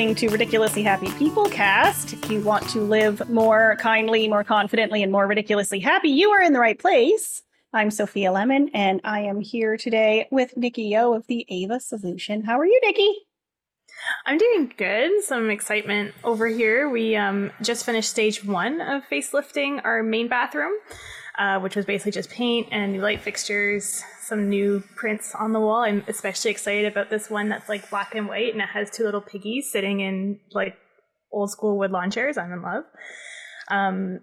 listening 0.00 0.14
to 0.14 0.32
Ridiculously 0.32 0.82
Happy 0.82 1.10
People 1.18 1.44
Cast. 1.44 2.14
If 2.14 2.30
you 2.30 2.40
want 2.40 2.66
to 2.70 2.80
live 2.80 3.28
more 3.28 3.76
kindly, 3.80 4.28
more 4.28 4.42
confidently, 4.42 5.02
and 5.02 5.12
more 5.12 5.26
ridiculously 5.26 5.78
happy, 5.78 6.08
you 6.08 6.30
are 6.30 6.40
in 6.40 6.54
the 6.54 6.58
right 6.58 6.78
place. 6.78 7.42
I'm 7.74 7.90
Sophia 7.90 8.32
Lemon, 8.32 8.70
and 8.72 9.02
I 9.04 9.20
am 9.20 9.42
here 9.42 9.76
today 9.76 10.26
with 10.30 10.56
Nikki 10.56 10.84
Yeo 10.84 11.12
of 11.12 11.26
the 11.26 11.44
Ava 11.50 11.80
Solution. 11.80 12.44
How 12.44 12.58
are 12.58 12.64
you, 12.64 12.80
Nikki? 12.82 13.14
I'm 14.24 14.38
doing 14.38 14.72
good. 14.74 15.22
Some 15.22 15.50
excitement 15.50 16.14
over 16.24 16.46
here. 16.46 16.88
We 16.88 17.14
um, 17.16 17.50
just 17.60 17.84
finished 17.84 18.08
stage 18.08 18.42
one 18.42 18.80
of 18.80 19.02
facelifting 19.12 19.82
our 19.84 20.02
main 20.02 20.28
bathroom, 20.28 20.72
uh, 21.38 21.60
which 21.60 21.76
was 21.76 21.84
basically 21.84 22.12
just 22.12 22.30
paint 22.30 22.68
and 22.70 22.92
new 22.92 23.02
light 23.02 23.20
fixtures, 23.20 24.02
some 24.30 24.48
new 24.48 24.82
prints 24.96 25.34
on 25.34 25.52
the 25.52 25.60
wall. 25.60 25.82
I'm 25.82 26.02
especially 26.08 26.50
excited 26.50 26.90
about 26.90 27.10
this 27.10 27.28
one 27.28 27.50
that's 27.50 27.68
like 27.68 27.90
black 27.90 28.14
and 28.14 28.26
white 28.26 28.52
and 28.52 28.62
it 28.62 28.68
has 28.70 28.90
two 28.90 29.04
little 29.04 29.20
piggies 29.20 29.70
sitting 29.70 30.00
in 30.00 30.40
like 30.52 30.76
old 31.30 31.50
school 31.50 31.76
wood 31.76 31.90
lawn 31.90 32.10
chairs. 32.10 32.38
I'm 32.38 32.52
in 32.52 32.62
love. 32.62 32.84
Um, 33.68 34.20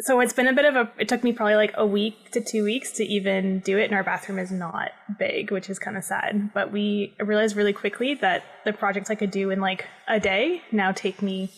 so 0.00 0.20
it's 0.20 0.32
been 0.32 0.48
a 0.48 0.52
bit 0.52 0.64
of 0.64 0.76
a 0.76 0.90
it 0.98 1.08
took 1.08 1.24
me 1.24 1.32
probably 1.32 1.54
like 1.54 1.72
a 1.74 1.86
week 1.86 2.30
to 2.32 2.40
two 2.40 2.64
weeks 2.64 2.92
to 2.92 3.04
even 3.04 3.60
do 3.60 3.78
it 3.78 3.84
and 3.84 3.94
our 3.94 4.04
bathroom 4.04 4.38
is 4.38 4.50
not 4.50 4.90
big 5.18 5.50
which 5.50 5.70
is 5.70 5.78
kind 5.78 5.96
of 5.96 6.04
sad 6.04 6.52
but 6.52 6.70
we 6.70 7.14
realized 7.18 7.56
really 7.56 7.72
quickly 7.72 8.12
that 8.14 8.44
the 8.66 8.74
projects 8.74 9.08
i 9.08 9.14
could 9.14 9.30
do 9.30 9.50
in 9.50 9.58
like 9.58 9.86
a 10.06 10.20
day 10.20 10.60
now 10.70 10.92
take 10.92 11.22
me 11.22 11.50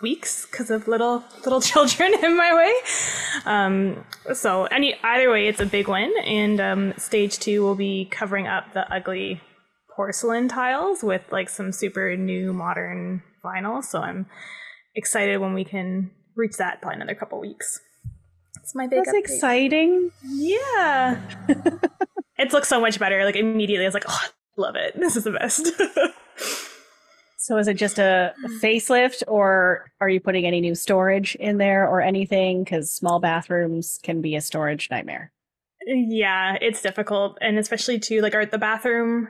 weeks 0.00 0.46
because 0.46 0.70
of 0.70 0.86
little 0.86 1.24
little 1.44 1.60
children 1.72 2.12
in 2.22 2.36
my 2.36 2.54
way 2.54 2.74
um, 3.46 4.04
so 4.32 4.64
any 4.66 4.94
either 5.02 5.30
way 5.30 5.48
it's 5.48 5.60
a 5.60 5.66
big 5.66 5.88
win 5.88 6.12
and 6.24 6.60
um, 6.60 6.94
stage 6.96 7.38
two 7.38 7.62
will 7.62 7.74
be 7.74 8.04
covering 8.06 8.46
up 8.46 8.72
the 8.74 8.92
ugly 8.92 9.40
porcelain 9.94 10.48
tiles 10.48 11.02
with 11.02 11.22
like 11.32 11.48
some 11.48 11.72
super 11.72 12.16
new 12.16 12.52
modern 12.52 13.22
vinyl 13.44 13.82
so 13.82 14.00
i'm 14.00 14.26
excited 14.94 15.38
when 15.38 15.54
we 15.54 15.64
can 15.64 16.10
reach 16.38 16.56
that 16.56 16.80
probably 16.80 16.96
another 16.96 17.14
couple 17.14 17.40
weeks. 17.40 17.80
It's 18.62 18.74
my 18.74 18.86
big. 18.86 19.04
That's 19.04 19.10
update. 19.10 19.20
exciting. 19.20 20.10
Yeah, 20.24 21.20
it 22.38 22.52
looks 22.52 22.68
so 22.68 22.80
much 22.80 22.98
better. 22.98 23.24
Like 23.24 23.36
immediately, 23.36 23.84
I 23.84 23.88
was 23.88 23.94
like, 23.94 24.08
oh, 24.08 24.20
I 24.22 24.28
love 24.56 24.76
it. 24.76 24.98
This 24.98 25.16
is 25.16 25.24
the 25.24 25.32
best. 25.32 25.68
so, 27.48 27.56
is 27.56 27.66
it 27.66 27.78
just 27.78 27.98
a 27.98 28.34
facelift, 28.62 29.22
or 29.26 29.90
are 30.02 30.08
you 30.10 30.20
putting 30.20 30.44
any 30.44 30.60
new 30.60 30.74
storage 30.74 31.34
in 31.36 31.56
there 31.56 31.88
or 31.88 32.02
anything? 32.02 32.62
Because 32.62 32.92
small 32.92 33.20
bathrooms 33.20 33.98
can 34.02 34.20
be 34.20 34.36
a 34.36 34.42
storage 34.42 34.90
nightmare. 34.90 35.32
Yeah, 35.86 36.58
it's 36.60 36.82
difficult, 36.82 37.38
and 37.40 37.58
especially 37.58 38.00
too 38.00 38.20
like 38.20 38.34
our 38.34 38.44
the 38.44 38.58
bathroom 38.58 39.28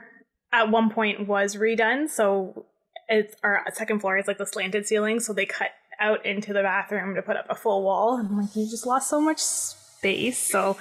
at 0.51 0.69
one 0.69 0.89
point 0.89 1.29
was 1.29 1.55
redone, 1.55 2.09
so 2.09 2.65
it's 3.07 3.37
our 3.41 3.63
second 3.71 4.01
floor 4.01 4.17
is 4.17 4.27
like 4.27 4.37
the 4.37 4.45
slanted 4.45 4.85
ceiling, 4.85 5.21
so 5.21 5.31
they 5.31 5.45
cut 5.45 5.69
out 6.01 6.25
into 6.25 6.51
the 6.51 6.61
bathroom 6.61 7.15
to 7.15 7.21
put 7.21 7.37
up 7.37 7.45
a 7.49 7.55
full 7.55 7.83
wall. 7.83 8.17
And 8.17 8.27
I'm 8.27 8.41
like, 8.41 8.53
you 8.53 8.69
just 8.69 8.85
lost 8.85 9.09
so 9.09 9.21
much 9.21 9.39
space. 9.39 10.37
So 10.37 10.75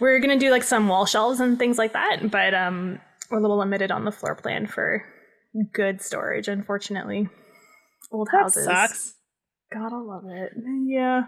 we're 0.00 0.20
gonna 0.20 0.38
do 0.38 0.50
like 0.50 0.64
some 0.64 0.86
wall 0.86 1.06
shelves 1.06 1.40
and 1.40 1.58
things 1.58 1.78
like 1.78 1.94
that, 1.94 2.30
but 2.30 2.52
um, 2.52 3.00
we're 3.30 3.38
a 3.38 3.40
little 3.40 3.56
limited 3.56 3.90
on 3.90 4.04
the 4.04 4.12
floor 4.12 4.34
plan 4.34 4.66
for 4.66 5.02
good 5.72 6.00
storage, 6.00 6.48
unfortunately. 6.48 7.28
Old 8.10 8.28
that 8.32 8.42
houses. 8.42 8.64
Sucks. 8.64 9.14
Gotta 9.72 9.98
love 9.98 10.24
it. 10.26 10.52
Yeah. 10.86 11.24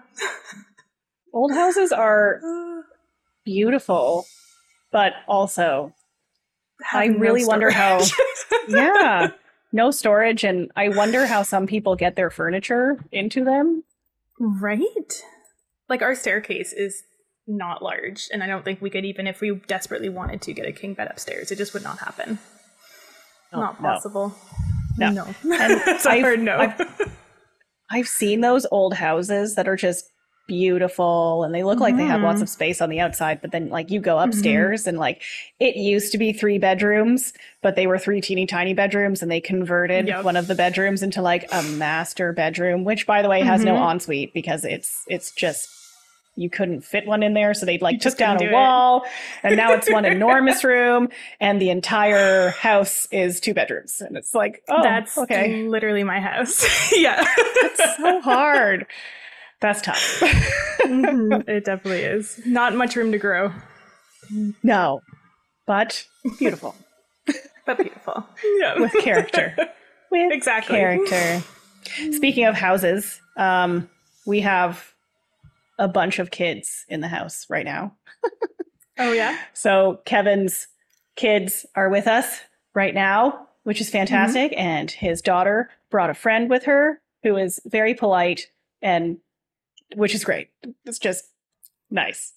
Old 1.32 1.52
houses 1.52 1.92
are 1.92 2.40
beautiful, 3.44 4.26
but 4.92 5.12
also 5.26 5.92
I 6.92 7.06
really 7.06 7.42
no 7.42 7.48
wonder 7.48 7.70
how. 7.70 8.00
yeah 8.68 9.28
no 9.74 9.90
storage 9.90 10.44
and 10.44 10.70
i 10.76 10.88
wonder 10.88 11.26
how 11.26 11.42
some 11.42 11.66
people 11.66 11.96
get 11.96 12.16
their 12.16 12.30
furniture 12.30 13.04
into 13.12 13.44
them 13.44 13.82
right 14.38 15.22
like 15.88 16.00
our 16.00 16.14
staircase 16.14 16.72
is 16.72 17.02
not 17.46 17.82
large 17.82 18.28
and 18.32 18.42
i 18.42 18.46
don't 18.46 18.64
think 18.64 18.80
we 18.80 18.88
could 18.88 19.04
even 19.04 19.26
if 19.26 19.40
we 19.40 19.50
desperately 19.66 20.08
wanted 20.08 20.40
to 20.40 20.52
get 20.52 20.66
a 20.66 20.72
king 20.72 20.94
bed 20.94 21.08
upstairs 21.10 21.50
it 21.50 21.56
just 21.56 21.74
would 21.74 21.82
not 21.82 21.98
happen 21.98 22.38
oh, 23.54 23.60
not 23.60 23.80
possible 23.80 24.34
no 24.98 25.10
no, 25.10 25.34
no. 25.44 25.56
I've, 26.04 26.38
no. 26.38 26.56
I've, 26.58 27.12
I've 27.90 28.08
seen 28.08 28.40
those 28.40 28.66
old 28.70 28.94
houses 28.94 29.54
that 29.56 29.68
are 29.68 29.76
just 29.76 30.10
beautiful 30.46 31.42
and 31.42 31.54
they 31.54 31.64
look 31.64 31.80
like 31.80 31.96
they 31.96 32.04
have 32.04 32.20
lots 32.20 32.36
mm-hmm. 32.36 32.42
of 32.42 32.48
space 32.50 32.82
on 32.82 32.90
the 32.90 33.00
outside 33.00 33.40
but 33.40 33.50
then 33.50 33.70
like 33.70 33.90
you 33.90 33.98
go 33.98 34.16
mm-hmm. 34.16 34.28
upstairs 34.28 34.82
mm-hmm. 34.82 34.90
and 34.90 34.98
like 34.98 35.22
it 35.58 35.74
used 35.74 36.12
to 36.12 36.18
be 36.18 36.34
three 36.34 36.58
bedrooms 36.58 37.32
but 37.62 37.76
they 37.76 37.86
were 37.86 37.98
three 37.98 38.20
teeny 38.20 38.44
tiny 38.44 38.74
bedrooms 38.74 39.22
and 39.22 39.30
they 39.30 39.40
converted 39.40 40.06
yep. 40.06 40.22
one 40.22 40.36
of 40.36 40.46
the 40.46 40.54
bedrooms 40.54 41.02
into 41.02 41.22
like 41.22 41.46
a 41.50 41.62
master 41.62 42.34
bedroom 42.34 42.84
which 42.84 43.06
by 43.06 43.22
the 43.22 43.28
way 43.28 43.40
has 43.40 43.62
mm-hmm. 43.62 43.74
no 43.74 43.90
ensuite 43.90 44.34
because 44.34 44.66
it's 44.66 45.04
it's 45.08 45.32
just 45.32 45.70
you 46.36 46.50
couldn't 46.50 46.80
fit 46.82 47.06
one 47.06 47.22
in 47.22 47.34
there 47.34 47.54
so 47.54 47.64
they'd 47.64 47.82
like 47.82 48.00
took 48.00 48.16
down 48.16 48.42
a 48.42 48.50
wall 48.52 49.04
and 49.42 49.56
now 49.56 49.72
it's 49.72 49.90
one 49.90 50.04
enormous 50.16 50.64
room 50.64 51.08
and 51.40 51.60
the 51.60 51.70
entire 51.70 52.50
house 52.50 53.06
is 53.10 53.40
two 53.40 53.54
bedrooms 53.54 54.00
and 54.00 54.16
it's 54.16 54.34
like 54.34 54.62
oh 54.68 54.82
that's 54.82 55.16
okay 55.16 55.62
literally 55.68 56.02
my 56.04 56.20
house 56.20 56.92
yeah 56.96 57.24
That's 57.62 57.96
so 57.96 58.20
hard 58.20 58.86
that's 59.64 59.80
tough. 59.80 60.20
mm-hmm. 60.20 61.48
It 61.48 61.64
definitely 61.64 62.02
is. 62.02 62.38
Not 62.44 62.74
much 62.74 62.96
room 62.96 63.12
to 63.12 63.18
grow. 63.18 63.50
No, 64.62 65.00
but 65.66 66.06
beautiful. 66.38 66.74
but 67.64 67.78
beautiful. 67.78 68.26
Yeah. 68.58 68.78
With 68.78 68.92
character. 68.92 69.54
With 70.10 70.32
exactly. 70.32 70.76
character. 70.76 71.42
Speaking 72.12 72.44
of 72.44 72.54
houses, 72.54 73.20
um, 73.38 73.88
we 74.26 74.40
have 74.40 74.92
a 75.78 75.88
bunch 75.88 76.18
of 76.18 76.30
kids 76.30 76.84
in 76.88 77.00
the 77.00 77.08
house 77.08 77.46
right 77.48 77.64
now. 77.64 77.94
oh, 78.98 79.12
yeah? 79.12 79.38
So 79.52 80.00
Kevin's 80.04 80.68
kids 81.16 81.66
are 81.74 81.88
with 81.88 82.06
us 82.06 82.40
right 82.74 82.94
now, 82.94 83.48
which 83.64 83.80
is 83.80 83.90
fantastic. 83.90 84.52
Mm-hmm. 84.52 84.60
And 84.60 84.90
his 84.90 85.22
daughter 85.22 85.70
brought 85.90 86.10
a 86.10 86.14
friend 86.14 86.50
with 86.50 86.64
her 86.64 87.00
who 87.22 87.36
is 87.36 87.60
very 87.64 87.94
polite 87.94 88.50
and 88.82 89.18
which 89.94 90.14
is 90.14 90.24
great. 90.24 90.48
It's 90.84 90.98
just 90.98 91.24
nice. 91.90 92.32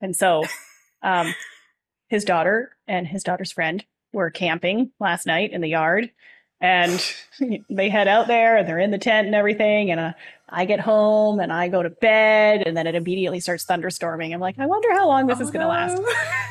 And 0.00 0.14
so, 0.14 0.44
um, 1.02 1.34
his 2.08 2.24
daughter 2.24 2.76
and 2.86 3.06
his 3.06 3.22
daughter's 3.22 3.52
friend 3.52 3.84
were 4.12 4.30
camping 4.30 4.90
last 4.98 5.26
night 5.26 5.52
in 5.52 5.60
the 5.60 5.68
yard, 5.68 6.10
and 6.60 7.00
they 7.70 7.88
head 7.88 8.08
out 8.08 8.26
there 8.26 8.56
and 8.56 8.68
they're 8.68 8.78
in 8.78 8.90
the 8.90 8.98
tent 8.98 9.26
and 9.26 9.34
everything. 9.34 9.90
And 9.90 10.00
uh, 10.00 10.12
I 10.48 10.64
get 10.64 10.80
home 10.80 11.40
and 11.40 11.52
I 11.52 11.68
go 11.68 11.82
to 11.82 11.90
bed, 11.90 12.62
and 12.66 12.76
then 12.76 12.86
it 12.86 12.94
immediately 12.94 13.40
starts 13.40 13.64
thunderstorming. 13.64 14.32
I'm 14.32 14.40
like, 14.40 14.58
I 14.58 14.66
wonder 14.66 14.92
how 14.92 15.06
long 15.06 15.26
this 15.26 15.38
oh, 15.40 15.42
is 15.42 15.50
going 15.50 15.62
to 15.62 15.68
last. 15.68 16.00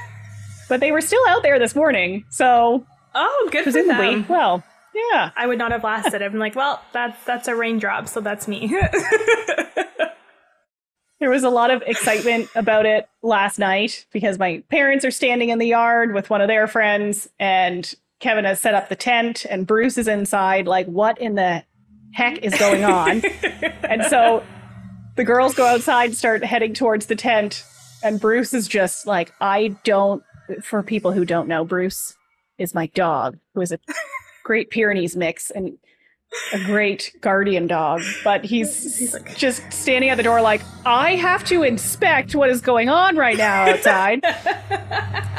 but 0.69 0.79
they 0.79 0.91
were 0.91 1.01
still 1.01 1.21
out 1.27 1.43
there 1.43 1.59
this 1.59 1.75
morning, 1.75 2.25
so 2.29 2.85
oh, 3.15 3.49
good 3.51 3.65
for 3.65 3.71
them. 3.71 4.25
Well, 4.27 4.63
yeah, 4.93 5.31
I 5.35 5.47
would 5.47 5.57
not 5.57 5.71
have 5.71 5.83
lasted. 5.83 6.21
I'm 6.21 6.37
like, 6.37 6.55
well, 6.55 6.81
that's 6.93 7.23
that's 7.25 7.47
a 7.47 7.55
raindrop, 7.55 8.07
so 8.07 8.21
that's 8.21 8.47
me. 8.47 8.75
There 11.19 11.29
was 11.31 11.43
a 11.43 11.49
lot 11.49 11.71
of 11.71 11.81
excitement 11.87 12.47
about 12.53 12.85
it 12.85 13.09
last 13.23 13.57
night 13.57 14.05
because 14.13 14.37
my 14.37 14.63
parents 14.69 15.03
are 15.03 15.11
standing 15.11 15.49
in 15.49 15.57
the 15.57 15.65
yard 15.65 16.13
with 16.13 16.29
one 16.29 16.41
of 16.41 16.47
their 16.47 16.67
friends, 16.67 17.27
and 17.39 17.91
Kevin 18.19 18.45
has 18.45 18.59
set 18.59 18.73
up 18.73 18.89
the 18.89 18.95
tent, 18.95 19.45
and 19.49 19.67
Bruce 19.67 19.97
is 19.97 20.07
inside. 20.07 20.67
Like, 20.67 20.87
what 20.87 21.19
in 21.19 21.35
the 21.35 21.63
heck 22.13 22.39
is 22.39 22.57
going 22.57 22.83
on? 22.83 23.21
and 23.83 24.03
so 24.03 24.43
the 25.15 25.23
girls 25.23 25.53
go 25.53 25.65
outside, 25.65 26.15
start 26.15 26.43
heading 26.43 26.73
towards 26.73 27.05
the 27.05 27.15
tent, 27.15 27.63
and 28.03 28.19
Bruce 28.19 28.53
is 28.53 28.67
just 28.67 29.05
like, 29.05 29.33
I 29.39 29.75
don't. 29.83 30.23
For 30.63 30.81
people 30.81 31.11
who 31.11 31.25
don't 31.25 31.49
know, 31.49 31.65
Bruce 31.65 32.15
is 32.57 32.73
my 32.73 32.87
dog, 32.87 33.37
who 33.53 33.59
is 33.59 33.73
a 33.73 33.79
Great 34.45 34.69
Pyrenees 34.69 35.17
mix, 35.17 35.51
and 35.51 35.77
a 36.53 36.59
great 36.59 37.13
guardian 37.21 37.67
dog, 37.67 38.01
but 38.23 38.43
he's, 38.43 38.97
he's 38.99 39.13
like, 39.13 39.35
just 39.35 39.61
standing 39.71 40.09
at 40.09 40.17
the 40.17 40.23
door 40.23 40.41
like, 40.41 40.61
I 40.85 41.15
have 41.15 41.43
to 41.45 41.63
inspect 41.63 42.35
what 42.35 42.49
is 42.49 42.61
going 42.61 42.89
on 42.89 43.15
right 43.15 43.37
now 43.37 43.69
outside. 43.69 44.23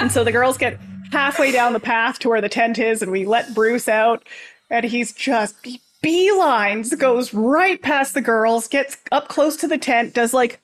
and 0.00 0.10
so 0.10 0.24
the 0.24 0.32
girls 0.32 0.58
get 0.58 0.78
halfway 1.12 1.52
down 1.52 1.72
the 1.72 1.80
path 1.80 2.18
to 2.20 2.28
where 2.28 2.40
the 2.40 2.48
tent 2.48 2.78
is, 2.78 3.02
and 3.02 3.12
we 3.12 3.24
let 3.24 3.54
Bruce 3.54 3.88
out, 3.88 4.26
and 4.70 4.84
he's 4.84 5.12
just 5.12 5.56
he 5.64 5.80
beelines, 6.02 6.96
goes 6.98 7.34
right 7.34 7.80
past 7.80 8.14
the 8.14 8.20
girls, 8.20 8.68
gets 8.68 8.96
up 9.12 9.28
close 9.28 9.56
to 9.56 9.68
the 9.68 9.78
tent, 9.78 10.14
does 10.14 10.32
like 10.32 10.60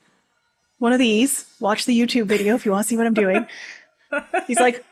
one 0.79 0.93
of 0.93 0.99
these. 0.99 1.46
Watch 1.61 1.87
the 1.87 1.99
YouTube 1.99 2.26
video 2.26 2.55
if 2.55 2.64
you 2.64 2.73
want 2.73 2.85
to 2.85 2.88
see 2.88 2.96
what 2.96 3.06
I'm 3.06 3.14
doing. 3.14 3.46
He's 4.46 4.61
like, 4.61 4.85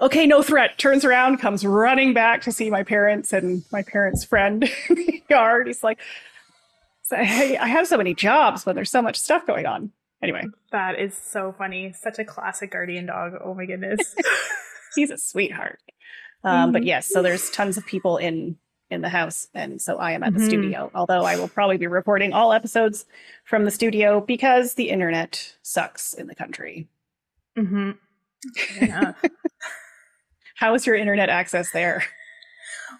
okay, 0.00 0.26
no 0.26 0.42
threat. 0.42 0.78
Turns 0.78 1.04
around, 1.04 1.38
comes 1.38 1.64
running 1.64 2.12
back 2.12 2.42
to 2.42 2.52
see 2.52 2.70
my 2.70 2.82
parents 2.82 3.32
and 3.32 3.64
my 3.72 3.82
parents' 3.82 4.24
friend 4.24 4.64
in 4.88 4.94
the 4.96 5.22
yard. 5.28 5.66
He's 5.66 5.82
like, 5.82 5.98
hey, 7.10 7.56
I 7.56 7.68
have 7.68 7.86
so 7.86 7.96
many 7.96 8.14
jobs, 8.14 8.64
but 8.64 8.74
there's 8.74 8.90
so 8.90 9.02
much 9.02 9.16
stuff 9.16 9.46
going 9.46 9.66
on. 9.66 9.92
Anyway. 10.22 10.44
That 10.72 10.98
is 10.98 11.14
so 11.14 11.54
funny. 11.56 11.92
Such 11.92 12.18
a 12.18 12.24
classic 12.24 12.72
guardian 12.72 13.06
dog. 13.06 13.34
Oh 13.42 13.54
my 13.54 13.66
goodness. 13.66 14.16
He's 14.96 15.10
a 15.10 15.18
sweetheart. 15.18 15.80
Um, 16.44 16.52
mm-hmm. 16.66 16.72
But 16.72 16.84
yes, 16.84 17.08
so 17.12 17.22
there's 17.22 17.50
tons 17.50 17.76
of 17.76 17.86
people 17.86 18.16
in 18.16 18.56
in 18.88 19.00
the 19.00 19.08
house. 19.08 19.48
And 19.52 19.82
so 19.82 19.96
I 19.96 20.12
am 20.12 20.22
at 20.22 20.32
the 20.32 20.38
Mhm. 20.38 20.46
studio, 20.46 20.90
although 20.94 21.24
I 21.24 21.36
will 21.36 21.48
probably 21.48 21.76
be 21.76 21.88
recording 21.88 22.32
all 22.32 22.52
episodes 22.52 23.04
from 23.44 23.64
the 23.64 23.72
studio 23.72 24.20
because 24.20 24.74
the 24.74 24.90
internet 24.90 25.56
sucks 25.62 26.12
in 26.14 26.28
the 26.28 26.36
country. 26.36 26.86
Mm-hmm. 27.58 27.90
Yeah. 28.80 29.14
How 30.54 30.74
is 30.74 30.86
your 30.86 30.94
internet 30.94 31.28
access 31.28 31.72
there? 31.72 32.04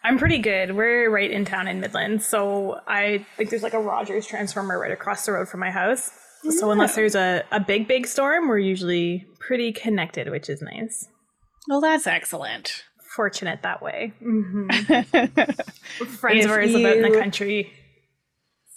I'm 0.03 0.19
pretty 0.19 0.39
good. 0.39 0.75
We're 0.77 1.09
right 1.09 1.31
in 1.31 1.45
town 1.45 1.69
in 1.69 1.79
Midland, 1.81 2.21
so 2.23 2.81
I 2.89 3.25
think 3.37 3.51
there's 3.51 3.63
like 3.63 3.73
a 3.75 3.81
Rogers 3.81 4.27
transformer 4.27 4.79
right 4.81 4.91
across 4.93 5.25
the 5.25 5.33
road 5.33 5.49
from 5.49 5.61
my 5.61 5.71
house. 5.71 6.11
So 6.51 6.71
unless 6.71 6.95
there's 6.97 7.15
a, 7.15 7.45
a 7.53 7.61
big, 7.61 7.89
big 7.89 8.07
storm, 8.09 8.49
we're 8.49 8.59
usually 8.59 9.27
pretty 9.39 9.73
connected, 9.73 10.31
which 10.31 10.49
is 10.51 10.61
nice. 10.63 11.09
Well, 11.69 11.81
that's 11.81 12.07
excellent. 12.07 12.85
Fortunate 13.15 13.63
that 13.63 13.83
way. 13.83 14.13
hmm 14.21 14.69
Friends 16.19 16.45
of 16.45 16.51
ours 16.51 16.73
live 16.73 16.85
out 16.87 16.97
in 16.97 17.03
the 17.13 17.19
country. 17.19 17.73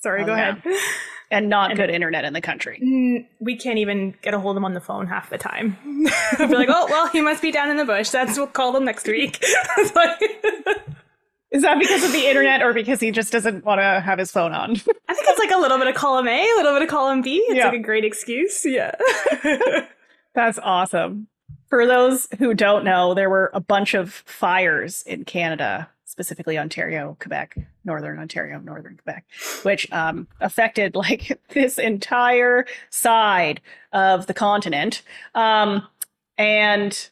Sorry, 0.01 0.23
Oh, 0.23 0.25
go 0.27 0.35
yeah. 0.35 0.55
ahead. 0.57 0.63
And 1.31 1.49
not 1.49 1.71
And- 1.71 1.77
good 1.79 1.89
internet 1.89 2.23
in 2.25 2.33
the 2.33 2.41
country. 2.41 3.27
We 3.39 3.55
can't 3.57 3.77
even 3.79 4.15
get 4.21 4.33
a 4.33 4.39
hold 4.39 4.55
of 4.55 4.61
him 4.61 4.65
on 4.65 4.73
the 4.73 4.79
phone 4.81 5.07
half 5.07 5.29
the 5.29 5.37
time. 5.37 5.77
I'll 6.39 6.47
be 6.47 6.55
like, 6.55 6.69
oh, 6.71 6.87
well, 6.89 7.07
he 7.09 7.21
must 7.21 7.41
be 7.41 7.51
down 7.51 7.69
in 7.69 7.77
the 7.77 7.85
bush. 7.85 8.09
That's 8.09 8.37
we'll 8.37 8.47
call 8.47 8.75
him 8.75 8.85
next 8.85 9.05
week. 9.07 9.43
Is 11.51 11.63
that 11.63 11.79
because 11.79 12.03
of 12.03 12.11
the 12.11 12.27
internet 12.27 12.61
or 12.61 12.73
because 12.73 12.99
he 12.99 13.09
just 13.11 13.31
doesn't 13.31 13.65
want 13.65 13.79
to 13.81 14.01
have 14.01 14.19
his 14.19 14.31
phone 14.31 14.53
on? 14.53 14.71
I 14.71 14.75
think 14.75 15.27
it's 15.27 15.39
like 15.39 15.51
a 15.51 15.57
little 15.57 15.79
bit 15.79 15.87
of 15.87 15.95
column 15.95 16.27
A, 16.27 16.39
a 16.43 16.55
little 16.57 16.73
bit 16.73 16.83
of 16.83 16.89
column 16.89 17.21
B. 17.23 17.37
It's 17.47 17.57
Yeah. 17.57 17.65
like 17.69 17.79
a 17.79 17.83
great 17.83 18.05
excuse. 18.05 18.63
Yeah. 18.65 18.91
That's 20.35 20.59
awesome. 20.59 21.27
For 21.69 21.85
those 21.85 22.27
who 22.39 22.53
don't 22.55 22.83
know, 22.83 23.13
there 23.13 23.29
were 23.29 23.51
a 23.53 23.59
bunch 23.59 23.93
of 23.93 24.11
fires 24.11 25.03
in 25.03 25.23
Canada, 25.23 25.87
specifically 26.05 26.57
Ontario, 26.57 27.15
Quebec, 27.19 27.57
Northern 27.85 28.17
Ontario, 28.17 28.59
Northern 28.59 28.97
Quebec, 28.97 29.25
which 29.61 29.91
um, 29.91 30.27
affected 30.41 30.95
like 30.95 31.39
this 31.49 31.77
entire 31.77 32.65
side 32.89 33.61
of 33.93 34.25
the 34.25 34.33
continent. 34.33 35.03
Um, 35.35 35.87
and 36.39 37.09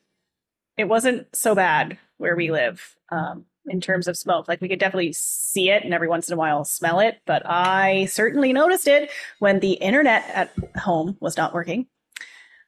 it 0.75 0.85
wasn't 0.85 1.27
so 1.35 1.53
bad 1.53 1.97
where 2.17 2.35
we 2.35 2.49
live 2.49 2.95
um, 3.11 3.45
in 3.67 3.79
terms 3.79 4.07
of 4.07 4.17
smoke. 4.17 4.47
Like 4.47 4.61
we 4.61 4.69
could 4.69 4.79
definitely 4.79 5.13
see 5.13 5.69
it 5.69 5.83
and 5.83 5.93
every 5.93 6.07
once 6.07 6.29
in 6.29 6.33
a 6.33 6.37
while 6.37 6.65
smell 6.65 6.99
it, 6.99 7.19
but 7.27 7.43
I 7.45 8.05
certainly 8.05 8.53
noticed 8.53 8.87
it 8.87 9.11
when 9.37 9.59
the 9.59 9.73
internet 9.73 10.27
at 10.33 10.51
home 10.77 11.15
was 11.19 11.37
not 11.37 11.53
working 11.53 11.85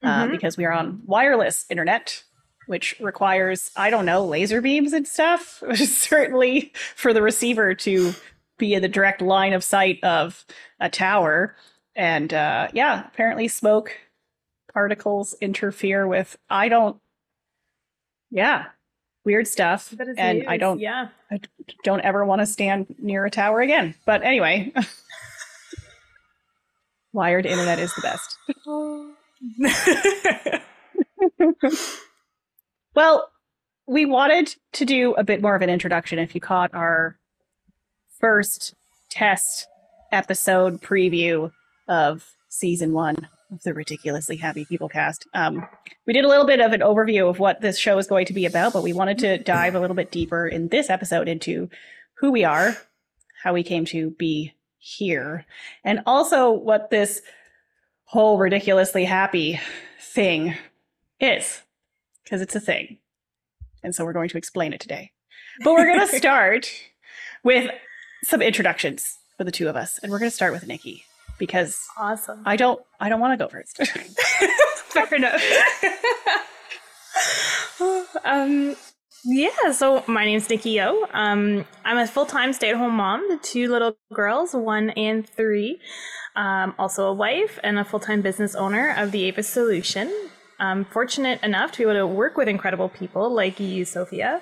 uh, 0.03 0.25
Mhm. 0.27 0.31
because 0.31 0.57
we 0.57 0.65
are 0.65 0.71
on 0.71 1.01
wireless 1.05 1.65
internet, 1.69 2.23
which 2.67 2.95
requires, 2.99 3.71
I 3.75 3.89
don't 3.89 4.05
know, 4.05 4.25
laser 4.25 4.61
beams 4.61 4.93
and 4.93 5.07
stuff. 5.07 5.61
Certainly 5.75 6.73
for 6.95 7.13
the 7.13 7.21
receiver 7.21 7.73
to 7.75 8.13
be 8.57 8.73
in 8.73 8.81
the 8.81 8.87
direct 8.89 9.21
line 9.21 9.53
of 9.53 9.63
sight 9.63 10.03
of 10.03 10.45
a 10.79 10.89
tower. 10.89 11.55
And 11.95 12.33
uh, 12.33 12.69
yeah, 12.73 13.05
apparently 13.07 13.47
smoke 13.47 13.97
particles 14.73 15.35
interfere 15.41 16.07
with, 16.07 16.37
I 16.49 16.69
don't, 16.69 16.97
yeah, 18.31 18.65
weird 19.25 19.47
stuff. 19.47 19.93
And 20.17 20.45
I 20.47 20.57
don't, 20.57 20.79
Yeah. 20.79 21.09
I 21.31 21.39
don't 21.83 22.01
ever 22.01 22.25
want 22.25 22.41
to 22.41 22.45
stand 22.45 22.95
near 22.99 23.25
a 23.25 23.31
tower 23.31 23.61
again. 23.61 23.95
But 24.05 24.23
anyway, 24.23 24.71
wired 27.13 27.45
internet 27.45 27.79
is 27.79 27.93
the 27.95 28.01
best. 28.01 28.37
Well, 32.95 33.29
we 33.87 34.05
wanted 34.05 34.55
to 34.73 34.85
do 34.85 35.13
a 35.13 35.23
bit 35.23 35.41
more 35.41 35.55
of 35.55 35.61
an 35.61 35.69
introduction. 35.69 36.19
If 36.19 36.35
you 36.35 36.41
caught 36.41 36.73
our 36.73 37.17
first 38.19 38.75
test 39.09 39.67
episode 40.11 40.81
preview 40.81 41.51
of 41.87 42.25
season 42.49 42.93
one 42.93 43.15
of 43.51 43.63
the 43.63 43.73
Ridiculously 43.73 44.37
Happy 44.37 44.65
People 44.65 44.89
cast, 44.89 45.27
um, 45.33 45.65
we 46.05 46.13
did 46.13 46.25
a 46.25 46.27
little 46.27 46.45
bit 46.45 46.59
of 46.59 46.73
an 46.73 46.81
overview 46.81 47.29
of 47.29 47.39
what 47.39 47.61
this 47.61 47.77
show 47.77 47.97
is 47.97 48.07
going 48.07 48.25
to 48.25 48.33
be 48.33 48.45
about, 48.45 48.73
but 48.73 48.83
we 48.83 48.93
wanted 48.93 49.19
to 49.19 49.37
dive 49.37 49.75
a 49.75 49.79
little 49.79 49.95
bit 49.95 50.11
deeper 50.11 50.47
in 50.47 50.67
this 50.67 50.89
episode 50.89 51.27
into 51.27 51.69
who 52.15 52.31
we 52.31 52.43
are, 52.43 52.75
how 53.43 53.53
we 53.53 53.63
came 53.63 53.85
to 53.85 54.11
be 54.11 54.53
here, 54.77 55.45
and 55.83 56.01
also 56.05 56.51
what 56.51 56.89
this 56.89 57.21
whole 58.09 58.39
ridiculously 58.39 59.05
happy 59.05 59.59
thing 59.99 60.55
is 61.19 61.61
because 62.23 62.41
it's 62.41 62.55
a 62.55 62.59
thing. 62.59 62.97
And 63.83 63.93
so 63.93 64.03
we're 64.03 64.13
going 64.13 64.29
to 64.29 64.37
explain 64.37 64.73
it 64.73 64.81
today. 64.81 65.11
But 65.63 65.73
we're 65.73 65.85
going 65.85 65.99
to 66.07 66.17
start 66.17 66.71
with 67.43 67.69
some 68.23 68.41
introductions 68.41 69.19
for 69.37 69.43
the 69.43 69.51
two 69.51 69.69
of 69.69 69.75
us. 69.75 69.99
And 69.99 70.11
we're 70.11 70.17
going 70.17 70.31
to 70.31 70.35
start 70.35 70.53
with 70.53 70.65
Nikki 70.65 71.05
because 71.37 71.85
awesome. 71.99 72.41
I 72.45 72.55
don't 72.55 72.81
I 72.99 73.09
don't 73.09 73.19
want 73.19 73.39
to 73.39 73.45
go 73.45 73.47
first. 73.47 73.77
Fair 74.89 75.13
enough. 75.13 75.43
um, 78.25 78.75
yeah, 79.25 79.71
so 79.71 80.03
my 80.07 80.25
name's 80.25 80.49
Nikki 80.49 80.71
Yeo. 80.71 81.07
Um, 81.13 81.65
I'm 81.83 81.97
a 81.97 82.07
full 82.07 82.25
time 82.25 82.53
stay 82.53 82.69
at 82.69 82.77
home 82.77 82.95
mom 82.95 83.27
to 83.29 83.37
two 83.37 83.69
little 83.69 83.97
girls, 84.13 84.53
one 84.53 84.91
and 84.91 85.27
three. 85.27 85.79
Um, 86.35 86.73
also 86.79 87.07
a 87.07 87.13
wife 87.13 87.59
and 87.63 87.79
a 87.79 87.83
full 87.83 87.99
time 87.99 88.21
business 88.21 88.55
owner 88.55 88.93
of 88.97 89.11
the 89.11 89.23
Ava 89.23 89.43
Solution. 89.43 90.13
I'm 90.59 90.85
fortunate 90.85 91.41
enough 91.43 91.71
to 91.73 91.77
be 91.79 91.83
able 91.83 91.93
to 91.95 92.07
work 92.07 92.37
with 92.37 92.47
incredible 92.47 92.89
people 92.89 93.33
like 93.33 93.59
you, 93.59 93.85
Sophia, 93.85 94.41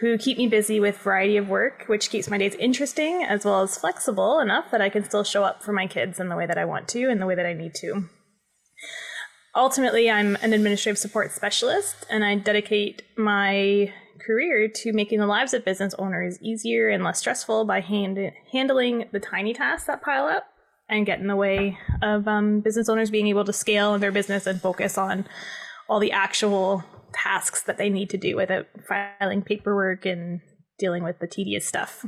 who 0.00 0.18
keep 0.18 0.36
me 0.36 0.46
busy 0.46 0.78
with 0.78 0.98
variety 0.98 1.36
of 1.36 1.48
work, 1.48 1.84
which 1.86 2.10
keeps 2.10 2.28
my 2.28 2.38
days 2.38 2.54
interesting 2.56 3.24
as 3.24 3.44
well 3.44 3.62
as 3.62 3.76
flexible 3.78 4.40
enough 4.40 4.70
that 4.70 4.82
I 4.82 4.90
can 4.90 5.04
still 5.04 5.24
show 5.24 5.42
up 5.42 5.62
for 5.62 5.72
my 5.72 5.86
kids 5.86 6.20
in 6.20 6.28
the 6.28 6.36
way 6.36 6.46
that 6.46 6.58
I 6.58 6.64
want 6.64 6.88
to 6.88 7.10
and 7.10 7.20
the 7.20 7.26
way 7.26 7.34
that 7.34 7.46
I 7.46 7.54
need 7.54 7.74
to. 7.76 8.04
Ultimately, 9.56 10.10
I'm 10.10 10.36
an 10.42 10.52
administrative 10.52 10.98
support 10.98 11.30
specialist, 11.30 12.04
and 12.10 12.24
I 12.24 12.34
dedicate 12.34 13.02
my 13.16 13.92
career 14.24 14.68
to 14.68 14.92
making 14.92 15.18
the 15.18 15.26
lives 15.26 15.54
of 15.54 15.64
business 15.64 15.94
owners 15.98 16.38
easier 16.40 16.88
and 16.88 17.04
less 17.04 17.18
stressful 17.18 17.64
by 17.64 17.80
hand- 17.80 18.32
handling 18.52 19.06
the 19.12 19.20
tiny 19.20 19.54
tasks 19.54 19.86
that 19.86 20.02
pile 20.02 20.26
up 20.26 20.44
and 20.88 21.06
get 21.06 21.20
in 21.20 21.26
the 21.26 21.36
way 21.36 21.78
of 22.02 22.28
um, 22.28 22.60
business 22.60 22.88
owners 22.88 23.10
being 23.10 23.28
able 23.28 23.44
to 23.44 23.52
scale 23.52 23.98
their 23.98 24.12
business 24.12 24.46
and 24.46 24.60
focus 24.60 24.98
on 24.98 25.26
all 25.88 26.00
the 26.00 26.12
actual 26.12 26.84
tasks 27.12 27.62
that 27.62 27.78
they 27.78 27.88
need 27.88 28.10
to 28.10 28.18
do 28.18 28.36
without 28.36 28.66
filing 28.86 29.42
paperwork 29.42 30.04
and 30.04 30.40
dealing 30.78 31.04
with 31.04 31.18
the 31.20 31.26
tedious 31.26 31.66
stuff. 31.66 32.04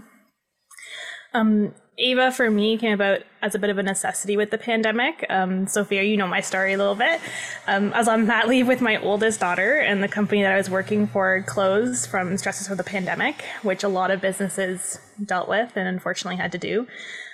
Um, 1.33 1.75
Ava 1.99 2.31
for 2.31 2.51
me 2.51 2.77
came 2.77 2.93
about 2.93 3.23
as 3.41 3.55
a 3.55 3.59
bit 3.59 3.71
of 3.71 3.79
a 3.79 3.83
necessity 3.83 4.37
with 4.37 4.51
the 4.51 4.59
pandemic. 4.59 5.25
Um, 5.31 5.67
Sophia, 5.67 6.03
you 6.03 6.17
know 6.17 6.27
my 6.27 6.43
story 6.43 6.75
a 6.75 6.79
little 6.79 6.95
bit. 6.95 7.21
Um, 7.67 7.93
I 7.95 7.99
was 7.99 8.09
on 8.09 8.27
mat 8.27 8.49
leave 8.49 8.69
with 8.69 8.83
my 8.83 8.99
oldest 8.99 9.41
daughter, 9.41 9.79
and 9.79 10.03
the 10.03 10.09
company 10.09 10.43
that 10.43 10.53
I 10.53 10.57
was 10.57 10.69
working 10.69 11.07
for 11.07 11.43
closed 11.47 12.11
from 12.11 12.37
stresses 12.37 12.71
of 12.71 12.77
the 12.77 12.85
pandemic, 12.85 13.45
which 13.63 13.83
a 13.83 13.89
lot 13.89 14.11
of 14.11 14.21
businesses 14.21 14.99
dealt 15.25 15.49
with 15.49 15.73
and 15.77 15.89
unfortunately 15.89 16.37
had 16.37 16.53
to 16.53 16.59
do. 16.59 16.87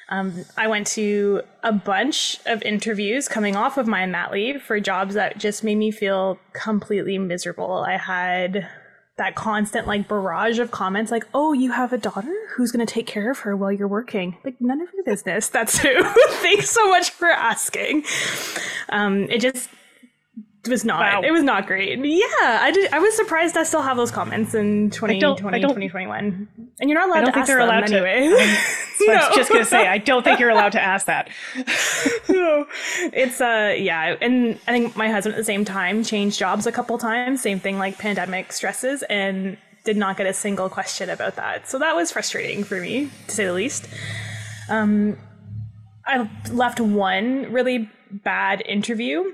Um, 0.09 0.45
I 0.57 0.67
went 0.67 0.87
to 0.89 1.43
a 1.63 1.73
bunch 1.73 2.39
of 2.47 2.63
interviews 2.63 3.29
coming 3.29 3.57
off 3.57 3.79
of 3.79 3.87
my 3.87 4.05
mat 4.07 4.31
leave 4.31 4.63
for 4.63 4.79
jobs 4.79 5.15
that 5.15 5.39
just 5.39 5.65
made 5.65 5.77
me 5.77 5.91
feel 5.91 6.39
completely 6.53 7.19
miserable. 7.19 7.85
I 7.89 7.97
had 7.97 8.69
that 9.23 9.37
constant 9.37 9.87
like 9.87 10.09
barrage 10.09 10.59
of 10.59 10.73
comments 10.73 11.13
like, 11.13 11.27
"Oh, 11.33 11.53
you 11.53 11.71
have 11.71 11.93
a 11.93 11.99
daughter 11.99 12.35
who's 12.57 12.73
going 12.73 12.85
to 12.85 12.93
take 12.93 13.07
care 13.07 13.31
of 13.31 13.39
her 13.41 13.57
while 13.57 13.71
you're 13.71 13.89
working." 13.89 14.37
Like 14.45 14.61
none 14.61 14.81
of 14.81 14.89
your 14.93 15.05
business. 15.05 15.49
That's 15.49 15.79
who. 15.83 16.03
Thanks 16.43 16.71
so 16.71 16.89
much 16.89 17.11
for 17.11 17.29
asking. 17.29 18.05
Um, 18.89 19.31
it 19.31 19.41
just 19.41 19.71
was 20.69 20.85
not. 20.85 21.01
Wow. 21.01 21.23
It 21.23 21.33
was 21.33 21.43
not 21.43 21.67
great. 21.67 21.99
Yeah, 21.99 22.25
I 22.41 22.71
did. 22.73 22.93
I 22.93 22.99
was 23.01 23.17
surprised 23.17 23.57
I 23.57 23.65
still 23.65 23.83
have 23.83 23.97
those 23.97 24.11
comments 24.13 24.55
in 24.55 24.91
2020, 24.91 25.17
I 25.17 25.21
don't- 25.21 25.37
2021. 25.39 26.49
And 26.81 26.89
you're 26.91 26.99
not 26.99 27.09
allowed 27.09 27.19
I 27.19 27.21
don't 27.23 27.27
to 27.27 27.33
think 27.33 27.43
ask 27.43 27.47
they're 27.49 27.59
allowed 27.61 27.87
to- 27.87 28.09
anyway. 28.09 28.57
So 29.03 29.11
I 29.13 29.17
was 29.29 29.35
just 29.37 29.51
going 29.51 29.65
to 29.65 29.69
say, 29.69 29.89
I 29.89 29.99
don't 29.99 30.23
think 30.23 30.39
you're 30.39 30.51
allowed 30.51 30.73
to 30.73 30.81
ask 30.81 31.07
that. 31.07 31.29
no. 32.29 32.67
It's 33.13 33.41
uh 33.41 33.75
yeah, 33.77 34.15
and 34.21 34.59
I 34.69 34.71
think 34.73 34.97
my 34.97 35.09
husband 35.09 35.35
at 35.35 35.39
the 35.39 35.45
same 35.45 35.65
time 35.65 36.05
changed 36.05 36.39
jobs 36.39 36.67
a 36.69 36.73
couple 36.73 36.97
times, 36.99 37.43
same 37.43 37.59
thing 37.59 37.79
like 37.79 37.99
pandemic 37.99 38.53
stresses 38.53 39.03
and 39.11 39.57
did 39.85 39.97
not 39.97 40.17
get 40.17 40.29
a 40.29 40.33
single 40.33 40.69
question 40.69 41.11
about 41.11 41.35
that. 41.35 41.69
So 41.69 41.81
that 41.81 41.97
was 41.97 42.13
frustrating 42.13 42.63
for 42.63 42.81
me, 42.81 43.11
to 43.27 43.35
say 43.35 43.45
the 43.45 43.53
least. 43.53 43.89
Um 44.69 45.19
I 46.07 46.29
left 46.53 46.79
one 46.81 47.53
really 47.53 47.91
bad 48.11 48.63
interview 48.67 49.33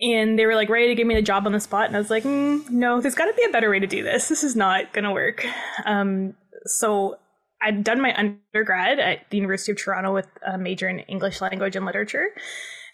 and 0.00 0.38
they 0.38 0.46
were 0.46 0.54
like 0.54 0.68
ready 0.68 0.88
to 0.88 0.94
give 0.94 1.06
me 1.06 1.14
the 1.14 1.22
job 1.22 1.46
on 1.46 1.52
the 1.52 1.60
spot 1.60 1.86
and 1.86 1.96
i 1.96 1.98
was 1.98 2.10
like 2.10 2.24
mm, 2.24 2.68
no 2.70 3.00
there's 3.00 3.14
got 3.14 3.26
to 3.26 3.34
be 3.34 3.44
a 3.44 3.50
better 3.50 3.70
way 3.70 3.78
to 3.78 3.86
do 3.86 4.02
this. 4.02 4.28
This 4.28 4.42
is 4.42 4.56
not 4.56 4.92
going 4.92 5.04
to 5.04 5.12
work. 5.12 5.46
Um, 5.84 6.34
so 6.66 7.18
i'd 7.62 7.84
done 7.84 8.00
my 8.00 8.14
undergrad 8.16 8.98
at 8.98 9.28
the 9.30 9.36
university 9.36 9.72
of 9.72 9.78
toronto 9.78 10.12
with 10.12 10.28
a 10.46 10.58
major 10.58 10.88
in 10.88 11.00
english 11.00 11.40
language 11.40 11.76
and 11.76 11.86
literature 11.86 12.28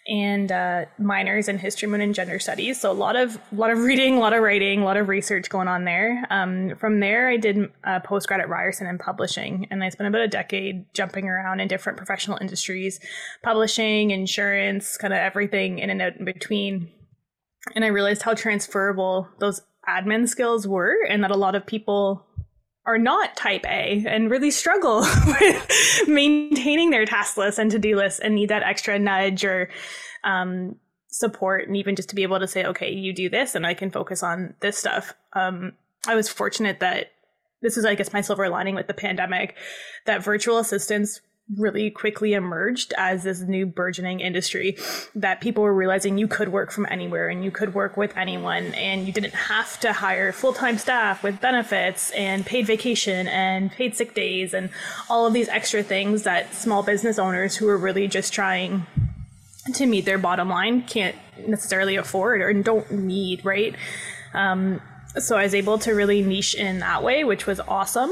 and 0.07 0.51
uh, 0.51 0.85
minors 0.97 1.47
in 1.47 1.57
history, 1.57 1.87
women, 1.87 2.01
and 2.01 2.15
gender 2.15 2.39
studies. 2.39 2.81
So 2.81 2.91
a 2.91 2.93
lot 2.93 3.15
of 3.15 3.39
a 3.51 3.55
lot 3.55 3.69
of 3.69 3.79
reading, 3.79 4.17
a 4.17 4.19
lot 4.19 4.33
of 4.33 4.41
writing, 4.41 4.81
a 4.81 4.85
lot 4.85 4.97
of 4.97 5.07
research 5.07 5.49
going 5.49 5.67
on 5.67 5.85
there. 5.85 6.25
Um, 6.29 6.75
from 6.77 6.99
there, 6.99 7.29
I 7.29 7.37
did 7.37 7.71
a 7.83 8.01
postgrad 8.01 8.39
at 8.39 8.49
Ryerson 8.49 8.87
in 8.87 8.97
publishing, 8.97 9.67
and 9.69 9.83
I 9.83 9.89
spent 9.89 10.07
about 10.07 10.21
a 10.21 10.27
decade 10.27 10.91
jumping 10.93 11.29
around 11.29 11.59
in 11.59 11.67
different 11.67 11.97
professional 11.97 12.37
industries, 12.41 12.99
publishing, 13.43 14.11
insurance, 14.11 14.97
kind 14.97 15.13
of 15.13 15.19
everything 15.19 15.79
in 15.79 15.89
and 15.89 16.01
out 16.01 16.17
in 16.17 16.25
between. 16.25 16.89
And 17.75 17.85
I 17.85 17.89
realized 17.89 18.23
how 18.23 18.33
transferable 18.33 19.27
those 19.39 19.61
admin 19.87 20.27
skills 20.27 20.67
were, 20.67 20.95
and 21.07 21.23
that 21.23 21.31
a 21.31 21.37
lot 21.37 21.55
of 21.55 21.65
people 21.65 22.25
are 22.85 22.97
not 22.97 23.35
type 23.35 23.65
A 23.65 24.03
and 24.07 24.31
really 24.31 24.51
struggle 24.51 25.01
with 25.27 26.01
maintaining 26.07 26.89
their 26.89 27.05
task 27.05 27.37
list 27.37 27.59
and 27.59 27.69
to 27.71 27.79
do 27.79 27.95
lists 27.95 28.19
and 28.19 28.35
need 28.35 28.49
that 28.49 28.63
extra 28.63 28.97
nudge 28.97 29.45
or 29.45 29.69
um, 30.23 30.75
support 31.07 31.67
and 31.67 31.77
even 31.77 31.95
just 31.95 32.09
to 32.09 32.15
be 32.15 32.23
able 32.23 32.39
to 32.39 32.47
say, 32.47 32.65
okay, 32.65 32.91
you 32.91 33.13
do 33.13 33.29
this 33.29 33.53
and 33.53 33.67
I 33.67 33.73
can 33.73 33.91
focus 33.91 34.23
on 34.23 34.55
this 34.61 34.77
stuff. 34.77 35.13
Um, 35.33 35.73
I 36.07 36.15
was 36.15 36.27
fortunate 36.27 36.79
that 36.79 37.11
this 37.61 37.77
is, 37.77 37.85
I 37.85 37.93
guess, 37.93 38.11
my 38.11 38.21
silver 38.21 38.49
lining 38.49 38.73
with 38.73 38.87
the 38.87 38.93
pandemic 38.93 39.55
that 40.05 40.23
virtual 40.23 40.57
assistants 40.57 41.21
really 41.57 41.89
quickly 41.89 42.33
emerged 42.33 42.93
as 42.97 43.23
this 43.23 43.41
new 43.41 43.65
burgeoning 43.65 44.19
industry 44.19 44.77
that 45.15 45.41
people 45.41 45.63
were 45.63 45.73
realizing 45.73 46.17
you 46.17 46.27
could 46.27 46.49
work 46.49 46.71
from 46.71 46.87
anywhere 46.89 47.27
and 47.29 47.43
you 47.43 47.51
could 47.51 47.73
work 47.73 47.97
with 47.97 48.15
anyone 48.15 48.73
and 48.75 49.05
you 49.05 49.13
didn't 49.13 49.33
have 49.33 49.79
to 49.79 49.91
hire 49.91 50.31
full-time 50.31 50.77
staff 50.77 51.23
with 51.23 51.41
benefits 51.41 52.11
and 52.11 52.45
paid 52.45 52.65
vacation 52.65 53.27
and 53.27 53.71
paid 53.71 53.95
sick 53.95 54.13
days 54.13 54.53
and 54.53 54.69
all 55.09 55.25
of 55.27 55.33
these 55.33 55.49
extra 55.49 55.83
things 55.83 56.23
that 56.23 56.53
small 56.53 56.83
business 56.83 57.19
owners 57.19 57.55
who 57.55 57.67
are 57.67 57.77
really 57.77 58.07
just 58.07 58.33
trying 58.33 58.85
to 59.73 59.85
meet 59.85 60.05
their 60.05 60.17
bottom 60.17 60.49
line 60.49 60.81
can't 60.83 61.15
necessarily 61.47 61.95
afford 61.95 62.41
or 62.41 62.53
don't 62.53 62.89
need 62.91 63.43
right? 63.45 63.75
Um, 64.33 64.81
so 65.19 65.37
I 65.37 65.43
was 65.43 65.53
able 65.53 65.77
to 65.79 65.93
really 65.93 66.21
niche 66.21 66.55
in 66.55 66.79
that 66.79 67.03
way, 67.03 67.23
which 67.23 67.45
was 67.45 67.59
awesome. 67.61 68.11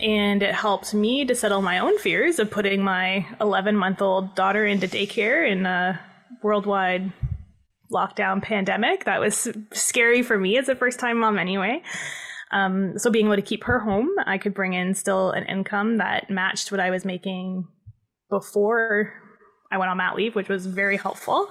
And 0.00 0.42
it 0.42 0.54
helped 0.54 0.94
me 0.94 1.24
to 1.26 1.34
settle 1.34 1.62
my 1.62 1.78
own 1.78 1.98
fears 1.98 2.38
of 2.38 2.50
putting 2.50 2.82
my 2.82 3.26
11 3.40 3.76
month 3.76 4.00
old 4.00 4.34
daughter 4.34 4.64
into 4.64 4.88
daycare 4.88 5.50
in 5.50 5.66
a 5.66 6.00
worldwide 6.42 7.12
lockdown 7.92 8.42
pandemic. 8.42 9.04
That 9.04 9.20
was 9.20 9.48
scary 9.72 10.22
for 10.22 10.38
me 10.38 10.56
as 10.56 10.68
a 10.68 10.74
first 10.74 10.98
time 10.98 11.18
mom, 11.18 11.38
anyway. 11.38 11.82
Um, 12.52 12.98
so 12.98 13.10
being 13.10 13.26
able 13.26 13.36
to 13.36 13.42
keep 13.42 13.64
her 13.64 13.78
home, 13.78 14.08
I 14.26 14.38
could 14.38 14.54
bring 14.54 14.72
in 14.72 14.94
still 14.94 15.30
an 15.30 15.44
income 15.44 15.98
that 15.98 16.30
matched 16.30 16.72
what 16.72 16.80
I 16.80 16.90
was 16.90 17.04
making 17.04 17.66
before 18.28 19.12
I 19.70 19.78
went 19.78 19.90
on 19.90 19.98
mat 19.98 20.16
leave, 20.16 20.34
which 20.34 20.48
was 20.48 20.66
very 20.66 20.96
helpful. 20.96 21.48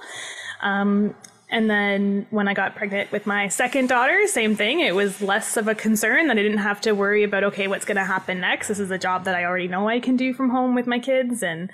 Um, 0.62 1.14
and 1.50 1.68
then 1.68 2.26
when 2.30 2.46
I 2.46 2.54
got 2.54 2.76
pregnant 2.76 3.10
with 3.10 3.26
my 3.26 3.48
second 3.48 3.88
daughter, 3.88 4.26
same 4.26 4.54
thing. 4.54 4.80
It 4.80 4.94
was 4.94 5.20
less 5.20 5.56
of 5.56 5.66
a 5.66 5.74
concern 5.74 6.28
that 6.28 6.38
I 6.38 6.42
didn't 6.42 6.58
have 6.58 6.80
to 6.82 6.92
worry 6.92 7.24
about, 7.24 7.42
okay, 7.44 7.66
what's 7.66 7.84
going 7.84 7.96
to 7.96 8.04
happen 8.04 8.40
next? 8.40 8.68
This 8.68 8.78
is 8.78 8.90
a 8.90 8.98
job 8.98 9.24
that 9.24 9.34
I 9.34 9.44
already 9.44 9.66
know 9.66 9.88
I 9.88 9.98
can 9.98 10.16
do 10.16 10.32
from 10.32 10.50
home 10.50 10.74
with 10.76 10.86
my 10.86 11.00
kids. 11.00 11.42
And 11.42 11.70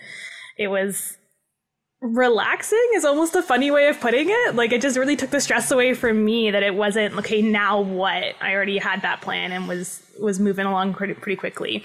it 0.57 0.69
was 0.69 1.19
relaxing 2.01 2.89
is 2.95 3.05
almost 3.05 3.35
a 3.35 3.43
funny 3.43 3.71
way 3.71 3.89
of 3.89 4.01
putting 4.01 4.29
it. 4.31 4.55
Like 4.55 4.73
it 4.73 4.81
just 4.81 4.97
really 4.97 5.17
took 5.17 5.31
the 5.31 5.41
stress 5.41 5.71
away 5.71 5.93
from 5.93 6.25
me 6.25 6.51
that 6.51 6.63
it 6.63 6.75
wasn't, 6.75 7.15
okay, 7.19 7.43
now 7.43 7.81
what? 7.81 8.35
I 8.41 8.55
already 8.55 8.79
had 8.79 9.03
that 9.03 9.21
plan 9.21 9.53
and 9.53 9.69
was 9.69 10.03
was 10.19 10.41
moving 10.41 10.65
along 10.65 10.95
pretty, 10.95 11.13
pretty 11.13 11.37
quickly. 11.37 11.85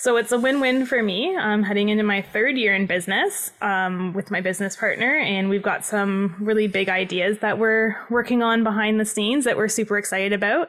So 0.00 0.16
it's 0.16 0.30
a 0.30 0.38
win-win 0.38 0.86
for 0.86 1.02
me. 1.02 1.36
I'm 1.36 1.64
heading 1.64 1.88
into 1.88 2.04
my 2.04 2.22
third 2.22 2.56
year 2.56 2.72
in 2.72 2.86
business 2.86 3.50
um, 3.60 4.12
with 4.12 4.30
my 4.30 4.40
business 4.40 4.76
partner, 4.76 5.16
and 5.16 5.48
we've 5.48 5.62
got 5.62 5.84
some 5.84 6.36
really 6.38 6.68
big 6.68 6.88
ideas 6.88 7.38
that 7.40 7.58
we're 7.58 7.96
working 8.08 8.40
on 8.40 8.62
behind 8.62 9.00
the 9.00 9.04
scenes 9.04 9.44
that 9.44 9.56
we're 9.56 9.66
super 9.66 9.98
excited 9.98 10.32
about. 10.32 10.68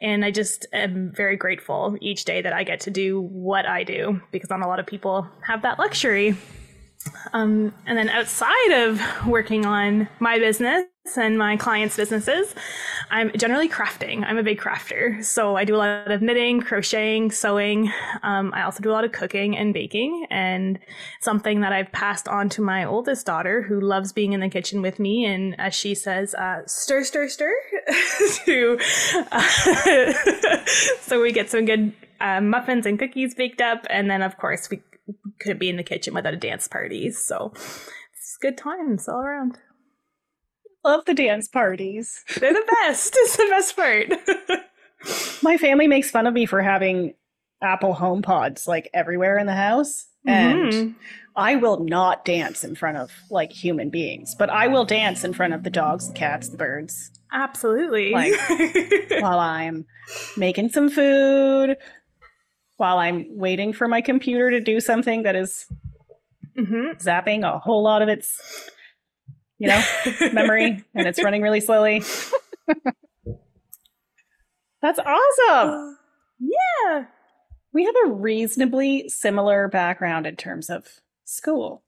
And 0.00 0.24
I 0.24 0.30
just 0.30 0.64
am 0.72 1.10
very 1.12 1.36
grateful 1.36 1.96
each 2.00 2.24
day 2.24 2.40
that 2.40 2.52
I 2.52 2.62
get 2.62 2.78
to 2.82 2.90
do 2.92 3.20
what 3.20 3.66
I 3.66 3.82
do 3.82 4.20
because 4.30 4.48
not 4.48 4.62
a 4.62 4.68
lot 4.68 4.78
of 4.78 4.86
people 4.86 5.26
have 5.44 5.62
that 5.62 5.80
luxury. 5.80 6.36
Um, 7.32 7.74
and 7.84 7.98
then 7.98 8.08
outside 8.08 8.70
of 8.70 9.00
working 9.26 9.66
on 9.66 10.08
my 10.20 10.38
business 10.38 10.84
and 11.16 11.38
my 11.38 11.56
clients' 11.56 11.96
businesses, 11.96 12.54
I'm 13.10 13.32
generally 13.36 13.68
crafting. 13.68 14.24
I'm 14.24 14.36
a 14.36 14.42
big 14.42 14.60
crafter. 14.60 15.24
So 15.24 15.56
I 15.56 15.64
do 15.64 15.76
a 15.76 15.78
lot 15.78 16.10
of 16.10 16.20
knitting, 16.20 16.60
crocheting, 16.60 17.30
sewing. 17.30 17.90
Um, 18.22 18.52
I 18.54 18.62
also 18.62 18.82
do 18.82 18.90
a 18.90 18.92
lot 18.92 19.04
of 19.04 19.12
cooking 19.12 19.56
and 19.56 19.72
baking. 19.72 20.26
And 20.30 20.78
something 21.20 21.60
that 21.60 21.72
I've 21.72 21.90
passed 21.92 22.28
on 22.28 22.48
to 22.50 22.62
my 22.62 22.84
oldest 22.84 23.24
daughter, 23.26 23.62
who 23.62 23.80
loves 23.80 24.12
being 24.12 24.32
in 24.32 24.40
the 24.40 24.48
kitchen 24.48 24.82
with 24.82 24.98
me. 24.98 25.24
And 25.24 25.58
as 25.58 25.74
she 25.74 25.94
says, 25.94 26.34
uh, 26.34 26.62
stir, 26.66 27.04
stir, 27.04 27.28
stir. 27.28 27.54
to, 28.44 28.78
uh, 29.32 30.12
so 31.00 31.22
we 31.22 31.32
get 31.32 31.48
some 31.48 31.64
good 31.64 31.92
uh, 32.20 32.40
muffins 32.40 32.84
and 32.84 32.98
cookies 32.98 33.34
baked 33.34 33.60
up. 33.60 33.86
And 33.88 34.10
then, 34.10 34.22
of 34.22 34.36
course, 34.36 34.68
we 34.68 34.82
couldn't 35.40 35.58
be 35.58 35.68
in 35.68 35.76
the 35.76 35.82
kitchen 35.82 36.14
without 36.14 36.34
a 36.34 36.38
dance 36.38 36.68
party. 36.68 37.10
So 37.10 37.52
it's 38.12 38.36
good 38.40 38.58
times 38.58 39.08
all 39.08 39.20
around. 39.20 39.58
Love 40.88 41.04
the 41.04 41.12
dance 41.12 41.48
parties. 41.48 42.24
They're 42.40 42.54
the 42.54 42.76
best. 42.80 43.12
it's 43.18 43.36
the 43.36 43.46
best 43.50 43.76
part. 43.76 45.42
My 45.42 45.58
family 45.58 45.86
makes 45.86 46.10
fun 46.10 46.26
of 46.26 46.32
me 46.32 46.46
for 46.46 46.62
having 46.62 47.12
Apple 47.62 47.92
Home 47.92 48.22
Pods 48.22 48.66
like 48.66 48.88
everywhere 48.94 49.36
in 49.36 49.46
the 49.46 49.52
house. 49.52 50.06
And 50.26 50.72
mm-hmm. 50.72 50.92
I 51.36 51.56
will 51.56 51.84
not 51.84 52.24
dance 52.24 52.64
in 52.64 52.74
front 52.74 52.96
of 52.96 53.12
like 53.30 53.52
human 53.52 53.90
beings, 53.90 54.34
but 54.34 54.48
I 54.48 54.68
will 54.68 54.86
dance 54.86 55.24
in 55.24 55.34
front 55.34 55.52
of 55.52 55.62
the 55.62 55.68
dogs, 55.68 56.08
the 56.08 56.14
cats, 56.14 56.48
the 56.48 56.56
birds. 56.56 57.10
Absolutely. 57.34 58.12
Like 58.12 58.32
while 59.20 59.40
I'm 59.40 59.84
making 60.38 60.70
some 60.70 60.88
food, 60.88 61.76
while 62.78 62.96
I'm 62.96 63.26
waiting 63.36 63.74
for 63.74 63.88
my 63.88 64.00
computer 64.00 64.50
to 64.52 64.60
do 64.60 64.80
something 64.80 65.24
that 65.24 65.36
is 65.36 65.66
mm-hmm. 66.56 66.96
zapping 66.96 67.44
a 67.44 67.58
whole 67.58 67.82
lot 67.82 68.00
of 68.00 68.08
its, 68.08 68.70
you 69.58 69.68
know, 69.68 69.82
memory 70.32 70.84
and 70.94 71.06
it's 71.06 71.22
running 71.22 71.42
really 71.42 71.60
slowly. 71.60 72.02
That's 74.82 74.98
awesome. 74.98 75.96
Yeah. 76.40 77.06
We 77.72 77.84
have 77.84 77.96
a 78.06 78.12
reasonably 78.12 79.08
similar 79.08 79.66
background 79.66 80.24
in 80.24 80.36
terms 80.36 80.70
of 80.70 80.86
school, 81.24 81.82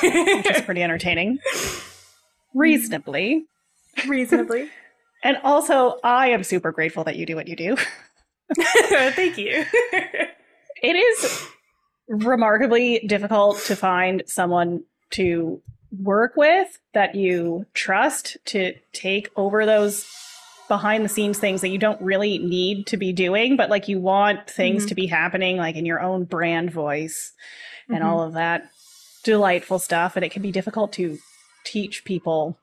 which 0.00 0.50
is 0.50 0.62
pretty 0.62 0.80
entertaining. 0.80 1.40
Reasonably. 2.54 3.46
Reasonably. 4.06 4.70
and 5.24 5.38
also, 5.42 5.98
I 6.04 6.28
am 6.28 6.44
super 6.44 6.70
grateful 6.70 7.02
that 7.02 7.16
you 7.16 7.26
do 7.26 7.34
what 7.34 7.48
you 7.48 7.56
do. 7.56 7.76
Thank 8.56 9.38
you. 9.38 9.64
it 10.80 10.94
is 10.94 11.48
remarkably 12.06 13.00
difficult 13.00 13.58
to 13.62 13.74
find 13.74 14.22
someone 14.26 14.84
to 15.10 15.60
work 15.90 16.34
with 16.36 16.78
that 16.94 17.14
you 17.14 17.66
trust 17.74 18.36
to 18.46 18.74
take 18.92 19.30
over 19.36 19.66
those 19.66 20.06
behind 20.68 21.04
the 21.04 21.08
scenes 21.08 21.38
things 21.38 21.60
that 21.60 21.68
you 21.68 21.78
don't 21.78 22.00
really 22.00 22.38
need 22.38 22.86
to 22.88 22.96
be 22.96 23.12
doing, 23.12 23.56
but 23.56 23.70
like 23.70 23.88
you 23.88 24.00
want 24.00 24.50
things 24.50 24.82
mm-hmm. 24.82 24.88
to 24.88 24.94
be 24.94 25.06
happening 25.06 25.56
like 25.56 25.76
in 25.76 25.86
your 25.86 26.00
own 26.00 26.24
brand 26.24 26.70
voice 26.70 27.32
and 27.88 27.98
mm-hmm. 27.98 28.06
all 28.06 28.22
of 28.22 28.34
that 28.34 28.70
delightful 29.22 29.78
stuff. 29.78 30.16
And 30.16 30.24
it 30.24 30.32
can 30.32 30.42
be 30.42 30.52
difficult 30.52 30.92
to 30.94 31.18
teach 31.64 32.04
people 32.04 32.58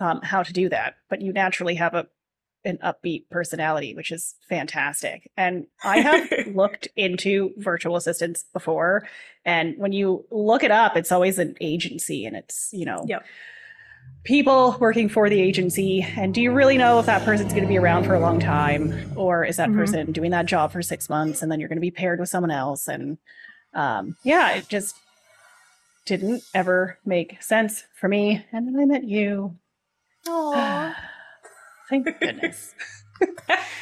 um, 0.00 0.20
how 0.22 0.42
to 0.42 0.52
do 0.52 0.68
that, 0.68 0.96
but 1.08 1.20
you 1.20 1.32
naturally 1.32 1.76
have 1.76 1.94
a 1.94 2.06
an 2.64 2.78
upbeat 2.82 3.28
personality, 3.30 3.94
which 3.94 4.10
is 4.10 4.34
fantastic. 4.48 5.30
And 5.36 5.66
I 5.82 6.00
have 6.00 6.28
looked 6.54 6.88
into 6.96 7.52
virtual 7.58 7.96
assistants 7.96 8.44
before. 8.52 9.06
And 9.44 9.76
when 9.76 9.92
you 9.92 10.24
look 10.30 10.62
it 10.62 10.70
up, 10.70 10.96
it's 10.96 11.12
always 11.12 11.38
an 11.38 11.56
agency 11.60 12.24
and 12.24 12.36
it's, 12.36 12.70
you 12.72 12.86
know, 12.86 13.04
yep. 13.06 13.24
people 14.24 14.76
working 14.80 15.08
for 15.08 15.28
the 15.28 15.40
agency. 15.40 16.06
And 16.16 16.32
do 16.32 16.40
you 16.40 16.52
really 16.52 16.78
know 16.78 16.98
if 16.98 17.06
that 17.06 17.24
person's 17.24 17.52
going 17.52 17.64
to 17.64 17.68
be 17.68 17.78
around 17.78 18.04
for 18.04 18.14
a 18.14 18.20
long 18.20 18.40
time? 18.40 19.12
Or 19.16 19.44
is 19.44 19.56
that 19.58 19.68
mm-hmm. 19.68 19.78
person 19.78 20.12
doing 20.12 20.30
that 20.30 20.46
job 20.46 20.72
for 20.72 20.82
six 20.82 21.08
months 21.08 21.42
and 21.42 21.52
then 21.52 21.60
you're 21.60 21.68
going 21.68 21.76
to 21.76 21.80
be 21.80 21.90
paired 21.90 22.20
with 22.20 22.28
someone 22.28 22.50
else? 22.50 22.88
And 22.88 23.18
um, 23.74 24.16
yeah, 24.22 24.52
it 24.52 24.68
just 24.68 24.96
didn't 26.06 26.42
ever 26.54 26.98
make 27.04 27.42
sense 27.42 27.84
for 27.94 28.08
me. 28.08 28.44
And 28.52 28.68
then 28.68 28.80
I 28.80 28.84
met 28.86 29.04
you. 29.04 29.56
Aww. 30.26 30.94
Thank 31.88 32.04
goodness. 32.20 32.74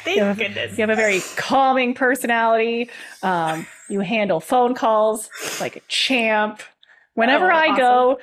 Thank 0.03 0.17
you 0.17 0.23
have, 0.23 0.37
goodness. 0.37 0.77
You 0.77 0.81
have 0.83 0.89
a 0.89 0.95
very 0.95 1.21
calming 1.35 1.93
personality. 1.93 2.89
Um, 3.21 3.65
you 3.89 4.01
handle 4.01 4.39
phone 4.39 4.75
calls 4.75 5.29
like 5.59 5.75
a 5.75 5.81
champ. 5.87 6.61
Whenever 7.15 7.51
oh, 7.51 7.55
I 7.55 7.67
awesome. 7.67 7.77
go 7.77 8.19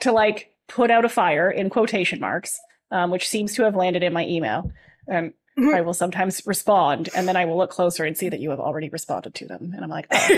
to 0.00 0.12
like 0.12 0.52
put 0.68 0.90
out 0.90 1.04
a 1.04 1.08
fire 1.08 1.50
in 1.50 1.70
quotation 1.70 2.20
marks, 2.20 2.58
um, 2.90 3.10
which 3.10 3.28
seems 3.28 3.54
to 3.54 3.62
have 3.64 3.76
landed 3.76 4.02
in 4.02 4.12
my 4.12 4.26
email, 4.26 4.70
um, 5.10 5.32
mm-hmm. 5.58 5.74
I 5.74 5.80
will 5.80 5.94
sometimes 5.94 6.42
respond, 6.46 7.08
and 7.14 7.26
then 7.26 7.36
I 7.36 7.44
will 7.44 7.56
look 7.56 7.70
closer 7.70 8.04
and 8.04 8.16
see 8.16 8.28
that 8.28 8.40
you 8.40 8.50
have 8.50 8.60
already 8.60 8.88
responded 8.88 9.34
to 9.34 9.46
them, 9.46 9.72
and 9.74 9.82
I'm 9.82 9.90
like, 9.90 10.06
oh. 10.10 10.28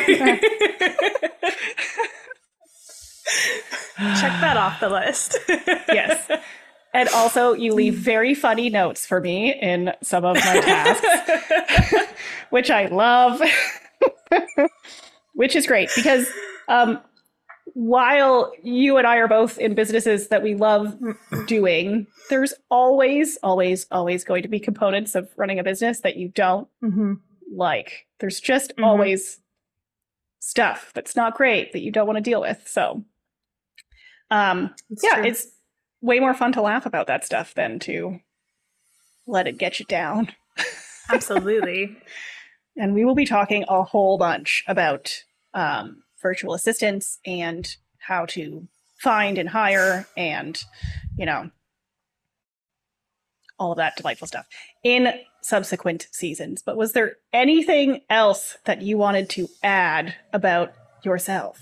check 4.18 4.40
that 4.40 4.56
off 4.56 4.80
the 4.80 4.88
list. 4.88 5.37
yes. 5.49 6.30
And 6.92 7.09
also, 7.11 7.52
you 7.52 7.73
leave 7.73 7.94
very 7.94 8.35
funny 8.35 8.68
notes 8.68 9.06
for 9.06 9.20
me 9.20 9.52
in 9.54 9.92
some 10.02 10.25
of 10.25 10.37
my 10.37 10.61
tasks, 10.61 12.12
which 12.50 12.70
I 12.70 12.87
love, 12.87 13.40
which 15.35 15.54
is 15.54 15.66
great 15.66 15.88
because 15.94 16.26
um, 16.68 17.00
while 17.75 18.52
you 18.62 18.97
and 18.97 19.06
I 19.06 19.16
are 19.18 19.28
both 19.28 19.59
in 19.59 19.75
businesses 19.75 20.28
that 20.28 20.42
we 20.42 20.54
love 20.54 20.99
doing, 21.47 22.06
there's 22.28 22.54
always, 22.70 23.38
always, 23.42 23.87
always 23.90 24.25
going 24.25 24.42
to 24.42 24.49
be 24.49 24.59
components 24.59 25.14
of 25.14 25.28
running 25.37 25.59
a 25.59 25.64
business 25.64 26.00
that 26.00 26.16
you 26.16 26.28
don't 26.28 26.68
mm-hmm. 26.82 27.14
like. 27.54 28.06
There's 28.18 28.40
just 28.40 28.75
Mhm. 28.76 28.85
always 28.85 29.38
stuff 30.40 30.90
that's 30.94 31.14
not 31.14 31.35
great 31.37 31.73
that 31.73 31.80
you 31.80 31.92
don't 31.92 32.06
want 32.06 32.16
to 32.16 32.23
deal 32.23 32.40
with. 32.40 32.66
So, 32.66 33.04
um, 34.30 34.75
It's 34.90 35.04
yeah, 35.04 35.16
true. 35.16 35.25
it's 35.26 35.47
way 36.00 36.21
more 36.21 36.35
fun 36.35 36.52
to 36.52 36.62
laugh 36.62 36.87
about 36.87 37.07
that 37.07 37.25
stuff 37.25 37.54
than 37.54 37.78
to 37.80 38.21
let 39.26 39.47
it 39.47 39.59
get 39.59 39.78
you 39.78 39.87
down. 39.87 40.33
absolutely. 41.11 41.97
And 42.76 42.95
we 42.95 43.04
will 43.04 43.14
be 43.14 43.26
talking 43.26 43.64
a 43.69 43.83
whole 43.83 44.19
bunch 44.19 44.64
about 44.66 45.23
um, 45.54 46.02
virtual 46.23 46.54
assistants 46.54 47.19
and 47.26 47.69
how 47.99 48.26
to 48.26 48.69
find 48.99 49.38
and 49.38 49.49
hire 49.49 50.07
and, 50.16 50.62
you 51.16 51.26
know, 51.26 51.50
all 53.59 53.73
of 53.73 53.78
that 53.78 53.97
delightful 53.97 54.26
stuff 54.26 54.47
in 54.83 55.12
subsequent 55.42 56.09
seasons. 56.11 56.62
But 56.62 56.76
was 56.76 56.92
there 56.92 57.16
anything 57.33 58.00
else 58.09 58.57
that 58.64 58.83
you 58.83 58.97
wanted 58.97 59.28
to 59.30 59.49
add 59.62 60.14
about 60.33 60.73
yourself? 61.04 61.59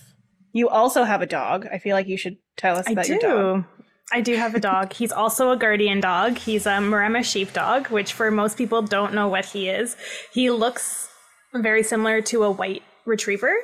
You 0.53 0.69
also 0.69 1.05
have 1.05 1.23
a 1.23 1.27
dog. 1.27 1.67
I 1.71 1.79
feel 1.79 1.95
like 1.95 2.07
you 2.07 2.17
should 2.17 2.39
tell 2.57 2.77
us 2.77 2.87
I 2.87 2.93
about 2.93 3.09
your 3.09 3.19
dog. 3.19 3.65
I 4.13 4.21
do 4.21 4.37
have 4.37 4.55
a 4.55 4.61
dog. 4.61 4.93
He's 4.93 5.13
also 5.13 5.51
a 5.51 5.57
guardian 5.57 6.01
dog. 6.01 6.39
He's 6.39 6.67
a 6.67 6.71
Maremma 6.71 7.25
sheepdog, 7.25 7.89
which 7.89 8.13
for 8.13 8.31
most 8.31 8.57
people 8.57 8.83
don't 8.83 9.13
know 9.13 9.29
what 9.29 9.45
he 9.45 9.69
is. 9.69 9.97
He 10.33 10.51
looks 10.51 11.09
very 11.55 11.83
similar 11.83 12.23
to 12.23 12.45
a 12.45 12.51
white 12.51 12.83
retriever, 13.05 13.55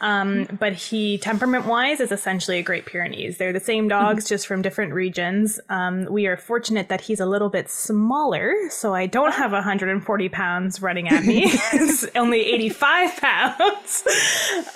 um, 0.00 0.46
but 0.58 0.72
he 0.72 1.18
temperament 1.18 1.66
wise 1.66 2.00
is 2.00 2.12
essentially 2.12 2.58
a 2.58 2.62
Great 2.62 2.84
Pyrenees. 2.84 3.38
They're 3.38 3.52
the 3.52 3.60
same 3.60 3.88
dogs, 3.88 4.28
just 4.28 4.46
from 4.46 4.60
different 4.60 4.92
regions. 4.92 5.60
Um, 5.68 6.06
we 6.10 6.26
are 6.26 6.36
fortunate 6.36 6.88
that 6.88 7.00
he's 7.00 7.20
a 7.20 7.26
little 7.26 7.48
bit 7.48 7.70
smaller, 7.70 8.54
so 8.70 8.94
I 8.94 9.06
don't 9.06 9.32
have 9.32 9.52
140 9.52 10.28
pounds 10.28 10.82
running 10.82 11.08
at 11.08 11.24
me. 11.24 11.44
it's 11.72 12.06
only 12.16 12.40
85 12.40 13.16
pounds. 13.16 14.04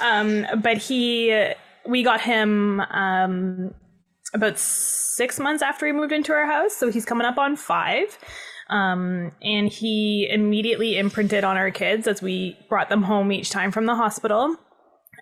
Um, 0.01 0.47
but 0.63 0.79
he, 0.79 1.53
we 1.87 2.03
got 2.03 2.21
him 2.21 2.81
um, 2.81 3.75
about 4.35 4.59
six 4.59 5.39
months 5.39 5.63
after 5.63 5.87
he 5.87 5.93
moved 5.93 6.13
into 6.13 6.33
our 6.33 6.47
house, 6.47 6.75
so 6.75 6.91
he's 6.91 7.05
coming 7.05 7.27
up 7.27 7.39
on 7.39 7.57
five. 7.57 8.19
Um, 8.71 9.33
and 9.43 9.69
he 9.69 10.29
immediately 10.31 10.97
imprinted 10.97 11.45
on 11.45 11.57
our 11.57 11.71
kids 11.71 12.07
as 12.07 12.23
we 12.23 12.57
brought 12.69 12.89
them 12.89 13.03
home 13.03 13.31
each 13.31 13.51
time 13.51 13.71
from 13.71 13.87
the 13.87 13.95
hospital. 13.95 14.57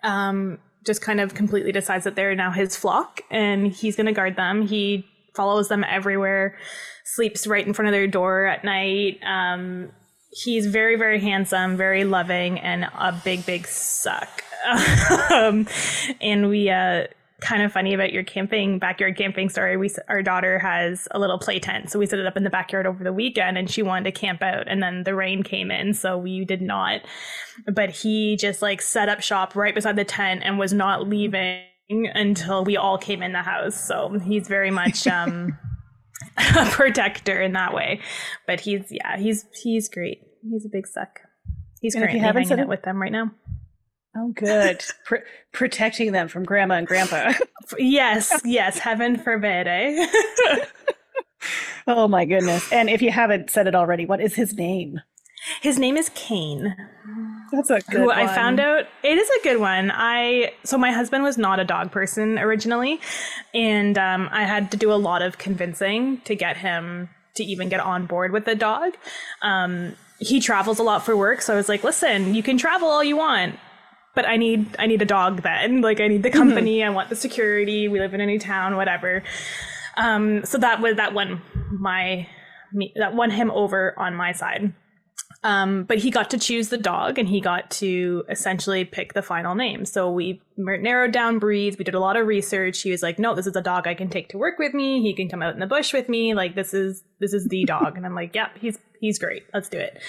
Um, 0.03 0.59
just 0.85 1.01
kind 1.01 1.19
of 1.19 1.33
completely 1.33 1.71
decides 1.71 2.05
that 2.05 2.15
they're 2.15 2.33
now 2.33 2.51
his 2.51 2.75
flock 2.75 3.21
and 3.29 3.67
he's 3.67 3.95
going 3.95 4.07
to 4.07 4.13
guard 4.13 4.35
them. 4.35 4.65
He 4.65 5.05
follows 5.35 5.67
them 5.67 5.83
everywhere, 5.83 6.57
sleeps 7.03 7.45
right 7.45 7.65
in 7.65 7.73
front 7.73 7.87
of 7.87 7.93
their 7.93 8.07
door 8.07 8.45
at 8.45 8.63
night. 8.63 9.19
Um, 9.23 9.91
he's 10.31 10.65
very, 10.67 10.95
very 10.95 11.19
handsome, 11.19 11.77
very 11.77 12.03
loving, 12.03 12.59
and 12.59 12.85
a 12.85 13.11
big, 13.23 13.45
big 13.45 13.67
suck. 13.67 14.43
um, 15.31 15.67
and 16.19 16.49
we, 16.49 16.69
uh, 16.69 17.07
kind 17.41 17.63
of 17.63 17.71
funny 17.73 17.93
about 17.93 18.13
your 18.13 18.23
camping 18.23 18.77
backyard 18.79 19.17
camping 19.17 19.49
story. 19.49 19.75
We 19.75 19.89
our 20.07 20.21
daughter 20.21 20.59
has 20.59 21.07
a 21.11 21.19
little 21.19 21.39
play 21.39 21.59
tent, 21.59 21.89
so 21.91 21.99
we 21.99 22.05
set 22.05 22.19
it 22.19 22.25
up 22.27 22.37
in 22.37 22.43
the 22.43 22.49
backyard 22.49 22.85
over 22.85 23.03
the 23.03 23.11
weekend, 23.13 23.57
and 23.57 23.69
she 23.69 23.81
wanted 23.81 24.05
to 24.05 24.11
camp 24.19 24.41
out, 24.41 24.67
and 24.67 24.81
then 24.81 25.03
the 25.03 25.15
rain 25.15 25.43
came 25.43 25.71
in, 25.71 25.93
so 25.93 26.17
we 26.17 26.45
did 26.45 26.61
not. 26.61 27.01
But 27.73 27.89
he 27.89 28.37
just 28.37 28.61
like 28.61 28.81
set 28.81 29.09
up 29.09 29.21
shop 29.21 29.55
right 29.55 29.75
beside 29.75 29.95
the 29.95 30.05
tent 30.05 30.41
and 30.43 30.57
was 30.59 30.71
not 30.71 31.07
leaving 31.07 31.63
until 31.89 32.63
we 32.63 32.77
all 32.77 32.97
came 32.97 33.21
in 33.21 33.33
the 33.33 33.41
house. 33.41 33.75
So 33.75 34.17
he's 34.23 34.47
very 34.47 34.71
much 34.71 35.05
um, 35.07 35.57
a 36.37 36.65
protector 36.67 37.41
in 37.41 37.53
that 37.53 37.73
way. 37.73 37.99
But 38.47 38.59
he's 38.61 38.85
yeah, 38.91 39.17
he's 39.17 39.45
he's 39.61 39.89
great. 39.89 40.19
He's 40.49 40.65
a 40.65 40.69
big 40.71 40.87
suck. 40.87 41.19
He's 41.81 41.95
And 41.95 42.03
if 42.03 42.11
you 42.13 42.19
currently 42.19 42.27
haven't 42.27 42.43
hanging 42.43 42.59
out 42.59 42.63
it- 42.65 42.69
with 42.69 42.83
them 42.83 43.01
right 43.01 43.11
now. 43.11 43.31
Oh, 44.15 44.31
good. 44.33 44.83
Pr- 45.05 45.25
protecting 45.53 46.11
them 46.11 46.27
from 46.27 46.43
grandma 46.43 46.75
and 46.75 46.87
grandpa. 46.87 47.33
Yes, 47.77 48.41
yes. 48.43 48.79
Heaven 48.79 49.17
forbid, 49.17 49.65
eh? 49.67 50.07
oh, 51.87 52.07
my 52.09 52.25
goodness. 52.25 52.69
And 52.71 52.89
if 52.89 53.01
you 53.01 53.11
haven't 53.11 53.49
said 53.49 53.67
it 53.67 53.75
already, 53.75 54.05
what 54.05 54.19
is 54.19 54.35
his 54.35 54.53
name? 54.53 54.99
His 55.61 55.79
name 55.79 55.95
is 55.95 56.09
Kane. 56.13 56.75
That's 57.51 57.69
a 57.69 57.79
good 57.89 58.01
who 58.01 58.11
I 58.11 58.27
found 58.27 58.59
out 58.59 58.85
it 59.03 59.17
is 59.17 59.29
a 59.29 59.43
good 59.43 59.59
one. 59.59 59.91
I 59.93 60.53
so 60.63 60.77
my 60.77 60.91
husband 60.91 61.23
was 61.23 61.37
not 61.37 61.59
a 61.59 61.63
dog 61.65 61.91
person 61.91 62.37
originally, 62.37 62.99
and 63.53 63.97
um, 63.97 64.29
I 64.31 64.43
had 64.43 64.69
to 64.71 64.77
do 64.77 64.91
a 64.91 64.95
lot 64.95 65.21
of 65.21 65.37
convincing 65.37 66.21
to 66.21 66.35
get 66.35 66.57
him 66.57 67.09
to 67.35 67.43
even 67.43 67.69
get 67.69 67.79
on 67.79 68.05
board 68.05 68.31
with 68.31 68.45
the 68.45 68.55
dog. 68.55 68.93
Um, 69.41 69.95
he 70.19 70.39
travels 70.39 70.77
a 70.77 70.83
lot 70.83 71.03
for 71.03 71.17
work, 71.17 71.41
so 71.41 71.53
I 71.53 71.57
was 71.57 71.67
like, 71.67 71.83
"Listen, 71.83 72.35
you 72.35 72.43
can 72.43 72.57
travel 72.57 72.87
all 72.87 73.03
you 73.03 73.17
want." 73.17 73.55
But 74.13 74.27
I 74.27 74.37
need 74.37 74.75
I 74.77 74.87
need 74.87 75.01
a 75.01 75.05
dog 75.05 75.41
then. 75.41 75.81
Like 75.81 75.99
I 75.99 76.07
need 76.07 76.23
the 76.23 76.29
company. 76.29 76.83
I 76.83 76.89
want 76.89 77.09
the 77.09 77.15
security. 77.15 77.87
We 77.87 77.99
live 77.99 78.13
in 78.13 78.21
a 78.21 78.25
new 78.25 78.39
town, 78.39 78.75
whatever. 78.75 79.23
Um, 79.97 80.45
so 80.45 80.57
that 80.57 80.81
was 80.81 80.97
that 80.97 81.13
won 81.13 81.41
my 81.71 82.27
me, 82.73 82.93
that 82.95 83.15
won 83.15 83.29
him 83.29 83.51
over 83.51 83.97
on 83.97 84.15
my 84.15 84.31
side. 84.31 84.73
Um, 85.43 85.85
but 85.85 85.97
he 85.97 86.11
got 86.11 86.29
to 86.31 86.37
choose 86.37 86.69
the 86.69 86.77
dog 86.77 87.17
and 87.17 87.27
he 87.27 87.41
got 87.41 87.71
to 87.71 88.23
essentially 88.29 88.85
pick 88.85 89.13
the 89.13 89.23
final 89.23 89.55
name. 89.55 89.85
So 89.85 90.11
we 90.11 90.39
narrowed 90.55 91.11
down 91.11 91.39
breeds. 91.39 91.77
We 91.77 91.83
did 91.83 91.95
a 91.95 91.99
lot 91.99 92.15
of 92.15 92.27
research. 92.27 92.81
He 92.81 92.91
was 92.91 93.01
like, 93.01 93.17
no, 93.17 93.33
this 93.33 93.47
is 93.47 93.55
a 93.55 93.61
dog 93.61 93.87
I 93.87 93.95
can 93.95 94.07
take 94.07 94.29
to 94.29 94.37
work 94.37 94.59
with 94.59 94.73
me. 94.75 95.01
He 95.01 95.15
can 95.15 95.29
come 95.29 95.41
out 95.41 95.55
in 95.55 95.59
the 95.59 95.65
bush 95.65 95.93
with 95.93 96.09
me. 96.09 96.35
Like 96.35 96.53
this 96.53 96.75
is, 96.75 97.03
this 97.19 97.33
is 97.33 97.47
the 97.47 97.65
dog. 97.65 97.97
and 97.97 98.05
I'm 98.05 98.13
like, 98.13 98.35
yep, 98.35 98.51
he's, 98.59 98.77
he's 98.99 99.17
great. 99.17 99.43
Let's 99.51 99.67
do 99.67 99.79
it. 99.79 99.99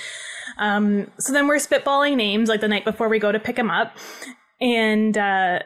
Um, 0.58 1.10
so 1.18 1.32
then 1.32 1.46
we're 1.46 1.56
spitballing 1.56 2.16
names 2.16 2.48
like 2.48 2.60
the 2.60 2.68
night 2.68 2.84
before 2.84 3.08
we 3.08 3.18
go 3.18 3.32
to 3.32 3.40
pick 3.40 3.58
him 3.58 3.70
up. 3.70 3.96
And, 4.60 5.16
uh, 5.16 5.60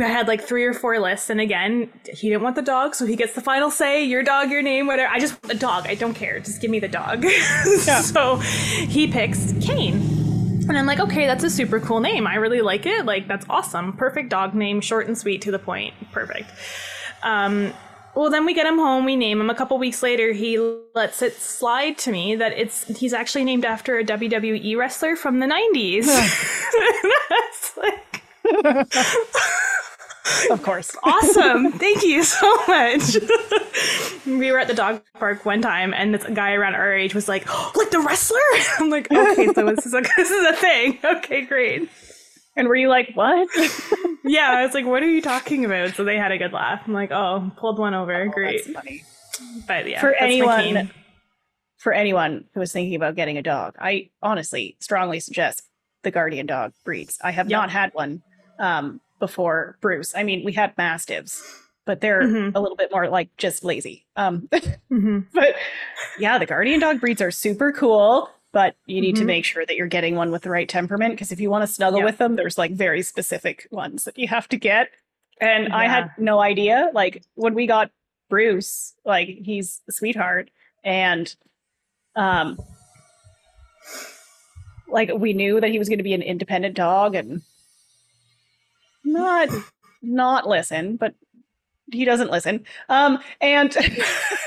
I 0.00 0.02
had 0.02 0.26
like 0.26 0.42
three 0.42 0.64
or 0.64 0.74
four 0.74 0.98
lists, 0.98 1.30
and 1.30 1.40
again, 1.40 1.88
he 2.12 2.28
didn't 2.28 2.42
want 2.42 2.56
the 2.56 2.62
dog, 2.62 2.96
so 2.96 3.06
he 3.06 3.14
gets 3.14 3.34
the 3.34 3.40
final 3.40 3.70
say. 3.70 4.04
Your 4.04 4.24
dog, 4.24 4.50
your 4.50 4.60
name, 4.60 4.88
whatever. 4.88 5.12
I 5.12 5.20
just 5.20 5.34
want 5.34 5.44
the 5.44 5.58
dog. 5.58 5.86
I 5.86 5.94
don't 5.94 6.14
care. 6.14 6.40
Just 6.40 6.60
give 6.60 6.72
me 6.72 6.80
the 6.80 6.88
dog. 6.88 7.24
so 8.02 8.36
he 8.36 9.06
picks 9.06 9.52
Kane. 9.64 9.94
And 10.68 10.76
I'm 10.76 10.86
like, 10.86 10.98
okay, 10.98 11.26
that's 11.26 11.44
a 11.44 11.50
super 11.50 11.78
cool 11.78 12.00
name. 12.00 12.26
I 12.26 12.34
really 12.34 12.62
like 12.62 12.84
it. 12.86 13.06
Like, 13.06 13.28
that's 13.28 13.46
awesome. 13.48 13.96
Perfect 13.96 14.30
dog 14.30 14.54
name, 14.54 14.80
short 14.80 15.06
and 15.06 15.16
sweet 15.16 15.42
to 15.42 15.52
the 15.52 15.60
point. 15.60 15.94
Perfect. 16.10 16.50
Um, 17.22 17.72
well, 18.16 18.30
then 18.30 18.44
we 18.46 18.54
get 18.54 18.66
him 18.66 18.78
home. 18.78 19.04
We 19.04 19.14
name 19.14 19.40
him. 19.40 19.50
A 19.50 19.54
couple 19.54 19.78
weeks 19.78 20.02
later, 20.02 20.32
he 20.32 20.58
lets 20.94 21.20
it 21.22 21.34
slide 21.34 21.98
to 21.98 22.10
me 22.10 22.34
that 22.36 22.52
it's 22.58 22.84
he's 22.98 23.12
actually 23.12 23.44
named 23.44 23.64
after 23.64 23.98
a 23.98 24.04
WWE 24.04 24.76
wrestler 24.76 25.14
from 25.16 25.38
the 25.40 25.46
90s. 25.46 26.06
That's 27.28 27.76
like 27.76 28.16
Of 30.50 30.62
course. 30.62 30.96
awesome. 31.04 31.72
Thank 31.72 32.02
you 32.02 32.22
so 32.24 32.52
much. 32.66 33.16
we 34.26 34.50
were 34.50 34.58
at 34.58 34.66
the 34.68 34.74
dog 34.74 35.02
park 35.18 35.44
one 35.44 35.62
time, 35.62 35.94
and 35.94 36.12
this 36.14 36.24
guy 36.24 36.52
around 36.54 36.74
our 36.74 36.92
age 36.92 37.14
was 37.14 37.28
like, 37.28 37.44
oh, 37.48 37.72
"Like 37.76 37.90
the 37.90 38.00
wrestler?" 38.00 38.40
I'm 38.80 38.90
like, 38.90 39.10
"Okay, 39.12 39.46
so 39.54 39.66
this 39.74 39.86
is 39.86 39.94
a 39.94 40.02
this 40.16 40.30
is 40.30 40.46
a 40.46 40.52
thing. 40.54 40.98
Okay, 41.04 41.42
great." 41.42 41.88
And 42.56 42.68
were 42.68 42.76
you 42.76 42.88
like, 42.88 43.10
what? 43.14 43.48
Yeah, 44.28 44.50
I 44.50 44.64
was 44.64 44.74
like, 44.74 44.84
"What 44.84 45.04
are 45.04 45.08
you 45.08 45.22
talking 45.22 45.64
about?" 45.64 45.94
So 45.94 46.02
they 46.02 46.16
had 46.16 46.32
a 46.32 46.38
good 46.38 46.52
laugh. 46.52 46.82
I'm 46.84 46.92
like, 46.92 47.12
"Oh, 47.12 47.48
pulled 47.58 47.78
one 47.78 47.94
over. 47.94 48.26
Great." 48.26 48.64
That's 48.64 48.74
funny. 48.76 49.04
But 49.68 49.88
yeah, 49.88 50.00
For 50.00 50.14
anyone 50.14 50.90
for 51.78 51.92
anyone 51.92 52.46
who 52.52 52.60
is 52.60 52.72
thinking 52.72 52.96
about 52.96 53.14
getting 53.14 53.38
a 53.38 53.42
dog, 53.42 53.76
I 53.78 54.10
honestly 54.22 54.76
strongly 54.80 55.20
suggest 55.20 55.62
the 56.02 56.10
guardian 56.10 56.46
dog 56.46 56.72
breeds. 56.84 57.18
I 57.22 57.30
have 57.30 57.48
Yeah. 57.48 57.58
not 57.58 57.70
had 57.70 57.90
one 57.94 58.22
um, 58.58 59.00
before 59.20 59.78
Bruce. 59.80 60.12
I 60.16 60.24
mean, 60.24 60.44
we 60.44 60.52
had 60.52 60.76
mastiffs, 60.76 61.40
but 61.84 62.00
they're 62.00 62.22
Mhm. 62.22 62.52
a 62.56 62.60
little 62.60 62.76
bit 62.76 62.90
more 62.90 63.08
like 63.08 63.28
just 63.36 63.62
lazy. 63.62 64.06
Um, 64.16 64.48
Mhm. 64.90 65.26
but 65.34 65.54
yeah, 66.18 66.36
the 66.38 66.46
guardian 66.46 66.80
dog 66.80 67.00
breeds 67.00 67.22
are 67.22 67.30
super 67.30 67.70
cool. 67.70 68.28
But 68.56 68.74
you 68.86 69.02
need 69.02 69.16
to 69.16 69.22
Mhm. 69.22 69.26
make 69.26 69.44
sure 69.44 69.66
that 69.66 69.76
you're 69.76 69.86
getting 69.86 70.16
one 70.16 70.30
with 70.30 70.40
the 70.40 70.48
right 70.48 70.66
temperament 70.66 71.12
because 71.12 71.30
if 71.30 71.40
you 71.40 71.50
want 71.50 71.60
to 71.62 71.66
snuggle 71.66 71.98
Yeah. 71.98 72.06
with 72.06 72.16
them, 72.16 72.36
there's 72.36 72.56
like 72.56 72.70
very 72.70 73.02
specific 73.02 73.68
ones 73.70 74.04
that 74.04 74.16
you 74.18 74.28
have 74.28 74.48
to 74.48 74.56
get. 74.56 74.88
And 75.42 75.74
I 75.74 75.86
had 75.88 76.10
no 76.16 76.40
idea. 76.40 76.90
Like 76.94 77.22
when 77.34 77.52
we 77.52 77.66
got 77.66 77.90
Bruce, 78.30 78.94
like 79.04 79.28
he's 79.28 79.82
a 79.88 79.92
sweetheart, 79.92 80.48
and 80.84 81.36
um, 82.14 82.58
like 84.88 85.10
we 85.14 85.34
knew 85.34 85.60
that 85.60 85.68
he 85.70 85.78
was 85.78 85.90
going 85.90 85.98
to 85.98 86.02
be 86.02 86.14
an 86.14 86.22
independent 86.22 86.74
dog 86.74 87.14
and 87.14 87.42
not 89.04 89.50
not 90.00 90.48
listen, 90.48 90.96
but 90.96 91.14
he 91.92 92.06
doesn't 92.06 92.30
listen. 92.30 92.64
Um, 92.88 93.18
and 93.42 93.76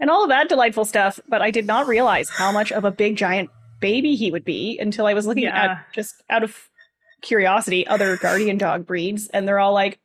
and 0.00 0.10
all 0.10 0.22
of 0.22 0.28
that 0.30 0.48
delightful 0.48 0.84
stuff. 0.84 1.18
But 1.28 1.42
I 1.42 1.50
did 1.50 1.66
not 1.66 1.86
realize 1.86 2.28
how 2.28 2.52
much 2.52 2.72
of 2.72 2.84
a 2.84 2.90
big 2.90 3.16
giant 3.16 3.50
baby 3.80 4.14
he 4.16 4.30
would 4.30 4.44
be 4.44 4.78
until 4.80 5.06
I 5.06 5.14
was 5.14 5.26
looking 5.26 5.44
Yeah. 5.44 5.72
at 5.72 5.92
just 5.94 6.22
out 6.30 6.42
of 6.42 6.68
curiosity 7.22 7.86
other 7.86 8.16
guardian 8.16 8.58
dog 8.58 8.86
breeds, 8.86 9.28
and 9.28 9.46
they're 9.46 9.58
all 9.58 9.72
like, 9.72 9.98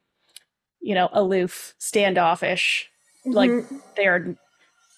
you 0.81 0.95
know, 0.95 1.09
aloof, 1.13 1.73
standoffish, 1.77 2.89
like 3.25 3.49
Mhm. 3.49 3.81
they 3.95 4.05
are 4.07 4.35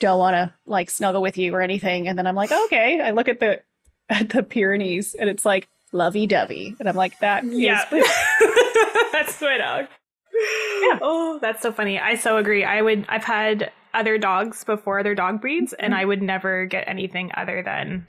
don't 0.02 0.20
want 0.20 0.34
to 0.34 0.54
like 0.66 0.90
snuggle 0.90 1.22
with 1.22 1.38
you 1.38 1.54
or 1.56 1.62
anything. 1.62 2.08
And 2.10 2.18
then 2.20 2.28
I'm 2.28 2.36
like, 2.36 2.52
okay. 2.52 3.00
I 3.02 3.12
look 3.12 3.30
at 3.30 3.40
the 3.40 3.62
at 4.10 4.30
the 4.30 4.44
Pyrenees, 4.44 5.16
and 5.16 5.30
it's 5.30 5.46
like 5.46 5.68
lovey 5.94 6.28
dovey, 6.28 6.76
and 6.80 6.88
I'm 6.90 6.96
like, 6.98 7.18
that 7.20 7.44
is 7.46 7.58
Yeah. 7.58 7.86
that's 9.12 9.40
my 9.42 9.58
dog. 9.58 9.88
Yeah. 10.34 11.00
Oh, 11.02 11.40
that's 11.42 11.62
so 11.62 11.72
funny. 11.72 11.98
I 12.00 12.16
so 12.16 12.38
agree. 12.38 12.64
I 12.66 12.82
would 12.82 13.06
I've 13.08 13.24
had 13.24 13.72
other 13.96 14.18
dogs 14.18 14.64
before 14.64 15.00
other 15.00 15.16
dog 15.16 15.42
breeds 15.42 15.74
and 15.74 15.94
Mm-hmm. 15.94 16.02
I 16.02 16.06
would 16.06 16.22
never 16.22 16.66
get 16.66 16.88
anything 16.88 17.32
other 17.36 17.64
than 17.64 18.06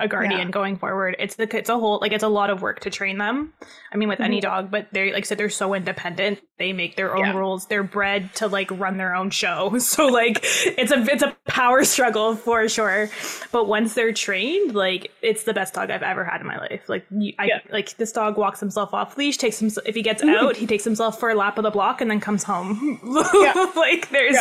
a 0.00 0.06
guardian 0.06 0.42
Yeah. 0.46 0.50
going 0.50 0.76
forward. 0.76 1.16
It's 1.18 1.34
the 1.34 1.48
it's 1.58 1.68
a 1.68 1.76
whole 1.76 1.98
like 2.00 2.12
it's 2.12 2.22
a 2.22 2.28
lot 2.28 2.50
of 2.50 2.62
work 2.62 2.78
to 2.80 2.90
train 2.90 3.18
them. 3.18 3.52
I 3.92 3.96
mean 3.96 4.08
with 4.08 4.20
any 4.20 4.38
Mhm. 4.38 4.42
dog, 4.42 4.70
but 4.70 4.86
they're 4.92 5.12
like 5.12 5.24
I 5.24 5.26
said 5.26 5.38
they're 5.38 5.48
so 5.50 5.74
independent. 5.74 6.38
They 6.56 6.72
make 6.72 6.94
their 6.94 7.16
own 7.16 7.24
Yeah. 7.26 7.36
rules. 7.36 7.66
They're 7.66 7.82
bred 7.82 8.32
to 8.36 8.46
like 8.46 8.70
run 8.70 8.96
their 8.96 9.12
own 9.16 9.30
show. 9.30 9.74
So 9.80 10.06
like 10.06 10.38
it's 10.44 10.92
a 10.92 11.00
it's 11.02 11.24
a 11.24 11.36
power 11.48 11.82
struggle 11.84 12.36
for 12.36 12.68
sure. 12.68 13.10
But 13.50 13.66
once 13.66 13.94
they're 13.94 14.12
trained, 14.12 14.72
like 14.76 15.10
it's 15.20 15.42
the 15.42 15.52
best 15.52 15.74
dog 15.74 15.90
I've 15.90 16.04
ever 16.04 16.24
had 16.24 16.40
in 16.42 16.46
my 16.46 16.58
life. 16.58 16.88
Like 16.88 17.04
you, 17.10 17.32
I 17.40 17.46
Yeah. 17.46 17.58
like 17.72 17.96
this 17.96 18.12
dog 18.12 18.36
walks 18.38 18.60
himself 18.60 18.94
off 18.94 19.16
leash, 19.18 19.36
takes 19.36 19.60
him 19.60 19.68
if 19.84 19.96
he 19.96 20.02
gets 20.02 20.22
out, 20.22 20.56
he 20.56 20.66
takes 20.68 20.84
himself 20.84 21.18
for 21.18 21.28
a 21.30 21.34
lap 21.34 21.58
of 21.58 21.64
the 21.64 21.72
block 21.72 22.00
and 22.00 22.08
then 22.08 22.20
comes 22.20 22.44
home. 22.44 23.00
like 23.74 24.10
there's. 24.10 24.36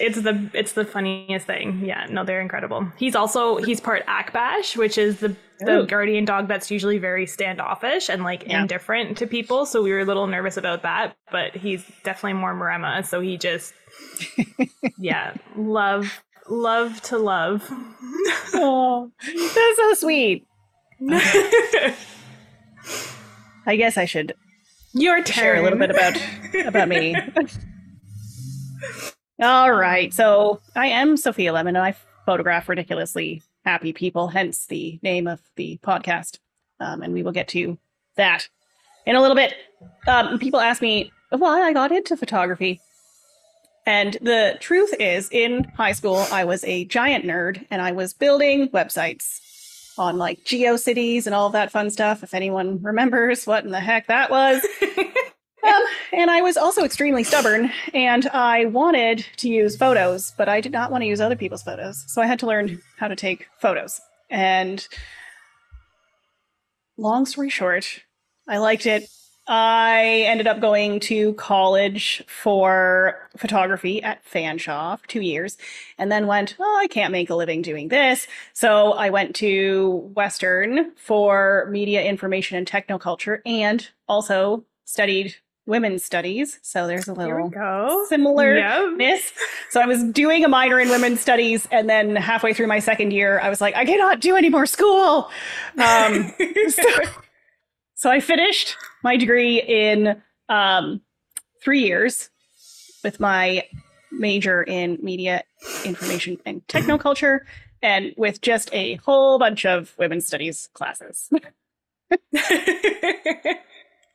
It's 0.00 0.20
the 0.20 0.50
it's 0.54 0.72
the 0.72 0.84
funniest 0.84 1.46
thing. 1.46 1.84
Yeah, 1.84 2.06
no, 2.10 2.24
they're 2.24 2.40
incredible. 2.40 2.86
He's 2.96 3.14
also 3.16 3.56
he's 3.56 3.80
part 3.80 4.06
Akbash, 4.06 4.76
which 4.76 4.96
is 4.98 5.20
the 5.20 5.34
the 5.60 5.80
Ooh. 5.80 5.86
guardian 5.86 6.24
dog 6.24 6.46
that's 6.46 6.70
usually 6.70 6.98
very 6.98 7.26
standoffish 7.26 8.08
and 8.08 8.22
like 8.22 8.44
Yeah. 8.46 8.60
indifferent 8.62 9.18
to 9.18 9.26
people. 9.26 9.66
So 9.66 9.82
we 9.82 9.90
were 9.90 10.00
a 10.00 10.04
little 10.04 10.26
nervous 10.28 10.56
about 10.56 10.82
that, 10.82 11.16
but 11.32 11.56
he's 11.56 11.84
definitely 12.04 12.34
more 12.40 12.54
Maremma. 12.54 13.04
So 13.04 13.20
he 13.20 13.36
just 13.36 13.74
yeah, 14.98 15.34
love 15.56 16.22
love 16.48 17.00
to 17.02 17.18
love. 17.18 17.68
oh, 18.54 19.10
that's 19.26 19.76
so 19.76 19.94
sweet. 19.94 20.46
I 23.66 23.76
guess 23.76 23.96
I 23.98 24.04
should 24.04 24.32
Your 24.94 25.16
turn. 25.22 25.24
share 25.34 25.56
a 25.56 25.62
little 25.62 25.78
bit 25.78 25.90
about 25.90 26.16
about 26.66 26.88
me. 26.88 27.14
All 29.40 29.70
right, 29.72 30.12
so 30.12 30.60
I 30.74 30.88
am 30.88 31.16
Sophia 31.16 31.52
Lemon, 31.52 31.76
and 31.76 31.84
I 31.84 31.94
photograph 32.26 32.68
ridiculously 32.68 33.44
happy 33.64 33.92
people, 33.92 34.26
hence 34.26 34.66
the 34.66 34.98
name 35.00 35.28
of 35.28 35.40
the 35.54 35.78
podcast. 35.80 36.40
Um, 36.80 37.02
and 37.02 37.12
we 37.14 37.22
will 37.22 37.30
get 37.30 37.46
to 37.48 37.78
that 38.16 38.48
in 39.06 39.14
a 39.14 39.20
little 39.20 39.36
bit. 39.36 39.54
Um, 40.08 40.40
people 40.40 40.58
ask 40.58 40.82
me 40.82 41.12
why 41.30 41.62
I 41.62 41.72
got 41.72 41.92
into 41.92 42.16
photography. 42.16 42.80
And 43.86 44.14
the 44.20 44.56
truth 44.58 44.92
is, 44.98 45.28
in 45.30 45.62
high 45.76 45.92
school, 45.92 46.26
I 46.32 46.44
was 46.44 46.64
a 46.64 46.84
giant 46.86 47.24
nerd 47.24 47.64
and 47.70 47.80
I 47.80 47.92
was 47.92 48.12
building 48.14 48.68
websites 48.70 49.38
on 49.96 50.18
like 50.18 50.40
GeoCities 50.40 51.26
and 51.26 51.34
all 51.34 51.50
that 51.50 51.70
fun 51.70 51.90
stuff. 51.90 52.24
If 52.24 52.34
anyone 52.34 52.82
remembers 52.82 53.46
what 53.46 53.64
in 53.64 53.70
the 53.70 53.78
heck 53.78 54.08
that 54.08 54.30
was. 54.30 54.66
um, 55.64 55.82
and 56.12 56.30
I 56.30 56.40
was 56.40 56.56
also 56.56 56.84
extremely 56.84 57.24
stubborn 57.24 57.70
and 57.94 58.26
I 58.28 58.66
wanted 58.66 59.26
to 59.38 59.48
use 59.48 59.76
photos, 59.76 60.32
but 60.36 60.48
I 60.48 60.60
did 60.60 60.72
not 60.72 60.90
want 60.90 61.02
to 61.02 61.06
use 61.06 61.20
other 61.20 61.36
people's 61.36 61.62
photos. 61.62 62.04
So 62.06 62.22
I 62.22 62.26
had 62.26 62.38
to 62.40 62.46
learn 62.46 62.80
how 62.98 63.08
to 63.08 63.16
take 63.16 63.46
photos. 63.60 64.00
And 64.30 64.86
long 66.96 67.26
story 67.26 67.50
short, 67.50 68.02
I 68.46 68.58
liked 68.58 68.86
it. 68.86 69.08
I 69.50 70.24
ended 70.26 70.46
up 70.46 70.60
going 70.60 71.00
to 71.00 71.32
college 71.34 72.22
for 72.26 73.30
photography 73.38 74.02
at 74.02 74.22
Fanshawe 74.26 75.00
for 75.00 75.08
two 75.08 75.22
years 75.22 75.56
and 75.96 76.12
then 76.12 76.26
went, 76.26 76.54
oh, 76.60 76.78
I 76.82 76.86
can't 76.86 77.12
make 77.12 77.30
a 77.30 77.34
living 77.34 77.62
doing 77.62 77.88
this. 77.88 78.26
So 78.52 78.92
I 78.92 79.08
went 79.08 79.34
to 79.36 80.10
Western 80.14 80.92
for 80.96 81.66
media 81.70 82.02
information 82.02 82.58
and 82.58 82.66
technoculture 82.66 83.40
and 83.46 83.88
also 84.06 84.64
studied 84.84 85.34
women's 85.68 86.02
studies. 86.02 86.58
So 86.62 86.86
there's 86.86 87.08
a 87.08 87.12
little 87.12 87.50
go. 87.50 88.06
similar 88.08 88.56
Yep. 88.56 88.96
miss. 88.96 89.32
So 89.70 89.82
I 89.82 89.86
was 89.86 90.02
doing 90.02 90.46
a 90.46 90.48
minor 90.48 90.80
in 90.80 90.88
women's 90.88 91.20
studies, 91.20 91.68
and 91.70 91.90
then 91.90 92.16
halfway 92.16 92.54
through 92.54 92.68
my 92.68 92.78
second 92.78 93.10
year, 93.12 93.38
I 93.38 93.50
was 93.50 93.60
like, 93.60 93.76
I 93.76 93.84
cannot 93.84 94.20
do 94.20 94.34
any 94.34 94.48
more 94.48 94.64
school. 94.64 95.30
Um, 95.76 96.32
so, 96.70 96.82
so 97.94 98.10
I 98.10 98.20
finished 98.20 98.76
my 99.04 99.18
degree 99.18 99.60
in 99.60 100.22
um, 100.48 101.02
three 101.62 101.82
years 101.82 102.30
with 103.04 103.20
my 103.20 103.62
major 104.10 104.62
in 104.62 104.96
media 105.02 105.44
information 105.84 106.38
and 106.46 106.66
technoculture, 106.66 107.40
and 107.82 108.14
with 108.16 108.40
just 108.40 108.70
a 108.72 108.94
whole 108.94 109.38
bunch 109.38 109.66
of 109.66 109.94
women's 109.98 110.26
studies 110.26 110.70
classes. 110.72 111.30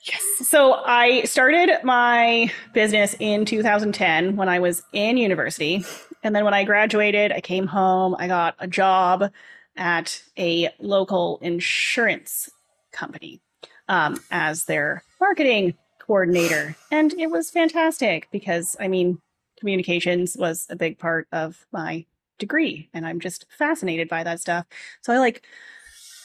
Yes. 0.05 0.49
So 0.49 0.73
I 0.85 1.23
started 1.23 1.79
my 1.83 2.51
business 2.73 3.15
in 3.19 3.45
2010 3.45 4.35
when 4.35 4.49
I 4.49 4.59
was 4.59 4.83
in 4.91 5.15
university. 5.15 5.85
And 6.23 6.35
then 6.35 6.43
when 6.43 6.53
I 6.53 6.65
graduated, 6.65 7.31
I 7.31 7.39
came 7.39 7.67
home, 7.67 8.15
I 8.19 8.27
got 8.27 8.55
a 8.59 8.67
job 8.67 9.31
at 9.77 10.21
a 10.37 10.69
local 10.79 11.39
insurance 11.41 12.49
company 12.91 13.41
um, 13.87 14.19
as 14.29 14.65
their 14.65 15.03
marketing 15.21 15.73
coordinator. 15.99 16.75
And 16.91 17.13
it 17.13 17.31
was 17.31 17.49
fantastic 17.49 18.27
because, 18.29 18.75
I 18.81 18.89
mean, 18.89 19.19
communications 19.57 20.35
was 20.37 20.67
a 20.69 20.75
big 20.75 20.99
part 20.99 21.27
of 21.31 21.65
my 21.71 22.05
degree. 22.39 22.89
And 22.93 23.05
I'm 23.05 23.21
just 23.21 23.45
fascinated 23.57 24.09
by 24.09 24.23
that 24.25 24.41
stuff. 24.41 24.65
So 25.01 25.13
I 25.13 25.19
like 25.19 25.45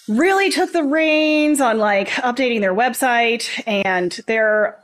really 0.09 0.51
took 0.51 0.73
the 0.73 0.85
reins 0.85 1.61
on 1.61 1.79
like 1.79 2.09
updating 2.09 2.61
their 2.61 2.75
website 2.75 3.49
and 3.67 4.13
their 4.27 4.79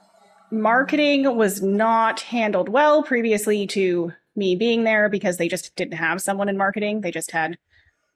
marketing 0.51 1.35
was 1.37 1.63
not 1.63 2.21
handled 2.21 2.69
well 2.69 3.03
previously 3.03 3.67
to 3.67 4.13
me 4.37 4.55
being 4.57 4.85
there 4.85 5.09
because 5.09 5.37
they 5.37 5.49
just 5.49 5.75
didn't 5.77 5.95
have 5.95 6.21
someone 6.21 6.49
in 6.49 6.57
marketing. 6.57 7.01
They 7.01 7.11
just 7.11 7.31
had 7.31 7.59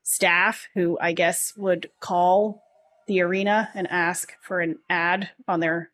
staff 0.03 0.69
who 0.75 0.99
I 1.01 1.13
guess 1.13 1.53
would 1.57 1.91
call 2.01 2.63
the 3.07 3.23
arena 3.23 3.71
and 3.75 3.87
ask 3.91 4.35
for 4.43 4.61
an 4.61 4.79
ad 4.91 5.31
on 5.47 5.61
their 5.61 5.91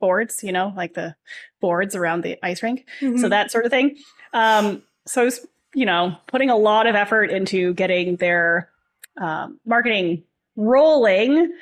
boards, 0.00 0.42
you 0.42 0.52
know, 0.52 0.72
like 0.76 0.94
the 0.94 1.14
boards 1.60 1.94
around 1.94 2.22
the 2.22 2.38
ice 2.42 2.62
rink 2.62 2.86
so 3.00 3.28
that 3.28 3.50
sort 3.50 3.64
of 3.64 3.70
thing. 3.70 3.98
Um, 4.32 4.82
so 5.06 5.22
I 5.22 5.24
was, 5.24 5.46
you 5.74 5.86
know, 5.86 6.16
putting 6.26 6.50
a 6.50 6.56
lot 6.56 6.86
of 6.86 6.94
effort 6.94 7.30
into 7.30 7.74
getting 7.74 8.16
their 8.16 8.70
um, 9.20 9.58
marketing 9.66 10.22
rolling. 10.58 11.54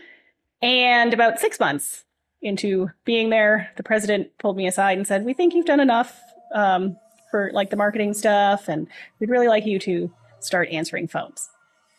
And 0.62 1.14
about 1.14 1.38
six 1.38 1.60
months 1.60 2.04
into 2.42 2.90
being 3.04 3.30
there, 3.30 3.70
the 3.76 3.82
president 3.82 4.36
pulled 4.38 4.56
me 4.56 4.66
aside 4.66 4.98
and 4.98 5.06
said, 5.06 5.24
"We 5.24 5.34
think 5.34 5.54
you've 5.54 5.66
done 5.66 5.80
enough 5.80 6.20
um, 6.54 6.96
for 7.30 7.50
like 7.52 7.70
the 7.70 7.76
marketing 7.76 8.14
stuff, 8.14 8.68
and 8.68 8.88
we'd 9.20 9.30
really 9.30 9.48
like 9.48 9.66
you 9.66 9.78
to 9.80 10.10
start 10.40 10.68
answering 10.70 11.06
phones." 11.06 11.48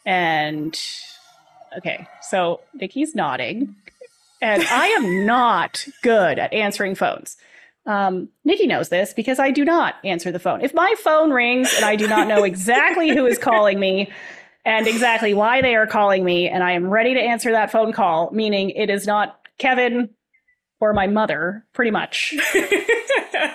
And 0.06 0.78
okay, 1.78 2.08
so 2.22 2.62
Nikki's 2.74 3.14
nodding, 3.14 3.76
and 4.42 4.64
I 4.64 4.88
am 4.88 5.26
not 5.26 5.86
good 6.02 6.40
at 6.40 6.52
answering 6.52 6.96
phones. 6.96 7.38
Um, 7.86 8.28
Nikki 8.44 8.68
knows 8.68 8.90
this 8.90 9.14
because 9.14 9.40
I 9.40 9.52
do 9.52 9.64
not 9.64 9.96
answer 10.04 10.30
the 10.30 10.40
phone. 10.40 10.62
If 10.62 10.74
my 10.74 10.94
phone 11.00 11.32
rings 11.32 11.74
and 11.74 11.86
I 11.86 11.96
do 11.96 12.06
not 12.08 12.28
know 12.28 12.44
exactly 12.44 13.16
who 13.16 13.26
is 13.26 13.38
calling 13.38 13.80
me 13.80 14.12
and 14.68 14.86
exactly 14.88 15.34
why 15.34 15.62
they 15.62 15.76
are 15.76 15.88
calling 15.88 16.24
me, 16.24 16.48
and 16.48 16.62
I 16.64 16.74
am 16.74 16.90
ready 16.90 17.14
to 17.16 17.20
answer 17.20 17.52
that 17.54 17.72
phone 17.72 17.92
call, 17.94 18.30
meaning 18.32 18.70
it 18.72 18.90
is 18.90 19.08
not 19.08 19.40
Kevin 19.58 20.10
or 20.80 20.94
my 20.94 21.08
mother, 21.08 21.66
pretty 21.74 21.90
much. 21.92 22.36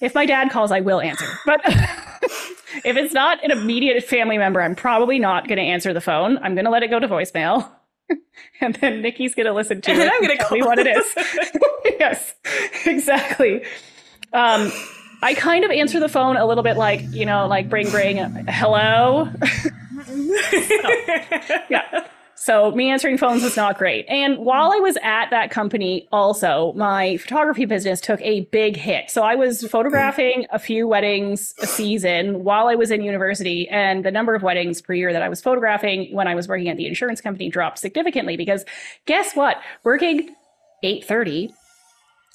If 0.00 0.16
my 0.16 0.26
dad 0.26 0.50
calls, 0.50 0.72
I 0.72 0.80
will 0.80 1.00
answer. 1.00 1.26
But 1.46 1.60
if 1.64 2.96
it's 2.96 3.14
not 3.14 3.42
an 3.44 3.52
immediate 3.52 4.02
family 4.02 4.36
member, 4.36 4.60
I'm 4.60 4.74
probably 4.74 5.20
not 5.20 5.46
going 5.46 5.58
to 5.58 5.62
answer 5.62 5.92
the 5.94 6.00
phone. 6.00 6.38
I'm 6.38 6.56
going 6.56 6.64
to 6.64 6.72
let 6.72 6.82
it 6.82 6.88
go 6.88 6.98
to 6.98 7.06
voicemail. 7.06 7.70
and 8.60 8.74
then 8.74 9.00
Nikki's 9.00 9.36
going 9.36 9.46
to 9.46 9.52
listen 9.52 9.80
to 9.80 9.90
And 9.92 10.00
it. 10.00 10.02
then 10.02 10.10
I'm 10.12 10.20
gonna 10.20 10.32
and 10.32 10.40
tell 10.40 10.48
call. 10.48 10.58
me 10.58 10.64
what 10.64 10.80
it 10.80 10.88
is. 10.88 11.04
yes, 12.00 12.34
exactly. 12.84 13.62
Um, 14.32 14.72
I 15.22 15.34
kind 15.34 15.64
of 15.64 15.70
answer 15.70 16.00
the 16.00 16.08
phone 16.08 16.36
a 16.36 16.46
little 16.46 16.64
bit 16.64 16.76
like, 16.76 17.02
you 17.12 17.24
know, 17.24 17.46
like 17.46 17.68
bring, 17.68 17.88
bring, 17.88 18.16
hello. 18.48 19.28
yeah. 21.70 22.06
So 22.42 22.72
me 22.72 22.90
answering 22.90 23.18
phones 23.18 23.44
was 23.44 23.56
not 23.56 23.78
great. 23.78 24.04
And 24.08 24.38
while 24.38 24.72
I 24.72 24.78
was 24.78 24.98
at 25.00 25.30
that 25.30 25.52
company, 25.52 26.08
also, 26.10 26.72
my 26.72 27.16
photography 27.18 27.66
business 27.66 28.00
took 28.00 28.20
a 28.20 28.40
big 28.46 28.76
hit. 28.76 29.10
So 29.12 29.22
I 29.22 29.36
was 29.36 29.64
photographing 29.68 30.46
a 30.50 30.58
few 30.58 30.88
weddings 30.88 31.54
a 31.62 31.68
season 31.68 32.42
while 32.42 32.66
I 32.66 32.74
was 32.74 32.90
in 32.90 33.02
university, 33.02 33.68
and 33.68 34.04
the 34.04 34.10
number 34.10 34.34
of 34.34 34.42
weddings 34.42 34.82
per 34.82 34.92
year 34.92 35.12
that 35.12 35.22
I 35.22 35.28
was 35.28 35.40
photographing 35.40 36.12
when 36.12 36.26
I 36.26 36.34
was 36.34 36.48
working 36.48 36.68
at 36.68 36.76
the 36.76 36.88
insurance 36.88 37.20
company 37.20 37.48
dropped 37.48 37.78
significantly 37.78 38.36
because 38.36 38.64
guess 39.06 39.36
what? 39.36 39.58
Working 39.84 40.34
8:30 40.82 41.52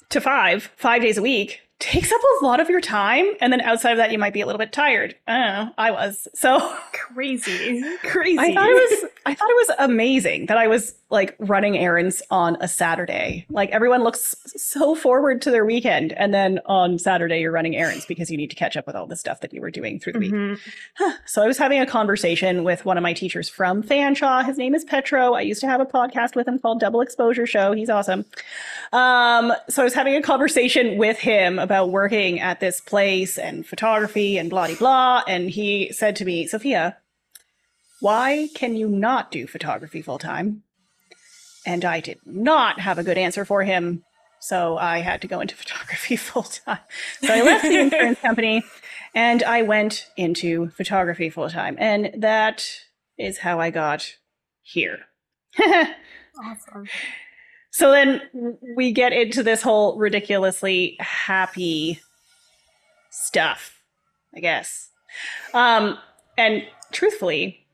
to 0.08 0.22
5, 0.22 0.70
5 0.74 1.02
days 1.02 1.18
a 1.18 1.22
week 1.22 1.60
takes 1.78 2.10
up 2.10 2.20
a 2.40 2.44
lot 2.44 2.58
of 2.58 2.68
your 2.68 2.80
time 2.80 3.24
and 3.40 3.52
then 3.52 3.60
outside 3.60 3.92
of 3.92 3.98
that 3.98 4.10
you 4.10 4.18
might 4.18 4.32
be 4.32 4.40
a 4.40 4.46
little 4.46 4.58
bit 4.58 4.72
tired. 4.72 5.14
I 5.28 5.38
know. 5.38 5.70
I 5.78 5.90
was. 5.92 6.26
So 6.34 6.58
crazy. 6.92 7.84
crazy. 8.02 8.38
I 8.38 8.52
thought 8.52 8.68
it 8.68 8.90
was 8.90 9.10
i 9.26 9.34
thought 9.34 9.50
it 9.50 9.68
was 9.68 9.76
amazing 9.78 10.46
that 10.46 10.56
i 10.56 10.66
was 10.66 10.94
like 11.10 11.36
running 11.38 11.76
errands 11.78 12.22
on 12.30 12.56
a 12.60 12.68
saturday. 12.68 13.46
Like 13.48 13.70
everyone 13.70 14.02
looks 14.02 14.34
so 14.46 14.94
forward 14.94 15.40
to 15.42 15.50
their 15.50 15.64
weekend 15.64 16.12
and 16.14 16.34
then 16.34 16.58
on 16.66 16.98
saturday 16.98 17.40
you're 17.40 17.52
running 17.52 17.76
errands 17.76 18.06
because 18.06 18.30
you 18.30 18.36
need 18.36 18.50
to 18.50 18.56
catch 18.56 18.76
up 18.76 18.86
with 18.86 18.96
all 18.96 19.06
the 19.06 19.16
stuff 19.16 19.40
that 19.40 19.52
you 19.52 19.60
were 19.60 19.70
doing 19.70 20.00
through 20.00 20.14
the 20.14 20.18
mm-hmm. 20.18 20.50
week 21.04 21.14
so 21.26 21.42
i 21.42 21.46
was 21.46 21.58
having 21.58 21.80
a 21.80 21.86
conversation 21.86 22.64
with 22.64 22.84
one 22.84 22.96
of 22.96 23.02
my 23.02 23.12
teachers 23.12 23.48
from 23.48 23.82
fanshawe. 23.82 24.44
His 24.44 24.58
name 24.58 24.74
is 24.74 24.84
petro. 24.84 25.34
I 25.34 25.42
used 25.42 25.60
to 25.60 25.68
have 25.68 25.80
a 25.80 25.86
podcast 25.86 26.34
with 26.34 26.48
him 26.48 26.58
called 26.58 26.80
double 26.80 27.00
exposure 27.00 27.46
show. 27.46 27.72
He's 27.72 27.90
awesome. 27.90 28.24
Um, 28.92 29.52
so 29.68 29.82
i 29.82 29.84
was 29.84 29.94
having 29.94 30.16
a 30.16 30.22
conversation 30.22 30.98
with 30.98 31.18
him 31.18 31.60
about 31.68 31.90
working 31.90 32.40
at 32.40 32.60
this 32.60 32.80
place 32.80 33.36
and 33.36 33.66
photography 33.66 34.38
and 34.38 34.48
blah 34.48 34.68
blah 34.68 34.76
blah. 34.76 35.22
And 35.28 35.50
he 35.50 35.92
said 35.92 36.16
to 36.16 36.24
me, 36.24 36.46
Sophia, 36.46 36.96
why 38.00 38.48
can 38.54 38.74
you 38.74 38.88
not 38.88 39.30
do 39.30 39.46
photography 39.46 40.00
full 40.00 40.18
time? 40.18 40.62
And 41.66 41.84
I 41.84 42.00
did 42.00 42.20
not 42.24 42.80
have 42.80 42.98
a 42.98 43.04
good 43.04 43.18
answer 43.18 43.44
for 43.44 43.64
him. 43.64 44.02
So 44.40 44.78
I 44.78 45.00
had 45.00 45.20
to 45.20 45.28
go 45.28 45.40
into 45.40 45.54
photography 45.62 46.16
full 46.16 46.44
time. 46.44 46.78
So 47.20 47.34
I 47.34 47.42
left 47.42 47.64
the 47.64 47.78
insurance 47.78 48.18
company 48.20 48.62
and 49.14 49.42
I 49.42 49.60
went 49.60 50.06
into 50.16 50.70
photography 50.70 51.28
full 51.28 51.50
time. 51.50 51.76
And 51.78 52.22
that 52.22 52.66
is 53.18 53.38
how 53.38 53.60
I 53.60 53.68
got 53.68 54.16
here. 54.62 55.00
awesome. 55.60 56.86
So 57.78 57.92
then 57.92 58.58
we 58.74 58.90
get 58.90 59.12
into 59.12 59.44
this 59.44 59.62
whole 59.62 59.96
ridiculously 59.96 60.96
happy 60.98 62.00
stuff, 63.08 63.80
I 64.34 64.40
guess. 64.40 64.88
Um, 65.54 65.96
and 66.36 66.64
truthfully, 66.90 67.64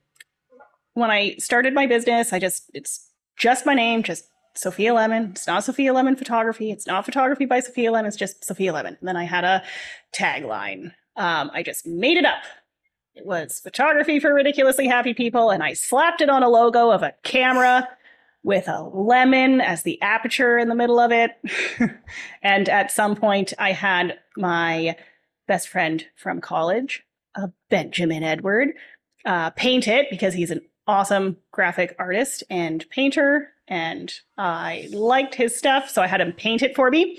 when 0.93 1.11
I 1.11 1.37
started 1.37 1.73
my 1.73 1.87
business, 1.87 2.35
I 2.35 2.39
just, 2.39 2.71
it's 2.75 3.09
just 3.39 3.65
my 3.65 3.73
name, 3.73 4.03
just 4.03 4.27
Sophia 4.53 4.93
Lemon. 4.93 5.31
It's 5.31 5.47
not 5.47 5.65
Sophia 5.65 5.95
Lemon 5.95 6.17
Photography. 6.17 6.71
It's 6.71 6.87
not 6.87 7.07
photography 7.07 7.47
by 7.47 7.61
Sophia 7.61 7.91
Lemon. 7.91 8.09
It's 8.09 8.19
just 8.19 8.45
Sophia 8.45 8.75
Lemon. 8.75 8.99
And 9.01 9.09
then 9.09 9.17
I 9.17 9.25
had 9.25 9.45
a 9.45 9.63
tagline. 10.15 10.93
Um, 11.17 11.51
I 11.55 11.63
just 11.63 11.87
made 11.87 12.19
it 12.19 12.27
up. 12.27 12.43
It 13.15 13.25
was 13.25 13.59
photography 13.59 14.21
for 14.21 14.35
ridiculously 14.35 14.87
happy 14.87 15.15
people. 15.15 15.49
And 15.49 15.63
I 15.63 15.73
slapped 15.73 16.21
it 16.21 16.29
on 16.29 16.43
a 16.43 16.51
logo 16.51 16.91
of 16.91 17.03
a 17.03 17.15
camera 17.23 17.89
with 18.45 18.69
a 18.69 18.83
lemon 18.83 19.61
as 19.61 19.83
the 19.83 20.01
aperture 20.03 20.59
in 20.59 20.69
the 20.69 20.75
middle 20.75 21.01
of 21.01 21.11
it. 21.11 21.33
and 22.43 22.69
at 22.69 22.93
some 22.93 23.17
point, 23.17 23.55
I 23.59 23.73
had 23.73 24.19
my 24.37 24.97
best 25.49 25.69
friend 25.69 26.05
from 26.15 26.41
college, 26.41 27.03
uh, 27.35 27.49
Benjamin 27.71 28.23
Edward, 28.23 28.75
uh, 29.25 29.51
paint 29.51 29.89
it 29.89 30.07
because 30.11 30.35
he's 30.35 30.51
an 30.51 30.61
awesome 30.87 31.39
graphic 31.51 31.97
artist 31.99 32.45
and 32.51 32.89
painter. 32.91 33.49
And 33.67 34.13
I 34.37 34.89
liked 34.93 35.35
his 35.35 35.57
stuff, 35.57 35.89
so 35.89 36.03
I 36.03 36.07
had 36.07 36.21
him 36.21 36.33
paint 36.33 36.63
it 36.63 36.77
for 36.77 36.91
me. 36.91 37.19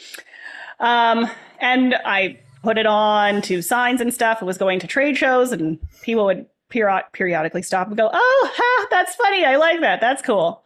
Um, 0.80 1.30
and 1.60 1.96
I 2.06 2.40
put 2.62 2.78
it 2.78 2.86
on 2.86 3.42
to 3.44 3.64
signs 3.64 4.00
and 4.00 4.14
stuff. 4.14 4.44
It 4.44 4.46
was 4.46 4.60
going 4.60 4.80
to 4.80 4.88
trade 4.88 5.18
shows, 5.18 5.52
and 5.52 5.80
people 6.04 6.26
would 6.26 6.46
periodically 6.70 7.64
stop 7.64 7.88
and 7.88 7.98
go, 7.98 8.12
Oh, 8.14 8.50
ha, 8.54 8.88
that's 8.92 9.16
funny. 9.16 9.44
I 9.44 9.56
like 9.56 9.82
that. 9.82 10.02
That's 10.02 10.22
cool. 10.22 10.64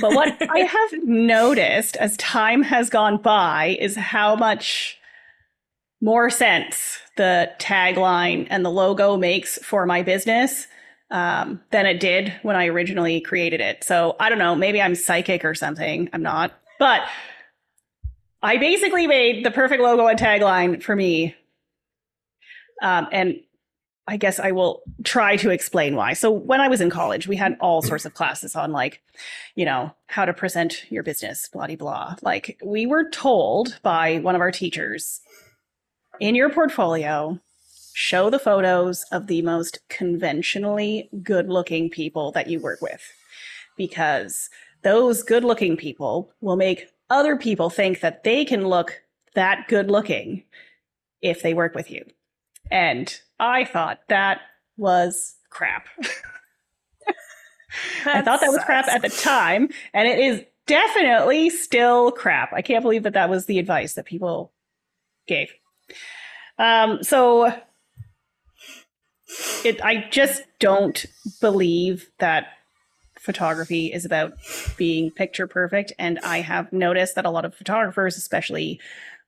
But 0.00 0.14
what 0.14 0.36
I 0.50 0.60
have 0.60 1.04
noticed 1.04 1.96
as 1.96 2.16
time 2.16 2.62
has 2.62 2.90
gone 2.90 3.18
by 3.18 3.76
is 3.80 3.96
how 3.96 4.36
much 4.36 4.98
more 6.00 6.28
sense 6.30 6.98
the 7.16 7.50
tagline 7.58 8.46
and 8.50 8.64
the 8.64 8.70
logo 8.70 9.16
makes 9.16 9.58
for 9.62 9.86
my 9.86 10.02
business 10.02 10.66
um, 11.10 11.60
than 11.70 11.86
it 11.86 12.00
did 12.00 12.34
when 12.42 12.56
I 12.56 12.66
originally 12.66 13.20
created 13.20 13.60
it. 13.60 13.84
So 13.84 14.16
I 14.20 14.28
don't 14.28 14.38
know, 14.38 14.54
maybe 14.54 14.82
I'm 14.82 14.94
psychic 14.94 15.44
or 15.44 15.54
something. 15.54 16.10
I'm 16.12 16.22
not. 16.22 16.52
But 16.78 17.02
I 18.42 18.58
basically 18.58 19.06
made 19.06 19.44
the 19.44 19.50
perfect 19.50 19.82
logo 19.82 20.06
and 20.06 20.18
tagline 20.18 20.82
for 20.82 20.94
me. 20.94 21.34
Um, 22.82 23.06
and 23.12 23.40
I 24.06 24.18
guess 24.18 24.38
I 24.38 24.52
will 24.52 24.82
try 25.02 25.36
to 25.38 25.50
explain 25.50 25.96
why. 25.96 26.12
So 26.12 26.30
when 26.30 26.60
I 26.60 26.68
was 26.68 26.80
in 26.82 26.90
college, 26.90 27.26
we 27.26 27.36
had 27.36 27.56
all 27.60 27.80
mm-hmm. 27.80 27.88
sorts 27.88 28.04
of 28.04 28.14
classes 28.14 28.54
on 28.54 28.70
like, 28.70 29.02
you 29.54 29.64
know, 29.64 29.94
how 30.06 30.24
to 30.24 30.34
present 30.34 30.90
your 30.90 31.02
business, 31.02 31.48
blah 31.52 31.66
blah 31.66 31.76
blah. 31.76 32.16
Like 32.22 32.58
we 32.62 32.86
were 32.86 33.08
told 33.08 33.78
by 33.82 34.18
one 34.18 34.34
of 34.34 34.40
our 34.40 34.52
teachers, 34.52 35.20
in 36.20 36.34
your 36.34 36.50
portfolio, 36.50 37.40
show 37.94 38.28
the 38.28 38.38
photos 38.38 39.04
of 39.10 39.26
the 39.26 39.42
most 39.42 39.78
conventionally 39.88 41.08
good-looking 41.22 41.90
people 41.90 42.30
that 42.32 42.48
you 42.48 42.60
work 42.60 42.80
with. 42.82 43.02
Because 43.76 44.50
those 44.82 45.22
good-looking 45.22 45.76
people 45.76 46.30
will 46.40 46.56
make 46.56 46.88
other 47.10 47.36
people 47.36 47.70
think 47.70 48.00
that 48.00 48.22
they 48.22 48.44
can 48.44 48.68
look 48.68 49.02
that 49.34 49.66
good 49.68 49.90
looking 49.90 50.44
if 51.22 51.42
they 51.42 51.54
work 51.54 51.74
with 51.74 51.90
you. 51.90 52.04
And 52.70 53.14
I 53.38 53.64
thought 53.64 54.00
that 54.08 54.40
was 54.76 55.36
crap. 55.50 55.86
I 58.06 58.22
thought 58.22 58.40
that 58.40 58.50
was 58.50 58.62
crap 58.64 58.86
at 58.88 59.02
the 59.02 59.08
time, 59.08 59.68
and 59.92 60.06
it 60.06 60.18
is 60.18 60.44
definitely 60.66 61.50
still 61.50 62.12
crap. 62.12 62.52
I 62.52 62.62
can't 62.62 62.82
believe 62.82 63.02
that 63.02 63.14
that 63.14 63.28
was 63.28 63.46
the 63.46 63.58
advice 63.58 63.94
that 63.94 64.06
people 64.06 64.52
gave. 65.26 65.52
Um, 66.58 67.02
so 67.02 67.52
it, 69.64 69.82
I 69.84 70.06
just 70.10 70.42
don't 70.60 71.04
believe 71.40 72.10
that 72.18 72.48
photography 73.18 73.92
is 73.92 74.04
about 74.04 74.34
being 74.76 75.10
picture 75.10 75.46
perfect. 75.46 75.92
And 75.98 76.18
I 76.20 76.40
have 76.40 76.72
noticed 76.72 77.14
that 77.14 77.24
a 77.24 77.30
lot 77.30 77.44
of 77.44 77.54
photographers, 77.54 78.16
especially 78.16 78.80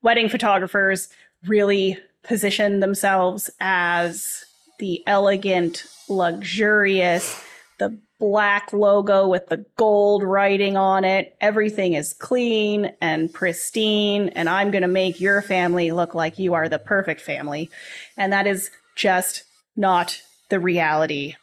wedding 0.03 0.29
photographers, 0.29 1.09
really 1.47 1.99
position 2.27 2.81
themselves 2.81 3.51
as 3.61 4.45
the 4.79 5.03
elegant, 5.07 5.85
luxurious, 6.09 7.43
the 7.79 7.99
black 8.19 8.73
logo 8.73 9.29
with 9.29 9.47
the 9.49 9.65
gold 9.77 10.23
writing 10.23 10.77
on 10.77 11.05
it. 11.05 11.37
Everything 11.41 11.95
is 11.95 12.13
clean 12.13 12.93
and 13.01 13.33
pristine, 13.33 14.31
and 14.31 14.49
I'm 14.49 14.71
going 14.71 14.83
to 14.83 14.89
make 14.89 15.21
your 15.21 15.43
family 15.43 15.93
look 15.93 16.15
like 16.15 16.39
you 16.39 16.55
are 16.55 16.69
the 16.69 16.79
perfect 16.79 17.21
family. 17.21 17.71
And 18.17 18.33
that 18.33 18.47
is 18.47 18.71
just 18.97 19.45
not 19.77 20.21
the 20.49 20.61
reality 20.61 21.35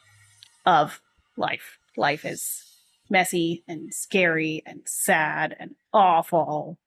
of 0.66 1.00
life. 1.36 1.78
Life 1.96 2.24
is 2.24 2.62
messy 3.08 3.62
and 3.68 3.94
scary 3.94 4.62
and 4.66 4.80
sad 4.86 5.54
and 5.58 5.76
awful. 5.92 6.78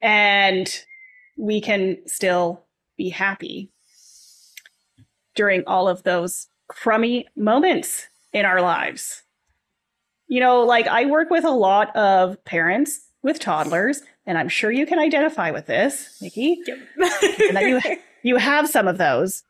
And 0.00 0.68
we 1.36 1.60
can 1.60 1.98
still 2.06 2.64
be 2.98 3.08
happy 3.08 3.70
during 5.34 5.62
all 5.66 5.88
of 5.88 6.02
those 6.02 6.48
crummy 6.68 7.26
moments 7.34 8.08
in 8.34 8.44
our 8.44 8.60
lives. 8.60 9.22
You 10.26 10.40
know, 10.40 10.60
like 10.62 10.86
I 10.86 11.06
work 11.06 11.30
with 11.30 11.44
a 11.44 11.50
lot 11.50 11.96
of 11.96 12.44
parents 12.44 13.00
with 13.22 13.38
toddlers, 13.38 14.02
and 14.26 14.36
I'm 14.36 14.48
sure 14.48 14.70
you 14.70 14.84
can 14.84 14.98
identify 14.98 15.50
with 15.50 15.64
this, 15.66 16.20
Nikki. 16.20 16.60
Yep. 16.66 16.78
and 17.48 17.56
that 17.56 17.62
you 17.62 17.80
you 18.22 18.36
have 18.36 18.68
some 18.68 18.86
of 18.86 18.98
those. 18.98 19.42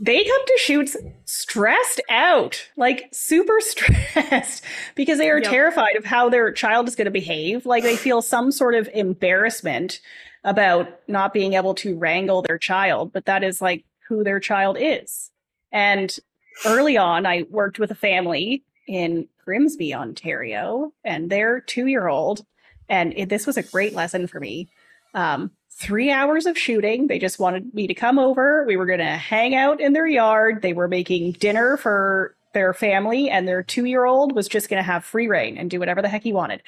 they 0.00 0.24
come 0.24 0.46
to 0.46 0.58
shoots 0.58 0.96
stressed 1.26 2.00
out, 2.10 2.68
like 2.76 3.08
super 3.12 3.56
stressed, 3.60 4.64
because 4.96 5.18
they 5.18 5.30
are 5.30 5.38
yep. 5.38 5.50
terrified 5.50 5.96
of 5.96 6.04
how 6.04 6.28
their 6.28 6.50
child 6.50 6.88
is 6.88 6.96
going 6.96 7.04
to 7.04 7.10
behave. 7.10 7.66
Like 7.66 7.84
they 7.84 7.96
feel 7.96 8.22
some 8.22 8.50
sort 8.50 8.74
of 8.74 8.88
embarrassment 8.94 10.00
about 10.44 11.00
not 11.08 11.32
being 11.32 11.54
able 11.54 11.74
to 11.74 11.96
wrangle 11.96 12.42
their 12.42 12.58
child, 12.58 13.12
but 13.12 13.26
that 13.26 13.42
is 13.42 13.60
like 13.60 13.84
who 14.08 14.24
their 14.24 14.40
child 14.40 14.76
is. 14.78 15.30
And 15.72 16.16
early 16.64 16.96
on, 16.96 17.26
I 17.26 17.44
worked 17.50 17.78
with 17.78 17.90
a 17.90 17.96
family 17.96 18.64
in 18.86 19.28
Grimsby, 19.44 19.94
Ontario, 19.94 20.92
and 21.04 21.30
their 21.30 21.60
two 21.60 21.86
year 21.86 22.08
old. 22.08 22.44
And 22.88 23.12
it, 23.16 23.28
this 23.28 23.46
was 23.46 23.56
a 23.56 23.62
great 23.62 23.94
lesson 23.94 24.26
for 24.26 24.40
me. 24.40 24.68
Um, 25.14 25.50
three 25.70 26.10
hours 26.10 26.46
of 26.46 26.58
shooting. 26.58 27.06
They 27.06 27.18
just 27.18 27.38
wanted 27.38 27.72
me 27.72 27.86
to 27.86 27.94
come 27.94 28.18
over. 28.18 28.64
We 28.66 28.76
were 28.76 28.86
going 28.86 28.98
to 28.98 29.04
hang 29.04 29.54
out 29.54 29.80
in 29.80 29.92
their 29.92 30.06
yard. 30.06 30.60
They 30.62 30.72
were 30.72 30.88
making 30.88 31.32
dinner 31.32 31.76
for 31.76 32.34
their 32.52 32.72
family 32.72 33.28
and 33.30 33.46
their 33.46 33.62
two 33.62 33.84
year 33.84 34.04
old 34.04 34.34
was 34.34 34.48
just 34.48 34.68
going 34.68 34.78
to 34.78 34.86
have 34.86 35.04
free 35.04 35.28
reign 35.28 35.58
and 35.58 35.70
do 35.70 35.78
whatever 35.78 36.02
the 36.02 36.08
heck 36.08 36.22
he 36.22 36.32
wanted. 36.32 36.62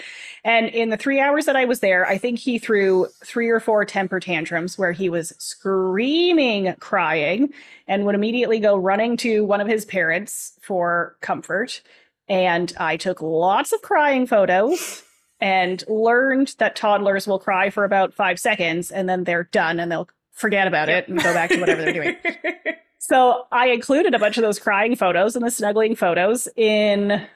And 0.44 0.68
in 0.68 0.90
the 0.90 0.96
three 0.96 1.20
hours 1.20 1.46
that 1.46 1.56
I 1.56 1.64
was 1.64 1.80
there, 1.80 2.06
I 2.06 2.18
think 2.18 2.38
he 2.38 2.58
threw 2.58 3.06
three 3.24 3.48
or 3.48 3.60
four 3.60 3.84
temper 3.84 4.20
tantrums 4.20 4.78
where 4.78 4.92
he 4.92 5.08
was 5.08 5.32
screaming, 5.38 6.74
crying, 6.80 7.52
and 7.88 8.04
would 8.04 8.14
immediately 8.14 8.60
go 8.60 8.76
running 8.76 9.16
to 9.18 9.44
one 9.44 9.60
of 9.60 9.68
his 9.68 9.84
parents 9.84 10.52
for 10.62 11.16
comfort. 11.20 11.82
And 12.28 12.72
I 12.78 12.96
took 12.96 13.22
lots 13.22 13.72
of 13.72 13.82
crying 13.82 14.26
photos 14.26 15.02
and 15.40 15.82
learned 15.88 16.54
that 16.58 16.76
toddlers 16.76 17.26
will 17.26 17.38
cry 17.38 17.70
for 17.70 17.84
about 17.84 18.14
five 18.14 18.38
seconds 18.38 18.90
and 18.90 19.08
then 19.08 19.24
they're 19.24 19.44
done 19.44 19.80
and 19.80 19.90
they'll 19.90 20.08
forget 20.30 20.66
about 20.66 20.88
it 20.88 21.08
and 21.08 21.18
go 21.18 21.32
back 21.34 21.50
to 21.50 21.58
whatever 21.58 21.82
they're 21.82 21.92
doing. 21.92 22.16
So 23.02 23.46
I 23.50 23.68
included 23.68 24.14
a 24.14 24.18
bunch 24.18 24.36
of 24.36 24.42
those 24.42 24.58
crying 24.58 24.94
photos 24.94 25.34
and 25.34 25.44
the 25.44 25.50
snuggling 25.50 25.96
photos 25.96 26.46
in 26.54 27.26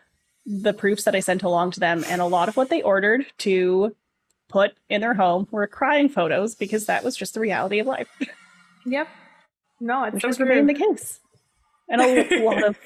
the 0.44 0.74
proofs 0.74 1.05
that 1.05 1.14
I 1.14 1.20
sent 1.20 1.42
along 1.42 1.70
to 1.72 1.81
them. 1.81 2.05
And 2.07 2.20
a 2.20 2.27
lot 2.27 2.50
of 2.50 2.57
what 2.59 2.68
they 2.68 2.83
ordered 2.83 3.24
to 3.38 3.96
put 4.50 4.72
in 4.90 5.00
their 5.00 5.14
home 5.14 5.48
were 5.50 5.66
crying 5.66 6.11
photos 6.11 6.55
because 6.55 6.85
that 6.85 7.03
was 7.03 7.16
just 7.16 7.33
the 7.33 7.40
reality 7.40 7.79
of 7.79 7.87
life. 7.87 8.09
Yep. 8.85 9.09
No, 9.81 10.05
it's 10.05 10.12
which 10.12 10.22
so 10.22 10.29
has 10.29 10.38
remained 10.38 10.68
the 10.68 10.74
case. 10.74 11.20
And 11.88 12.03
a 12.03 12.44
lot 12.44 12.62
of 12.62 12.79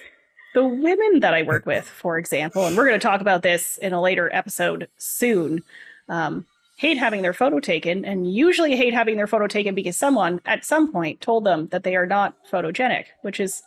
the 0.54 0.64
women 0.64 1.18
that 1.18 1.34
I 1.34 1.42
work 1.42 1.66
with, 1.66 1.84
for 1.84 2.16
example, 2.16 2.64
and 2.64 2.76
we're 2.76 2.86
going 2.86 2.98
to 2.98 3.04
talk 3.04 3.20
about 3.20 3.42
this 3.42 3.76
in 3.78 3.92
a 3.92 4.00
later 4.00 4.30
episode 4.32 4.88
soon. 4.98 5.64
Um, 6.08 6.46
hate 6.78 6.96
having 6.96 7.22
their 7.22 7.32
photo 7.32 7.58
taken 7.58 8.04
and 8.04 8.32
usually 8.32 8.76
hate 8.76 8.94
having 8.94 9.16
their 9.16 9.26
photo 9.26 9.48
taken 9.48 9.74
because 9.74 9.96
someone 9.96 10.40
at 10.44 10.64
some 10.64 10.92
point 10.92 11.20
told 11.20 11.44
them 11.44 11.66
that 11.72 11.82
they 11.82 11.96
are 11.96 12.06
not 12.06 12.36
photogenic, 12.48 13.06
which 13.22 13.40
is 13.40 13.62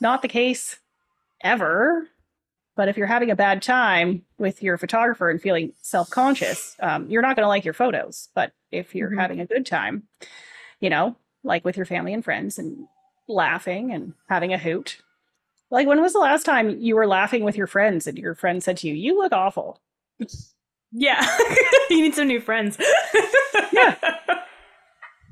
not 0.00 0.22
the 0.22 0.28
case 0.28 0.78
ever. 1.42 2.08
But 2.74 2.88
if 2.88 2.96
you're 2.96 3.06
having 3.06 3.30
a 3.30 3.36
bad 3.36 3.60
time 3.60 4.22
with 4.38 4.62
your 4.62 4.78
photographer 4.78 5.28
and 5.28 5.40
feeling 5.40 5.74
self 5.82 6.08
conscious, 6.08 6.74
um, 6.80 7.10
you're 7.10 7.20
not 7.20 7.36
going 7.36 7.44
to 7.44 7.48
like 7.48 7.64
your 7.64 7.74
photos. 7.74 8.30
But 8.34 8.52
if 8.72 8.94
you're 8.94 9.10
mm-hmm. 9.10 9.18
having 9.18 9.40
a 9.40 9.46
good 9.46 9.66
time, 9.66 10.04
you 10.80 10.88
know, 10.88 11.14
like 11.44 11.62
with 11.62 11.76
your 11.76 11.86
family 11.86 12.14
and 12.14 12.24
friends 12.24 12.58
and 12.58 12.88
laughing 13.28 13.92
and 13.92 14.14
having 14.30 14.54
a 14.54 14.58
hoot. 14.58 15.02
Like, 15.70 15.86
when 15.86 16.00
was 16.00 16.14
the 16.14 16.20
last 16.20 16.44
time 16.44 16.78
you 16.80 16.96
were 16.96 17.06
laughing 17.06 17.44
with 17.44 17.56
your 17.56 17.66
friends 17.66 18.06
and 18.06 18.16
your 18.16 18.34
friend 18.34 18.62
said 18.62 18.78
to 18.78 18.88
you, 18.88 18.94
You 18.94 19.18
look 19.18 19.32
awful? 19.32 19.78
Yeah. 20.98 21.24
you 21.90 22.02
need 22.02 22.14
some 22.14 22.26
new 22.26 22.40
friends. 22.40 22.78
yeah. 23.72 23.96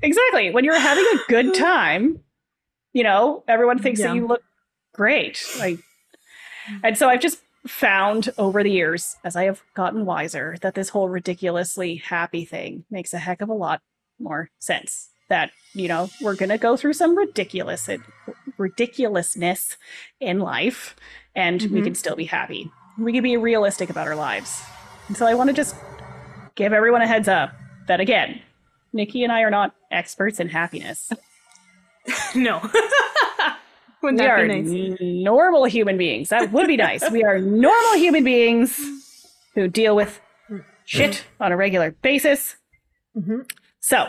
Exactly. 0.01 0.51
When 0.51 0.63
you're 0.63 0.79
having 0.79 1.03
a 1.03 1.19
good 1.27 1.53
time, 1.55 2.19
you 2.93 3.03
know, 3.03 3.43
everyone 3.47 3.79
thinks 3.79 3.99
yeah. 3.99 4.07
that 4.07 4.15
you 4.15 4.27
look 4.27 4.43
great. 4.93 5.43
Like 5.57 5.79
and 6.83 6.97
so 6.97 7.09
I've 7.09 7.19
just 7.19 7.39
found 7.67 8.29
over 8.37 8.61
the 8.61 8.71
years, 8.71 9.15
as 9.23 9.35
I 9.35 9.45
have 9.45 9.63
gotten 9.73 10.05
wiser, 10.05 10.55
that 10.61 10.75
this 10.75 10.89
whole 10.89 11.09
ridiculously 11.09 11.95
happy 11.95 12.45
thing 12.45 12.85
makes 12.91 13.13
a 13.13 13.17
heck 13.17 13.41
of 13.41 13.49
a 13.49 13.53
lot 13.53 13.81
more 14.19 14.51
sense. 14.59 15.09
That, 15.29 15.51
you 15.73 15.87
know, 15.87 16.11
we're 16.21 16.35
gonna 16.35 16.59
go 16.59 16.77
through 16.77 16.93
some 16.93 17.17
ridiculous 17.17 17.89
ridiculousness 18.57 19.77
in 20.19 20.39
life 20.39 20.95
and 21.33 21.59
mm-hmm. 21.59 21.73
we 21.73 21.81
can 21.81 21.95
still 21.95 22.15
be 22.15 22.25
happy. 22.25 22.71
We 22.99 23.11
can 23.13 23.23
be 23.23 23.35
realistic 23.35 23.89
about 23.89 24.07
our 24.07 24.15
lives 24.15 24.61
and 25.07 25.17
so 25.17 25.25
I 25.25 25.33
want 25.33 25.49
to 25.49 25.53
just 25.53 25.75
give 26.55 26.73
everyone 26.73 27.01
a 27.01 27.07
heads 27.07 27.27
up 27.27 27.53
that 27.87 27.99
again, 27.99 28.41
Nikki 28.93 29.23
and 29.23 29.31
I 29.31 29.41
are 29.41 29.51
not 29.51 29.75
experts 29.91 30.39
in 30.39 30.49
happiness. 30.49 31.11
no. 32.35 32.61
we 34.01 34.19
are 34.19 34.47
nice? 34.47 34.97
normal 35.01 35.65
human 35.65 35.97
beings. 35.97 36.29
That 36.29 36.51
would 36.51 36.67
be 36.67 36.77
nice. 36.77 37.09
we 37.11 37.23
are 37.23 37.39
normal 37.39 37.95
human 37.95 38.23
beings 38.23 38.79
who 39.53 39.67
deal 39.67 39.95
with 39.95 40.19
shit 40.85 41.25
on 41.39 41.51
a 41.51 41.57
regular 41.57 41.91
basis. 41.91 42.55
Mm-hmm. 43.17 43.41
So, 43.79 44.07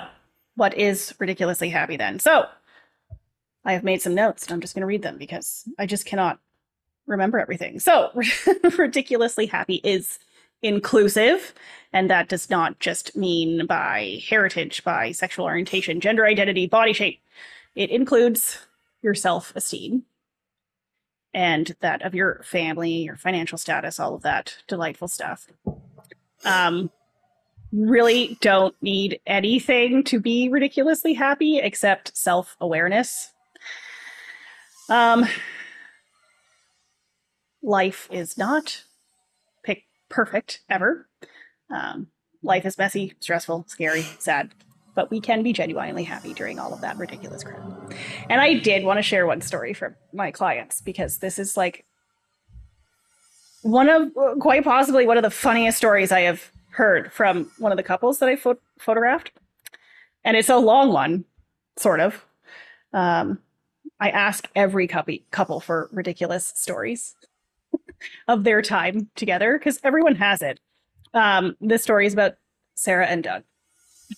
what 0.54 0.76
is 0.76 1.14
ridiculously 1.18 1.68
happy 1.70 1.96
then? 1.96 2.18
So, 2.18 2.46
I 3.64 3.72
have 3.72 3.84
made 3.84 4.00
some 4.00 4.14
notes 4.14 4.44
and 4.44 4.52
I'm 4.52 4.60
just 4.60 4.74
going 4.74 4.82
to 4.82 4.86
read 4.86 5.02
them 5.02 5.18
because 5.18 5.68
I 5.78 5.86
just 5.86 6.06
cannot 6.06 6.38
remember 7.06 7.38
everything. 7.38 7.80
So, 7.80 8.10
ridiculously 8.78 9.46
happy 9.46 9.80
is 9.82 10.18
inclusive. 10.66 11.54
And 11.92 12.10
that 12.10 12.28
does 12.28 12.50
not 12.50 12.78
just 12.80 13.16
mean 13.16 13.66
by 13.66 14.20
heritage, 14.28 14.84
by 14.84 15.12
sexual 15.12 15.46
orientation, 15.46 16.00
gender 16.00 16.26
identity, 16.26 16.66
body 16.66 16.92
shape. 16.92 17.20
It 17.74 17.90
includes 17.90 18.66
your 19.02 19.14
self 19.14 19.54
esteem 19.54 20.04
and 21.32 21.76
that 21.80 22.02
of 22.02 22.14
your 22.14 22.42
family, 22.42 23.02
your 23.02 23.16
financial 23.16 23.58
status, 23.58 24.00
all 24.00 24.14
of 24.14 24.22
that 24.22 24.56
delightful 24.66 25.08
stuff. 25.08 25.46
Um, 26.44 26.90
really 27.72 28.38
don't 28.40 28.74
need 28.82 29.20
anything 29.26 30.02
to 30.04 30.18
be 30.18 30.48
ridiculously 30.48 31.14
happy 31.14 31.58
except 31.58 32.16
self 32.16 32.56
awareness. 32.60 33.32
Um, 34.88 35.26
life 37.62 38.08
is 38.10 38.38
not 38.38 38.84
perfect 40.08 40.60
ever. 40.68 41.08
Um, 41.70 42.08
life 42.42 42.64
is 42.64 42.78
messy, 42.78 43.14
stressful, 43.20 43.64
scary, 43.68 44.02
sad, 44.02 44.52
but 44.94 45.10
we 45.10 45.20
can 45.20 45.42
be 45.42 45.52
genuinely 45.52 46.04
happy 46.04 46.32
during 46.32 46.58
all 46.58 46.72
of 46.72 46.80
that 46.80 46.96
ridiculous 46.96 47.44
crap. 47.44 47.60
And 48.30 48.40
I 48.40 48.54
did 48.54 48.84
want 48.84 48.98
to 48.98 49.02
share 49.02 49.26
one 49.26 49.40
story 49.40 49.74
from 49.74 49.96
my 50.12 50.30
clients 50.30 50.80
because 50.80 51.18
this 51.18 51.38
is 51.38 51.56
like 51.56 51.84
one 53.62 53.88
of 53.88 54.12
quite 54.38 54.64
possibly 54.64 55.06
one 55.06 55.16
of 55.16 55.22
the 55.22 55.30
funniest 55.30 55.78
stories 55.78 56.12
I 56.12 56.20
have 56.20 56.50
heard 56.70 57.12
from 57.12 57.50
one 57.58 57.72
of 57.72 57.76
the 57.76 57.82
couples 57.82 58.18
that 58.20 58.28
I 58.28 58.36
pho- 58.36 58.58
photographed. 58.78 59.32
And 60.24 60.36
it's 60.36 60.48
a 60.48 60.56
long 60.56 60.92
one, 60.92 61.24
sort 61.76 62.00
of. 62.00 62.24
Um, 62.92 63.40
I 63.98 64.10
ask 64.10 64.48
every 64.54 64.86
couple 64.86 65.16
couple 65.30 65.60
for 65.60 65.88
ridiculous 65.92 66.52
stories 66.54 67.14
of 68.28 68.44
their 68.44 68.62
time 68.62 69.10
together 69.14 69.58
because 69.58 69.78
everyone 69.82 70.16
has 70.16 70.42
it. 70.42 70.60
Um, 71.14 71.56
this 71.60 71.82
story 71.82 72.06
is 72.06 72.12
about 72.12 72.34
Sarah 72.74 73.06
and 73.06 73.22
Doug. 73.22 73.42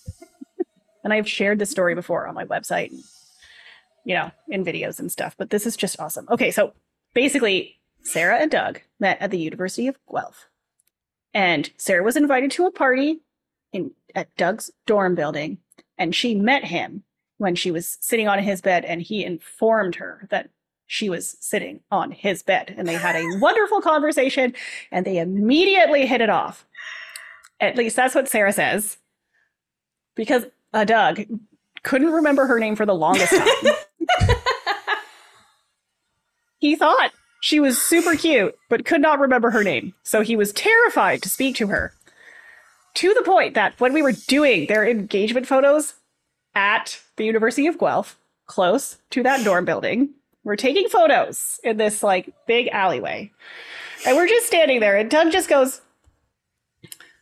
and 1.03 1.13
I've 1.13 1.29
shared 1.29 1.59
this 1.59 1.71
story 1.71 1.95
before 1.95 2.27
on 2.27 2.35
my 2.35 2.45
website, 2.45 2.91
you 4.05 4.15
know, 4.15 4.31
in 4.47 4.65
videos 4.65 4.99
and 4.99 5.11
stuff, 5.11 5.35
but 5.37 5.49
this 5.49 5.65
is 5.65 5.77
just 5.77 5.99
awesome. 5.99 6.27
Okay, 6.29 6.51
so 6.51 6.73
basically, 7.13 7.79
Sarah 8.03 8.37
and 8.37 8.51
Doug 8.51 8.81
met 8.99 9.21
at 9.21 9.31
the 9.31 9.39
University 9.39 9.87
of 9.87 9.97
Guelph. 10.09 10.47
And 11.33 11.69
Sarah 11.77 12.03
was 12.03 12.17
invited 12.17 12.51
to 12.51 12.65
a 12.65 12.71
party 12.71 13.21
in 13.71 13.91
at 14.15 14.35
Doug's 14.35 14.71
dorm 14.87 15.13
building, 15.13 15.59
and 15.97 16.15
she 16.15 16.33
met 16.33 16.63
him 16.63 17.03
when 17.37 17.55
she 17.55 17.71
was 17.71 17.97
sitting 18.01 18.27
on 18.27 18.39
his 18.39 18.61
bed, 18.61 18.83
and 18.83 19.01
he 19.01 19.23
informed 19.23 19.95
her 19.95 20.27
that 20.31 20.49
she 20.89 21.07
was 21.07 21.37
sitting 21.39 21.79
on 21.91 22.09
his 22.09 22.41
bed 22.41 22.73
and 22.75 22.87
they 22.87 22.95
had 22.95 23.15
a 23.15 23.37
wonderful 23.39 23.79
conversation 23.79 24.55
and 24.91 25.05
they 25.05 25.19
immediately 25.19 26.07
hit 26.07 26.19
it 26.19 26.31
off. 26.31 26.65
At 27.59 27.77
least 27.77 27.95
that's 27.95 28.15
what 28.15 28.27
Sarah 28.27 28.51
says. 28.51 28.97
Because 30.15 30.47
uh, 30.73 30.85
Doug 30.85 31.21
couldn't 31.83 32.11
remember 32.11 32.47
her 32.47 32.59
name 32.59 32.75
for 32.75 32.87
the 32.87 32.95
longest 32.95 33.31
time. 33.31 33.73
he 36.57 36.75
thought 36.75 37.11
she 37.39 37.59
was 37.59 37.79
super 37.79 38.15
cute, 38.15 38.57
but 38.67 38.83
could 38.83 38.99
not 38.99 39.19
remember 39.19 39.51
her 39.51 39.63
name. 39.63 39.93
So 40.01 40.21
he 40.21 40.35
was 40.35 40.51
terrified 40.53 41.21
to 41.21 41.29
speak 41.29 41.55
to 41.57 41.67
her. 41.67 41.93
To 42.95 43.13
the 43.13 43.21
point 43.21 43.53
that 43.53 43.79
when 43.79 43.93
we 43.93 44.01
were 44.01 44.13
doing 44.13 44.65
their 44.65 44.89
engagement 44.89 45.45
photos 45.45 45.93
at 46.55 46.99
the 47.15 47.25
University 47.25 47.67
of 47.67 47.77
Guelph, 47.77 48.17
close 48.47 48.97
to 49.11 49.21
that 49.21 49.45
dorm 49.45 49.65
building, 49.65 50.15
we're 50.43 50.55
taking 50.55 50.89
photos 50.89 51.59
in 51.63 51.77
this 51.77 52.03
like 52.03 52.33
big 52.47 52.67
alleyway. 52.69 53.31
And 54.05 54.15
we're 54.15 54.27
just 54.27 54.47
standing 54.47 54.79
there, 54.79 54.97
and 54.97 55.09
Doug 55.09 55.31
just 55.31 55.49
goes, 55.49 55.81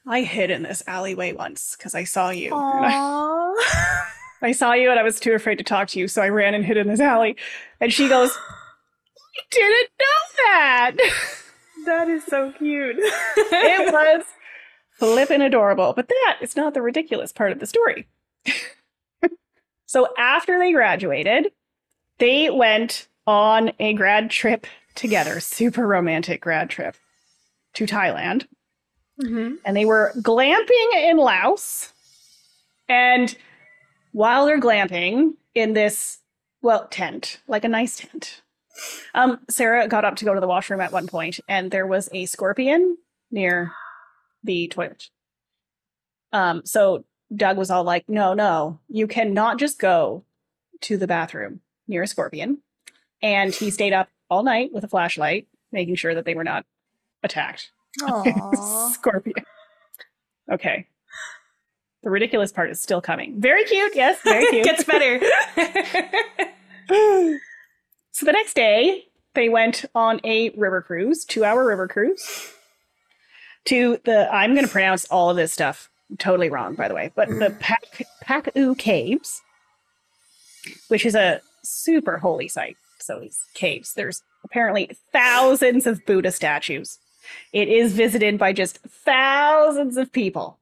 I 0.07 0.22
hid 0.22 0.51
in 0.51 0.63
this 0.63 0.84
alleyway 0.88 1.34
once 1.34 1.76
because 1.76 1.93
I 1.93 2.05
saw 2.05 2.30
you. 2.30 2.51
I, 2.55 4.05
I, 4.41 4.51
saw 4.53 4.74
you 4.74 4.89
and 4.89 4.99
I 4.99 5.03
was 5.03 5.20
too 5.20 5.34
afraid 5.34 5.57
to 5.57 5.63
talk 5.63 5.89
to 5.89 5.99
you, 5.99 6.07
so 6.07 6.22
I 6.22 6.30
ran 6.30 6.53
and 6.53 6.63
hid 6.65 6.78
in 6.78 6.88
this 6.88 7.01
alley. 7.01 7.36
And 7.82 7.91
she 7.91 8.07
goes, 8.07 8.32
I 8.38 9.41
didn't 9.51 9.89
know 9.99 10.43
that. 10.45 10.95
That 11.86 12.09
is 12.09 12.26
so 12.26 12.51
cute. 12.51 12.97
it 12.99 13.93
was 13.93 14.26
flippin' 14.99 15.41
adorable. 15.41 15.93
But 15.93 16.09
that 16.09 16.38
is 16.41 16.57
not 16.57 16.74
the 16.74 16.82
ridiculous 16.82 17.32
part 17.32 17.53
of 17.53 17.61
the 17.61 17.65
story. 17.65 18.09
so 19.86 20.09
after 20.18 20.59
they 20.59 20.74
graduated, 20.74 21.53
they 22.20 22.49
went 22.49 23.07
on 23.26 23.72
a 23.80 23.93
grad 23.93 24.30
trip 24.30 24.68
together, 24.95 25.39
super 25.39 25.86
romantic 25.86 26.41
grad 26.41 26.70
trip 26.70 26.95
to 27.74 27.86
Thailand. 27.86 28.47
Mm-hmm. 29.22 29.55
And 29.65 29.78
they 29.78 29.86
were 29.86 30.13
glamping 30.18 30.93
in 30.95 31.18
Laos. 31.18 31.93
And 32.88 33.36
while 34.11 34.45
they're 34.45 34.61
glamping 34.61 35.34
in 35.53 35.74
this, 35.74 36.20
well, 36.61 36.88
tent, 36.88 37.39
like 37.47 37.63
a 37.63 37.70
nice 37.70 37.97
tent, 37.97 38.41
Um, 39.13 39.39
Sarah 39.49 39.88
got 39.88 40.05
up 40.05 40.15
to 40.18 40.26
go 40.26 40.34
to 40.34 40.39
the 40.39 40.47
washroom 40.47 40.82
at 40.82 40.91
one 40.91 41.07
point, 41.07 41.39
and 41.47 41.72
there 41.72 41.88
was 41.88 42.09
a 42.13 42.26
scorpion 42.26 42.97
near 43.32 43.72
the 44.43 44.68
toilet. 44.68 45.09
Um, 46.32 46.61
so 46.65 47.03
Doug 47.36 47.57
was 47.57 47.72
all 47.72 47.84
like, 47.84 48.07
"No, 48.07 48.34
no, 48.34 48.80
you 48.88 49.07
cannot 49.07 49.57
just 49.57 49.80
go 49.80 50.24
to 50.82 50.97
the 50.97 51.07
bathroom 51.07 51.61
near 51.88 52.03
a 52.03 52.07
scorpion." 52.07 52.59
And 53.21 53.53
he 53.53 53.71
stayed 53.71 53.93
up 53.93 54.09
all 54.29 54.43
night 54.43 54.71
with 54.73 54.83
a 54.83 54.88
flashlight, 54.88 55.47
making 55.71 55.95
sure 55.95 56.13
that 56.15 56.25
they 56.25 56.35
were 56.35 56.43
not 56.43 56.65
attacked. 57.23 57.71
Scorpion. 58.91 59.43
Okay. 60.51 60.88
The 62.03 62.09
ridiculous 62.09 62.51
part 62.51 62.69
is 62.69 62.81
still 62.81 63.01
coming. 63.01 63.39
Very 63.39 63.65
cute, 63.65 63.95
yes, 63.95 64.19
very 64.23 64.45
cute. 64.49 64.63
Gets 64.63 64.83
better. 64.83 65.19
so 68.11 68.25
the 68.25 68.31
next 68.31 68.53
day, 68.53 69.05
they 69.33 69.49
went 69.49 69.85
on 69.93 70.21
a 70.23 70.49
river 70.51 70.81
cruise, 70.81 71.25
two 71.25 71.43
hour 71.43 71.65
river 71.65 71.88
cruise, 71.88 72.53
to 73.65 73.99
the, 74.05 74.33
I'm 74.33 74.53
going 74.53 74.65
to 74.65 74.71
pronounce 74.71 75.05
all 75.05 75.29
of 75.29 75.35
this 75.35 75.51
stuff 75.51 75.89
totally 76.17 76.49
wrong, 76.49 76.75
by 76.75 76.88
the 76.88 76.93
way, 76.93 77.11
but 77.15 77.27
the 77.27 77.49
mm. 77.49 77.59
Pak, 77.59 78.07
Pak-U 78.21 78.75
Caves, 78.75 79.41
which 80.88 81.05
is 81.05 81.15
a 81.15 81.41
super 81.68 82.18
holy 82.18 82.47
site. 82.47 82.78
So 82.99 83.20
these 83.20 83.43
caves, 83.53 83.93
there's 83.93 84.24
apparently 84.43 84.89
thousands 85.11 85.86
of 85.88 86.05
Buddha 86.05 86.32
statues. 86.32 86.99
It 87.53 87.68
is 87.68 87.93
visited 87.93 88.38
by 88.38 88.53
just 88.53 88.80
thousands 88.80 89.97
of 89.97 90.11
people. 90.11 90.59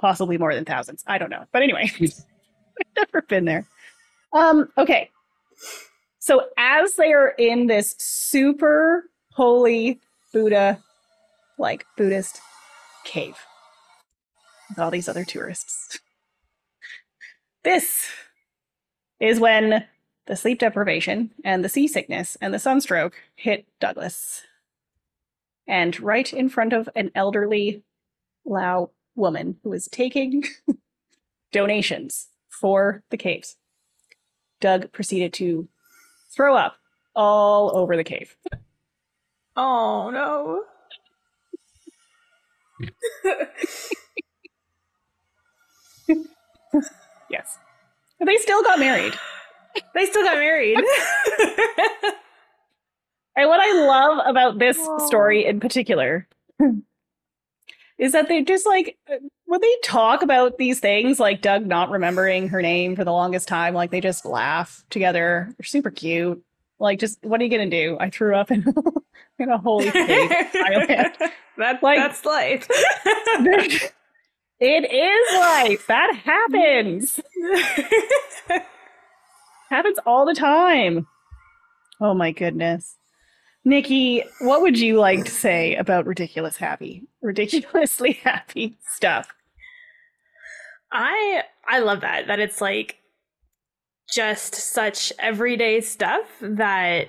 Possibly 0.00 0.38
more 0.38 0.54
than 0.54 0.64
thousands. 0.64 1.04
I 1.06 1.18
don't 1.18 1.30
know. 1.30 1.44
But 1.52 1.62
anyway, 1.62 1.90
I've 2.00 2.12
never 2.96 3.22
been 3.22 3.44
there. 3.44 3.66
Um, 4.32 4.68
okay. 4.78 5.10
So 6.18 6.46
as 6.56 6.94
they 6.94 7.12
are 7.12 7.34
in 7.38 7.66
this 7.66 7.94
super 7.98 9.04
holy 9.32 10.00
Buddha, 10.32 10.82
like 11.58 11.84
Buddhist 11.96 12.40
cave 13.04 13.36
with 14.68 14.78
all 14.78 14.90
these 14.90 15.08
other 15.08 15.24
tourists. 15.24 16.00
This 17.62 18.10
is 19.20 19.40
when 19.40 19.84
the 20.26 20.36
sleep 20.36 20.58
deprivation 20.58 21.30
and 21.44 21.64
the 21.64 21.68
seasickness 21.68 22.36
and 22.40 22.52
the 22.52 22.58
sunstroke 22.58 23.14
hit 23.36 23.66
Douglas. 23.80 24.42
And 25.66 25.98
right 26.00 26.32
in 26.32 26.48
front 26.48 26.72
of 26.72 26.88
an 26.94 27.10
elderly 27.14 27.82
Lao 28.44 28.90
woman 29.14 29.56
who 29.62 29.70
was 29.70 29.88
taking 29.88 30.44
donations 31.52 32.28
for 32.48 33.02
the 33.10 33.16
caves, 33.16 33.56
Doug 34.60 34.92
proceeded 34.92 35.32
to 35.34 35.68
throw 36.34 36.56
up 36.56 36.76
all 37.14 37.76
over 37.76 37.96
the 37.96 38.04
cave. 38.04 38.36
oh 39.56 40.10
no. 40.10 40.64
Yes. 47.30 47.58
They 48.24 48.36
still 48.36 48.62
got 48.62 48.78
married. 48.78 49.14
They 49.94 50.06
still 50.06 50.22
got 50.24 50.38
married. 50.38 50.78
And 53.36 53.48
what 53.48 53.58
I 53.60 53.72
love 53.86 54.24
about 54.26 54.58
this 54.60 54.78
story 55.08 55.44
in 55.44 55.58
particular 55.58 56.28
is 57.98 58.12
that 58.12 58.28
they 58.28 58.42
just 58.44 58.64
like 58.64 58.96
when 59.46 59.60
they 59.60 59.74
talk 59.82 60.22
about 60.22 60.56
these 60.56 60.78
things, 60.78 61.18
like 61.18 61.42
Doug 61.42 61.66
not 61.66 61.90
remembering 61.90 62.48
her 62.50 62.62
name 62.62 62.94
for 62.94 63.02
the 63.02 63.10
longest 63.12 63.48
time, 63.48 63.74
like 63.74 63.90
they 63.90 64.00
just 64.00 64.24
laugh 64.24 64.84
together. 64.88 65.52
They're 65.58 65.64
super 65.64 65.90
cute. 65.90 66.44
Like, 66.78 67.00
just 67.00 67.18
what 67.24 67.40
are 67.40 67.44
you 67.44 67.50
gonna 67.50 67.68
do? 67.70 67.96
I 67.98 68.08
threw 68.10 68.36
up 68.36 68.52
in, 68.52 68.64
in 69.40 69.48
a 69.50 69.58
holy 69.58 69.90
cave 69.90 70.30
island. 70.54 71.16
that, 71.58 71.82
Like- 71.82 71.98
that's 71.98 72.24
life. 72.24 72.68
It 74.60 74.90
is 74.92 75.40
life. 75.40 75.86
That 75.86 76.14
happens. 76.16 77.20
happens 79.70 79.98
all 80.06 80.26
the 80.26 80.34
time. 80.34 81.06
Oh 82.00 82.14
my 82.14 82.32
goodness. 82.32 82.96
Nikki, 83.64 84.22
what 84.40 84.60
would 84.60 84.78
you 84.78 84.98
like 84.98 85.24
to 85.24 85.30
say 85.30 85.74
about 85.76 86.06
ridiculous 86.06 86.56
happy? 86.56 87.08
Ridiculously 87.22 88.12
happy 88.24 88.78
stuff. 88.86 89.34
I 90.92 91.42
I 91.66 91.80
love 91.80 92.02
that 92.02 92.26
that 92.28 92.40
it's 92.40 92.60
like 92.60 92.98
just 94.12 94.54
such 94.54 95.12
everyday 95.18 95.80
stuff 95.80 96.26
that 96.40 97.08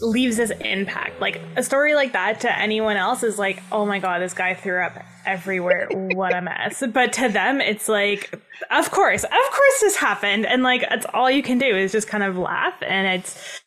leaves 0.00 0.36
this 0.36 0.50
impact. 0.60 1.20
Like 1.20 1.40
a 1.56 1.62
story 1.62 1.94
like 1.94 2.12
that 2.12 2.40
to 2.40 2.58
anyone 2.58 2.96
else 2.96 3.22
is 3.22 3.38
like, 3.38 3.62
"Oh 3.72 3.86
my 3.86 3.98
god, 3.98 4.20
this 4.20 4.34
guy 4.34 4.54
threw 4.54 4.82
up 4.82 4.92
everywhere. 5.26 5.88
What 5.90 6.34
a 6.34 6.42
mess." 6.42 6.82
But 6.92 7.12
to 7.14 7.28
them 7.28 7.60
it's 7.60 7.88
like, 7.88 8.34
"Of 8.70 8.90
course. 8.90 9.24
Of 9.24 9.30
course 9.30 9.80
this 9.80 9.96
happened." 9.96 10.46
And 10.46 10.62
like 10.62 10.84
it's 10.90 11.06
all 11.14 11.30
you 11.30 11.42
can 11.42 11.58
do 11.58 11.66
is 11.66 11.92
just 11.92 12.08
kind 12.08 12.22
of 12.22 12.36
laugh 12.36 12.74
and 12.82 13.06
it's 13.20 13.60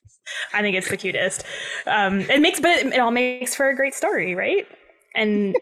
I 0.54 0.62
think 0.62 0.76
it's 0.76 0.90
the 0.90 0.98
cutest. 0.98 1.44
Um 1.86 2.22
it 2.22 2.42
makes 2.42 2.60
but 2.60 2.72
it, 2.72 2.88
it 2.88 3.00
all 3.00 3.12
makes 3.12 3.56
for 3.56 3.70
a 3.70 3.76
great 3.76 3.94
story, 3.94 4.36
right? 4.36 4.68
And 5.16 5.56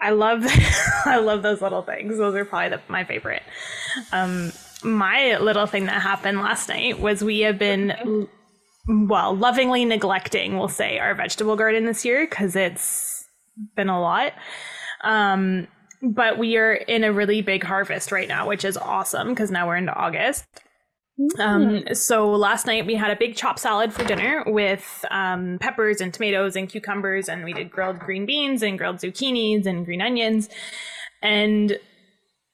I 0.00 0.10
love 0.10 0.44
I 1.04 1.18
love 1.18 1.42
those 1.42 1.60
little 1.60 1.82
things. 1.82 2.16
Those 2.18 2.34
are 2.34 2.44
probably 2.44 2.70
the, 2.70 2.80
my 2.88 3.04
favorite. 3.04 3.42
Um, 4.12 4.52
my 4.82 5.36
little 5.38 5.66
thing 5.66 5.86
that 5.86 6.00
happened 6.00 6.38
last 6.38 6.68
night 6.68 6.98
was 6.98 7.22
we 7.22 7.40
have 7.40 7.58
been 7.58 8.28
well 8.88 9.36
lovingly 9.36 9.84
neglecting, 9.84 10.58
we'll 10.58 10.68
say, 10.68 10.98
our 10.98 11.14
vegetable 11.14 11.56
garden 11.56 11.84
this 11.84 12.04
year 12.04 12.26
because 12.28 12.56
it's 12.56 13.24
been 13.76 13.88
a 13.88 14.00
lot. 14.00 14.32
Um, 15.02 15.68
but 16.02 16.38
we 16.38 16.56
are 16.56 16.72
in 16.74 17.04
a 17.04 17.12
really 17.12 17.42
big 17.42 17.62
harvest 17.62 18.10
right 18.10 18.28
now, 18.28 18.48
which 18.48 18.64
is 18.64 18.76
awesome 18.76 19.28
because 19.28 19.50
now 19.50 19.66
we're 19.66 19.76
into 19.76 19.94
August. 19.94 20.46
Um, 21.38 21.84
so 21.92 22.30
last 22.30 22.66
night 22.66 22.86
we 22.86 22.94
had 22.94 23.10
a 23.10 23.16
big 23.16 23.36
chop 23.36 23.58
salad 23.58 23.92
for 23.92 24.04
dinner 24.04 24.42
with 24.46 25.04
um, 25.10 25.58
peppers 25.60 26.00
and 26.00 26.14
tomatoes 26.14 26.56
and 26.56 26.68
cucumbers, 26.68 27.28
and 27.28 27.44
we 27.44 27.52
did 27.52 27.70
grilled 27.70 27.98
green 27.98 28.24
beans 28.24 28.62
and 28.62 28.78
grilled 28.78 28.96
zucchinis 28.96 29.66
and 29.66 29.84
green 29.84 30.00
onions, 30.00 30.48
and 31.22 31.78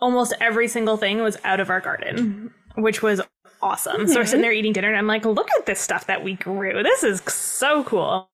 almost 0.01 0.35
every 0.41 0.67
single 0.67 0.97
thing 0.97 1.23
was 1.23 1.39
out 1.45 1.61
of 1.61 1.71
our 1.71 1.81
garden, 1.81 2.53
which 2.77 3.03
was 3.03 3.21
awesome. 3.67 4.07
So 4.07 4.21
we're 4.21 4.27
sitting 4.27 4.43
there 4.43 4.53
eating 4.53 4.73
dinner, 4.73 4.89
and 4.89 4.97
I'm 4.97 5.07
like, 5.07 5.25
look 5.25 5.49
at 5.59 5.67
this 5.67 5.81
stuff 5.81 6.07
that 6.07 6.23
we 6.25 6.35
grew. 6.35 6.83
This 6.83 7.03
is 7.03 7.21
so 7.33 7.85
cool. 7.85 8.29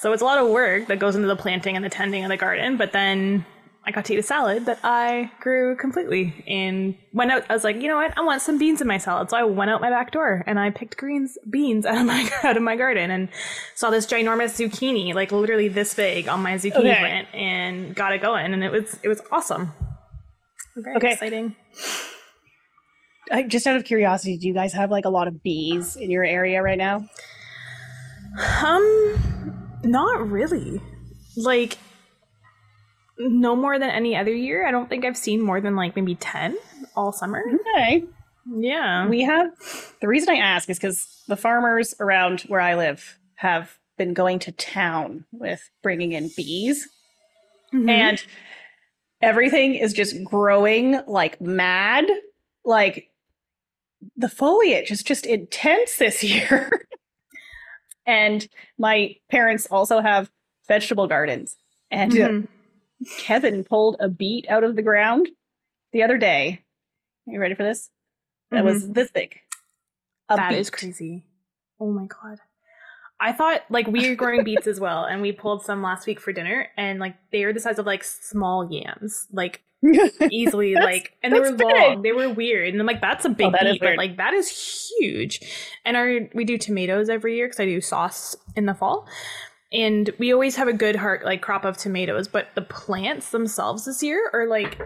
So 0.00 0.12
it's 0.12 0.22
a 0.22 0.24
lot 0.24 0.38
of 0.38 0.48
work 0.48 0.88
that 0.88 0.98
goes 0.98 1.16
into 1.16 1.28
the 1.28 1.36
planting 1.36 1.76
and 1.76 1.84
the 1.84 1.88
tending 1.90 2.24
of 2.24 2.28
the 2.30 2.36
garden, 2.36 2.76
but 2.76 2.92
then 2.92 3.46
I 3.86 3.90
got 3.90 4.06
to 4.06 4.14
eat 4.14 4.18
a 4.18 4.22
salad 4.22 4.64
that 4.66 4.78
I 4.82 5.30
grew 5.40 5.76
completely 5.76 6.32
and 6.48 6.96
went 7.12 7.30
out. 7.30 7.44
I 7.50 7.52
was 7.52 7.64
like, 7.64 7.76
you 7.76 7.86
know 7.88 7.96
what? 7.96 8.16
I 8.16 8.22
want 8.22 8.40
some 8.40 8.58
beans 8.58 8.80
in 8.80 8.86
my 8.88 8.96
salad. 8.98 9.28
So 9.30 9.36
I 9.36 9.44
went 9.44 9.70
out 9.70 9.82
my 9.82 9.90
back 9.90 10.10
door 10.10 10.42
and 10.46 10.58
I 10.58 10.70
picked 10.70 10.96
greens, 10.96 11.36
beans 11.50 11.84
out 11.90 11.98
of 11.98 12.06
my 12.06 12.28
out 12.44 12.56
of 12.56 12.62
my 12.62 12.76
garden 12.76 13.10
and 13.10 13.28
saw 13.74 13.90
this 13.90 14.06
ginormous 14.06 14.56
zucchini, 14.58 15.14
like 15.14 15.32
literally 15.32 15.68
this 15.68 15.94
big 15.94 16.28
on 16.28 16.42
my 16.42 16.54
zucchini 16.54 16.78
Okay. 16.78 16.98
plant 16.98 17.28
and 17.34 17.94
got 17.94 18.12
it 18.12 18.22
going. 18.22 18.54
And 18.54 18.64
it 18.64 18.72
was 18.72 18.98
it 19.02 19.08
was 19.08 19.20
awesome. 19.30 19.72
Very 20.76 20.96
Okay. 20.96 21.12
exciting. 21.12 21.54
I, 23.32 23.42
just 23.42 23.66
out 23.66 23.76
of 23.76 23.84
curiosity, 23.84 24.36
do 24.36 24.46
you 24.46 24.54
guys 24.54 24.72
have 24.74 24.90
like 24.90 25.04
a 25.04 25.08
lot 25.10 25.28
of 25.28 25.42
bees 25.42 25.96
in 25.96 26.10
your 26.10 26.24
area 26.24 26.62
right 26.62 26.78
now? 26.78 27.08
Um, 28.62 29.78
not 29.84 30.28
really. 30.30 30.80
Like, 31.36 31.78
no 33.18 33.54
more 33.54 33.78
than 33.78 33.90
any 33.90 34.16
other 34.16 34.32
year. 34.34 34.66
I 34.66 34.70
don't 34.70 34.88
think 34.88 35.04
I've 35.04 35.16
seen 35.16 35.40
more 35.40 35.60
than 35.60 35.76
like 35.76 35.94
maybe 35.96 36.16
10 36.16 36.56
all 36.96 37.12
summer. 37.12 37.42
Okay. 37.76 38.04
Yeah. 38.56 39.06
We 39.08 39.22
have 39.22 39.50
the 40.00 40.08
reason 40.08 40.30
I 40.30 40.38
ask 40.38 40.68
is 40.68 40.78
because 40.78 41.22
the 41.28 41.36
farmers 41.36 41.94
around 42.00 42.42
where 42.42 42.60
I 42.60 42.74
live 42.74 43.18
have 43.36 43.78
been 43.96 44.14
going 44.14 44.40
to 44.40 44.52
town 44.52 45.24
with 45.32 45.70
bringing 45.82 46.12
in 46.12 46.28
bees, 46.36 46.88
Mhm. 47.72 47.88
and 47.88 48.24
everything 49.22 49.74
is 49.76 49.92
just 49.92 50.22
growing 50.24 51.00
like 51.06 51.40
mad. 51.40 52.04
Like 52.64 53.08
the 54.16 54.28
foliage 54.28 54.90
is 54.90 55.02
just 55.02 55.26
intense 55.26 55.96
this 55.96 56.22
year. 56.32 56.70
and 58.06 58.46
my 58.78 59.16
parents 59.30 59.66
also 59.70 60.00
have 60.00 60.30
vegetable 60.68 61.06
gardens, 61.06 61.56
and 61.90 62.12
uh, 62.12 62.28
Mhm. 62.28 62.48
Kevin 63.18 63.64
pulled 63.64 63.96
a 64.00 64.08
beet 64.08 64.48
out 64.48 64.64
of 64.64 64.76
the 64.76 64.82
ground 64.82 65.28
the 65.92 66.02
other 66.02 66.16
day. 66.16 66.62
Are 67.26 67.32
you 67.32 67.40
ready 67.40 67.54
for 67.54 67.62
this? 67.64 67.90
That 68.50 68.64
was 68.64 68.88
this 68.90 69.10
big. 69.10 69.36
A 70.28 70.36
That 70.36 70.52
is 70.52 70.70
beet. 70.70 70.78
crazy. 70.78 71.24
Oh 71.80 71.90
my 71.90 72.06
God. 72.06 72.38
I 73.24 73.32
thought 73.32 73.62
like 73.70 73.86
we 73.86 74.06
are 74.10 74.14
growing 74.14 74.44
beets 74.44 74.66
as 74.66 74.78
well, 74.78 75.04
and 75.04 75.22
we 75.22 75.32
pulled 75.32 75.64
some 75.64 75.82
last 75.82 76.06
week 76.06 76.20
for 76.20 76.30
dinner, 76.30 76.68
and 76.76 77.00
like 77.00 77.16
they 77.32 77.46
were 77.46 77.54
the 77.54 77.60
size 77.60 77.78
of 77.78 77.86
like 77.86 78.04
small 78.04 78.70
yams, 78.70 79.26
like 79.32 79.62
easily 80.30 80.74
like, 80.74 81.14
and 81.22 81.32
they 81.32 81.40
were 81.40 81.50
that's 81.50 81.62
long. 81.62 82.02
They 82.02 82.12
were 82.12 82.28
weird, 82.28 82.68
and 82.68 82.80
I'm 82.80 82.86
like, 82.86 83.00
that's 83.00 83.24
a 83.24 83.30
oh, 83.30 83.34
big 83.34 83.52
that 83.52 83.66
is 83.66 83.72
beet, 83.72 83.80
but 83.80 83.96
like 83.96 84.18
that 84.18 84.34
is 84.34 84.90
huge. 84.98 85.40
And 85.86 85.96
our 85.96 86.28
we 86.34 86.44
do 86.44 86.58
tomatoes 86.58 87.08
every 87.08 87.36
year 87.36 87.46
because 87.46 87.60
I 87.60 87.64
do 87.64 87.80
sauce 87.80 88.36
in 88.56 88.66
the 88.66 88.74
fall, 88.74 89.08
and 89.72 90.10
we 90.18 90.30
always 90.30 90.56
have 90.56 90.68
a 90.68 90.74
good 90.74 90.96
heart 90.96 91.24
like 91.24 91.40
crop 91.40 91.64
of 91.64 91.78
tomatoes. 91.78 92.28
But 92.28 92.48
the 92.54 92.60
plants 92.60 93.30
themselves 93.30 93.86
this 93.86 94.02
year 94.02 94.28
are 94.34 94.46
like 94.46 94.78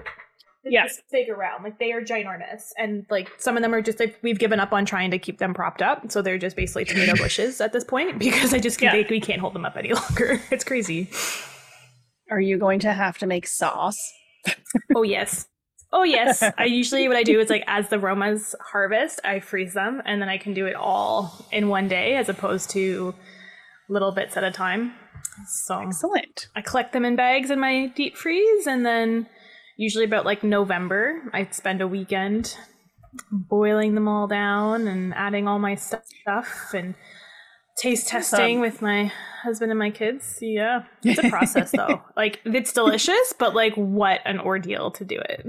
Yeah. 0.70 0.84
this 0.84 1.00
big 1.10 1.28
around. 1.28 1.62
Like 1.64 1.78
they 1.78 1.92
are 1.92 2.00
ginormous, 2.02 2.70
and 2.78 3.06
like 3.10 3.28
some 3.38 3.56
of 3.56 3.62
them 3.62 3.74
are 3.74 3.82
just 3.82 3.98
like 4.00 4.18
we've 4.22 4.38
given 4.38 4.60
up 4.60 4.72
on 4.72 4.84
trying 4.84 5.10
to 5.10 5.18
keep 5.18 5.38
them 5.38 5.54
propped 5.54 5.82
up, 5.82 6.10
so 6.10 6.22
they're 6.22 6.38
just 6.38 6.56
basically 6.56 6.84
tomato 6.84 7.16
bushes 7.22 7.60
at 7.60 7.72
this 7.72 7.84
point 7.84 8.18
because 8.18 8.52
I 8.54 8.58
just 8.58 8.80
Yeah. 8.80 8.92
they, 8.92 9.06
we 9.08 9.20
can't 9.20 9.40
hold 9.40 9.54
them 9.54 9.64
up 9.64 9.76
any 9.76 9.92
longer. 9.94 10.40
It's 10.50 10.64
crazy. 10.64 11.08
Are 12.30 12.40
you 12.40 12.58
going 12.58 12.80
to 12.80 12.92
have 12.92 13.18
to 13.18 13.26
make 13.26 13.46
sauce? 13.46 13.98
Oh 14.94 15.02
yes. 15.02 15.46
Oh 15.92 16.02
yes. 16.02 16.42
I 16.58 16.64
usually 16.66 17.08
what 17.08 17.16
I 17.16 17.22
do 17.22 17.40
is 17.40 17.48
like 17.48 17.64
as 17.66 17.88
the 17.88 17.96
Romas 17.96 18.54
harvest, 18.60 19.20
I 19.24 19.40
freeze 19.40 19.72
them 19.74 20.02
and 20.04 20.20
then 20.20 20.28
I 20.28 20.36
can 20.36 20.52
do 20.52 20.66
it 20.66 20.74
all 20.74 21.46
in 21.50 21.68
one 21.68 21.88
day 21.88 22.16
as 22.16 22.28
opposed 22.28 22.68
to 22.70 23.14
little 23.88 24.12
bits 24.12 24.36
at 24.36 24.44
a 24.44 24.50
time. 24.50 24.92
So 25.46 25.80
Excellent. 25.80 26.48
I 26.54 26.60
collect 26.60 26.92
them 26.92 27.04
in 27.06 27.16
bags 27.16 27.50
in 27.50 27.58
my 27.60 27.86
deep 27.96 28.16
freeze 28.16 28.66
and 28.66 28.84
then 28.84 29.26
usually 29.78 30.04
about 30.04 30.26
like 30.26 30.42
November, 30.42 31.22
I'd 31.32 31.54
spend 31.54 31.80
a 31.80 31.88
weekend 31.88 32.54
boiling 33.32 33.94
them 33.94 34.06
all 34.06 34.26
down 34.26 34.86
and 34.86 35.14
adding 35.14 35.48
all 35.48 35.58
my 35.58 35.74
stuff 35.74 36.74
and 36.74 36.94
taste 37.78 38.08
testing 38.08 38.60
with 38.60 38.82
my 38.82 39.10
husband 39.42 39.70
and 39.72 39.78
my 39.78 39.90
kids. 39.90 40.38
Yeah. 40.42 40.82
It's 41.02 41.22
a 41.24 41.30
process 41.30 41.70
though. 41.70 42.02
like 42.16 42.40
it's 42.44 42.72
delicious, 42.72 43.32
but 43.38 43.54
like 43.54 43.74
what 43.76 44.20
an 44.26 44.38
ordeal 44.40 44.90
to 44.92 45.04
do 45.04 45.16
it. 45.18 45.46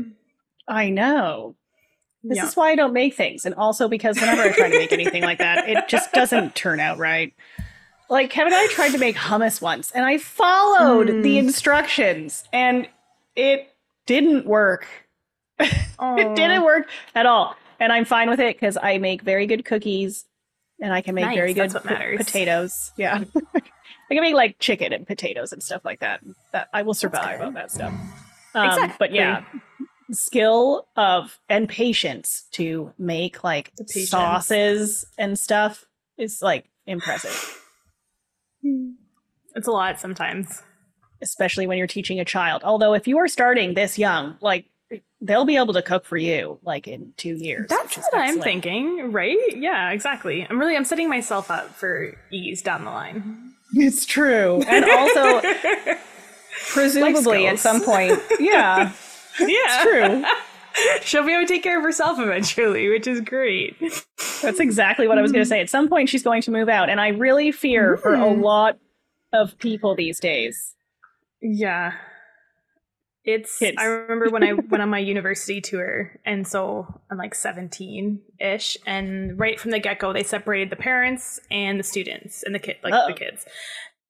I 0.67 0.89
know. 0.89 1.55
This 2.23 2.37
Yeah. 2.37 2.45
is 2.45 2.55
why 2.55 2.69
I 2.71 2.75
don't 2.75 2.93
make 2.93 3.15
things. 3.15 3.45
And 3.45 3.55
also 3.55 3.87
because 3.87 4.19
whenever 4.19 4.41
I 4.43 4.51
try 4.51 4.69
to 4.69 4.77
make 4.77 4.91
anything 4.91 5.23
like 5.23 5.39
that, 5.39 5.67
it 5.67 5.87
just 5.87 6.13
doesn't 6.13 6.53
turn 6.55 6.79
out 6.79 6.97
right. 6.99 7.33
Like 8.09 8.29
Kevin 8.29 8.53
and 8.53 8.61
I 8.61 8.67
tried 8.73 8.91
to 8.91 8.97
make 8.99 9.15
hummus 9.15 9.61
once 9.61 9.91
and 9.91 10.05
I 10.05 10.17
followed 10.17 11.07
Mm. 11.07 11.23
the 11.23 11.37
instructions 11.39 12.43
and 12.53 12.87
it 13.35 13.67
didn't 14.09 14.45
work. 14.47 14.87
It 16.01 16.35
didn't 16.35 16.63
work 16.63 16.87
at 17.13 17.25
all. 17.25 17.55
And 17.79 17.91
I'm 17.91 18.05
fine 18.05 18.29
with 18.29 18.39
it 18.39 18.55
because 18.55 18.77
I 18.81 18.97
make 18.97 19.21
very 19.21 19.45
good 19.45 19.65
cookies 19.65 20.25
and 20.81 20.93
I 20.93 21.01
can 21.01 21.13
make 21.13 21.25
Nice, 21.25 21.35
very 21.35 21.53
good 21.53 21.71
po- 21.71 22.17
potatoes. 22.17 22.93
Yeah. 22.97 23.23
I 23.55 24.13
can 24.13 24.21
make 24.21 24.33
like 24.33 24.57
chicken 24.59 24.93
and 24.93 25.05
potatoes 25.05 25.51
and 25.51 25.61
stuff 25.61 25.83
like 25.83 25.99
that. 25.99 26.21
That 26.53 26.69
I 26.73 26.81
will 26.83 26.93
survive 26.93 27.41
on 27.41 27.53
that 27.55 27.69
stuff. 27.71 27.93
Um, 28.55 28.93
But 28.97 29.11
yeah, 29.13 29.43
skill 30.11 30.87
of 30.95 31.37
and 31.49 31.67
patience 31.67 32.47
to 32.53 32.93
make 32.97 33.43
like 33.43 33.73
sauces 33.87 35.05
and 35.17 35.37
stuff 35.37 35.85
is 36.17 36.41
like 36.41 36.69
impressive, 36.87 37.61
It's 38.63 39.67
a 39.67 39.71
lot 39.71 39.99
sometimes. 39.99 40.63
Especially 41.21 41.67
when 41.67 41.77
you're 41.77 41.87
teaching 41.87 42.19
a 42.19 42.25
child. 42.25 42.61
Although 42.63 42.93
if 42.93 43.07
you 43.07 43.17
are 43.17 43.27
starting 43.27 43.73
this 43.73 43.97
young, 43.97 44.37
like 44.41 44.65
they'll 45.21 45.45
be 45.45 45.57
able 45.57 45.73
to 45.73 45.81
cook 45.81 46.05
for 46.05 46.17
you 46.17 46.59
like 46.63 46.87
in 46.87 47.13
two 47.17 47.35
years. 47.35 47.67
That's 47.69 47.97
what 47.97 48.13
I'm 48.15 48.39
thinking, 48.41 49.11
right? 49.11 49.37
Yeah, 49.55 49.91
exactly. 49.91 50.47
I'm 50.49 50.59
really 50.59 50.75
I'm 50.75 50.85
setting 50.85 51.09
myself 51.09 51.51
up 51.51 51.69
for 51.75 52.15
ease 52.31 52.61
down 52.61 52.85
the 52.85 52.91
line. 52.91 53.53
It's 53.73 54.03
true, 54.05 54.63
and 54.67 54.83
also 54.85 55.41
presumably 56.69 57.47
at 57.47 57.59
some 57.59 57.81
point, 57.81 58.19
yeah, 58.39 58.91
yeah, 59.39 59.47
it's 59.47 59.83
true. 59.83 60.25
She'll 61.01 61.25
be 61.25 61.33
able 61.33 61.43
to 61.45 61.47
take 61.47 61.63
care 61.63 61.77
of 61.77 61.83
herself 61.83 62.19
eventually, 62.19 62.89
which 62.89 63.05
is 63.07 63.21
great. 63.21 63.75
That's 64.41 64.59
exactly 64.59 65.07
what 65.07 65.17
I 65.17 65.21
was 65.21 65.31
going 65.31 65.43
to 65.43 65.49
say. 65.49 65.59
At 65.59 65.69
some 65.69 65.89
point, 65.89 66.09
she's 66.09 66.23
going 66.23 66.41
to 66.43 66.51
move 66.51 66.69
out, 66.69 66.89
and 66.89 67.01
I 67.01 67.09
really 67.09 67.51
fear 67.51 67.97
for 67.97 68.13
a 68.13 68.19
Mm. 68.19 68.41
lot 68.43 68.77
of 69.33 69.57
people 69.59 69.93
these 69.95 70.19
days. 70.19 70.75
Yeah. 71.41 71.93
It's 73.25 73.59
Kids. 73.59 73.77
I 73.79 73.85
remember 73.85 74.29
when 74.29 74.43
I 74.43 74.53
went 74.69 74.81
on 74.81 74.89
my 74.89 74.99
university 74.99 75.61
tour 75.61 76.19
and 76.25 76.47
so 76.47 77.01
I'm 77.11 77.17
like 77.17 77.35
17 77.35 78.21
ish 78.39 78.77
and 78.85 79.37
right 79.37 79.59
from 79.59 79.71
the 79.71 79.79
get-go 79.79 80.13
they 80.13 80.23
separated 80.23 80.69
the 80.69 80.75
parents 80.75 81.39
and 81.51 81.79
the 81.79 81.83
students 81.83 82.43
and 82.43 82.55
the 82.55 82.59
kid 82.59 82.77
like 82.83 82.93
Uh-oh. 82.93 83.07
the 83.07 83.13
oh. 83.13 83.17
kids. 83.17 83.45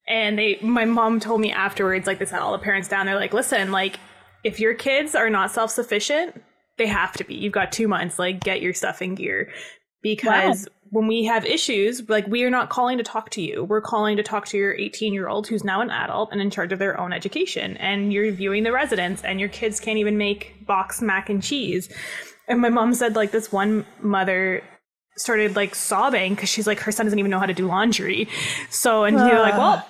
And 0.08 0.38
they 0.38 0.58
my 0.62 0.84
mom 0.84 1.20
told 1.20 1.40
me 1.40 1.52
afterwards 1.52 2.06
like 2.06 2.18
they 2.18 2.24
sat 2.24 2.40
all 2.40 2.52
the 2.52 2.58
parents 2.58 2.88
down 2.88 3.06
they're 3.06 3.16
like 3.16 3.34
listen 3.34 3.72
like 3.72 3.98
if 4.42 4.58
your 4.58 4.74
kids 4.74 5.14
are 5.14 5.28
not 5.28 5.50
self-sufficient 5.50 6.42
they 6.78 6.86
have 6.86 7.12
to 7.12 7.24
be. 7.24 7.34
You've 7.34 7.52
got 7.52 7.72
2 7.72 7.88
months 7.88 8.18
like 8.18 8.40
get 8.40 8.62
your 8.62 8.72
stuff 8.72 9.02
in 9.02 9.16
gear 9.16 9.50
because 10.02 10.66
when 10.90 11.06
we 11.06 11.24
have 11.24 11.44
issues, 11.46 12.08
like 12.08 12.26
we 12.26 12.42
are 12.44 12.50
not 12.50 12.68
calling 12.68 12.98
to 12.98 13.04
talk 13.04 13.30
to 13.30 13.40
you. 13.40 13.64
We're 13.64 13.80
calling 13.80 14.16
to 14.16 14.22
talk 14.22 14.46
to 14.46 14.58
your 14.58 14.74
18 14.74 15.12
year 15.12 15.28
old 15.28 15.46
who's 15.46 15.64
now 15.64 15.80
an 15.80 15.90
adult 15.90 16.30
and 16.32 16.40
in 16.40 16.50
charge 16.50 16.72
of 16.72 16.78
their 16.78 16.98
own 16.98 17.12
education. 17.12 17.76
And 17.76 18.12
you're 18.12 18.30
viewing 18.32 18.64
the 18.64 18.72
residents, 18.72 19.22
and 19.22 19.38
your 19.38 19.48
kids 19.48 19.80
can't 19.80 19.98
even 19.98 20.18
make 20.18 20.66
box 20.66 21.00
mac 21.00 21.30
and 21.30 21.42
cheese. 21.42 21.88
And 22.48 22.60
my 22.60 22.68
mom 22.68 22.94
said, 22.94 23.14
like, 23.14 23.30
this 23.30 23.52
one 23.52 23.86
mother 24.00 24.62
started 25.16 25.54
like 25.54 25.74
sobbing 25.74 26.34
because 26.34 26.48
she's 26.48 26.66
like, 26.66 26.80
her 26.80 26.90
son 26.90 27.06
doesn't 27.06 27.18
even 27.18 27.30
know 27.30 27.38
how 27.38 27.46
to 27.46 27.54
do 27.54 27.66
laundry. 27.66 28.28
So, 28.70 29.04
and 29.04 29.16
you're 29.16 29.40
like, 29.40 29.54
Ah. 29.54 29.58
well, 29.58 29.86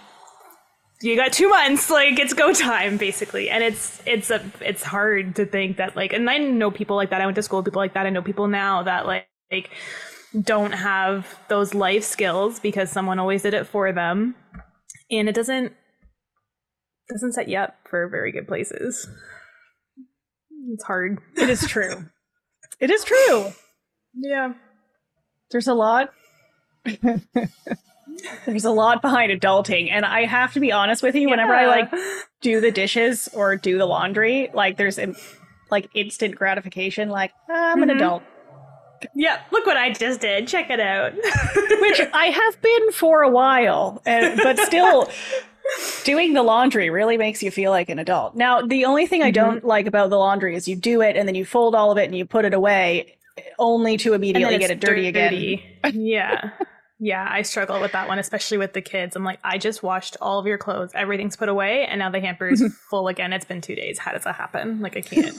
you 1.02 1.16
got 1.16 1.32
two 1.32 1.48
months 1.48 1.88
like 1.88 2.18
it's 2.18 2.34
go 2.34 2.52
time 2.52 2.98
basically 2.98 3.48
and 3.48 3.64
it's 3.64 4.02
it's 4.04 4.30
a 4.30 4.42
it's 4.60 4.82
hard 4.82 5.34
to 5.34 5.46
think 5.46 5.78
that 5.78 5.96
like 5.96 6.12
and 6.12 6.28
i 6.28 6.36
know 6.36 6.70
people 6.70 6.94
like 6.94 7.08
that 7.08 7.22
i 7.22 7.24
went 7.24 7.34
to 7.36 7.42
school 7.42 7.60
with 7.60 7.64
people 7.64 7.80
like 7.80 7.94
that 7.94 8.04
i 8.04 8.10
know 8.10 8.20
people 8.20 8.46
now 8.48 8.82
that 8.82 9.06
like, 9.06 9.26
like 9.50 9.70
don't 10.42 10.72
have 10.72 11.38
those 11.48 11.74
life 11.74 12.04
skills 12.04 12.60
because 12.60 12.90
someone 12.90 13.18
always 13.18 13.42
did 13.42 13.54
it 13.54 13.66
for 13.66 13.92
them 13.92 14.34
and 15.10 15.28
it 15.28 15.34
doesn't 15.34 15.72
doesn't 17.08 17.32
set 17.32 17.48
you 17.48 17.58
up 17.58 17.74
for 17.88 18.08
very 18.08 18.30
good 18.30 18.46
places 18.46 19.08
it's 20.68 20.84
hard 20.84 21.18
It 21.36 21.48
is 21.50 21.66
true. 21.66 22.04
it 22.80 22.90
is 22.90 23.02
true. 23.04 23.46
yeah 24.14 24.52
There's 25.50 25.66
a 25.66 25.74
lot. 25.74 26.12
There's 28.44 28.64
a 28.64 28.70
lot 28.70 29.02
behind 29.02 29.32
adulting, 29.32 29.90
and 29.90 30.04
I 30.04 30.24
have 30.26 30.52
to 30.54 30.60
be 30.60 30.72
honest 30.72 31.02
with 31.02 31.14
you. 31.14 31.28
Whenever 31.30 31.54
I 31.54 31.66
like 31.66 31.90
do 32.42 32.60
the 32.60 32.70
dishes 32.70 33.28
or 33.34 33.56
do 33.56 33.78
the 33.78 33.86
laundry, 33.86 34.50
like 34.52 34.76
there's 34.76 34.98
like 35.70 35.88
instant 35.94 36.34
gratification. 36.36 37.08
Like 37.08 37.32
"Ah, 37.48 37.72
I'm 37.72 37.82
an 37.82 37.88
Mhm. 37.88 37.96
adult, 37.96 38.22
yeah 39.14 39.40
look 39.50 39.66
what 39.66 39.76
i 39.76 39.92
just 39.92 40.20
did 40.20 40.46
check 40.46 40.70
it 40.70 40.80
out 40.80 41.12
which 41.80 42.00
I 42.12 42.26
have 42.26 42.60
been 42.60 42.92
for 42.92 43.22
a 43.22 43.28
while, 43.28 44.02
and, 44.06 44.38
but 44.42 44.58
still. 44.58 45.10
Doing 46.04 46.32
the 46.32 46.42
laundry 46.42 46.90
really 46.90 47.16
makes 47.16 47.44
you 47.44 47.50
feel 47.52 47.70
like 47.70 47.88
an 47.90 48.00
adult. 48.00 48.34
Now, 48.34 48.60
the 48.60 48.86
only 48.86 49.06
thing 49.06 49.22
I 49.22 49.30
don't 49.30 49.58
mm-hmm. 49.58 49.66
like 49.66 49.86
about 49.86 50.10
the 50.10 50.18
laundry 50.18 50.56
is 50.56 50.66
you 50.66 50.74
do 50.74 51.00
it 51.00 51.16
and 51.16 51.28
then 51.28 51.36
you 51.36 51.44
fold 51.44 51.76
all 51.76 51.92
of 51.92 51.98
it 51.98 52.06
and 52.06 52.16
you 52.16 52.24
put 52.24 52.44
it 52.44 52.54
away, 52.54 53.16
only 53.58 53.96
to 53.98 54.14
immediately 54.14 54.58
get 54.58 54.72
it 54.72 54.80
dirty 54.80 55.06
again. 55.06 55.60
yeah. 55.92 56.50
Yeah, 57.02 57.26
I 57.26 57.40
struggle 57.40 57.80
with 57.80 57.92
that 57.92 58.08
one, 58.08 58.18
especially 58.18 58.58
with 58.58 58.74
the 58.74 58.82
kids. 58.82 59.16
I'm 59.16 59.24
like, 59.24 59.38
I 59.42 59.56
just 59.56 59.82
washed 59.82 60.18
all 60.20 60.38
of 60.38 60.46
your 60.46 60.58
clothes. 60.58 60.90
Everything's 60.94 61.34
put 61.34 61.48
away, 61.48 61.86
and 61.86 61.98
now 61.98 62.10
the 62.10 62.20
hamper 62.20 62.46
is 62.50 62.62
full 62.90 63.08
again. 63.08 63.32
It's 63.32 63.46
been 63.46 63.62
two 63.62 63.74
days. 63.74 63.98
How 63.98 64.12
does 64.12 64.24
that 64.24 64.34
happen? 64.34 64.80
Like, 64.82 64.98
I 64.98 65.00
can't. 65.00 65.34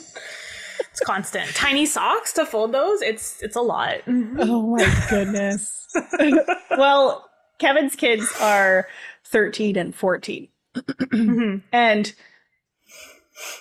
It's 0.90 1.00
constant. 1.02 1.50
Tiny 1.56 1.86
socks 1.86 2.34
to 2.34 2.46
fold 2.46 2.72
those. 2.74 3.02
It's 3.02 3.42
it's 3.42 3.56
a 3.56 3.62
lot. 3.62 3.98
Oh 4.08 4.76
my 4.76 5.06
goodness. 5.10 5.88
well, 6.78 7.30
Kevin's 7.60 7.96
kids 7.96 8.28
are 8.40 8.88
13 9.26 9.78
and 9.78 9.94
14. 9.96 10.48
Mhm. 10.76 11.62
And 11.72 12.14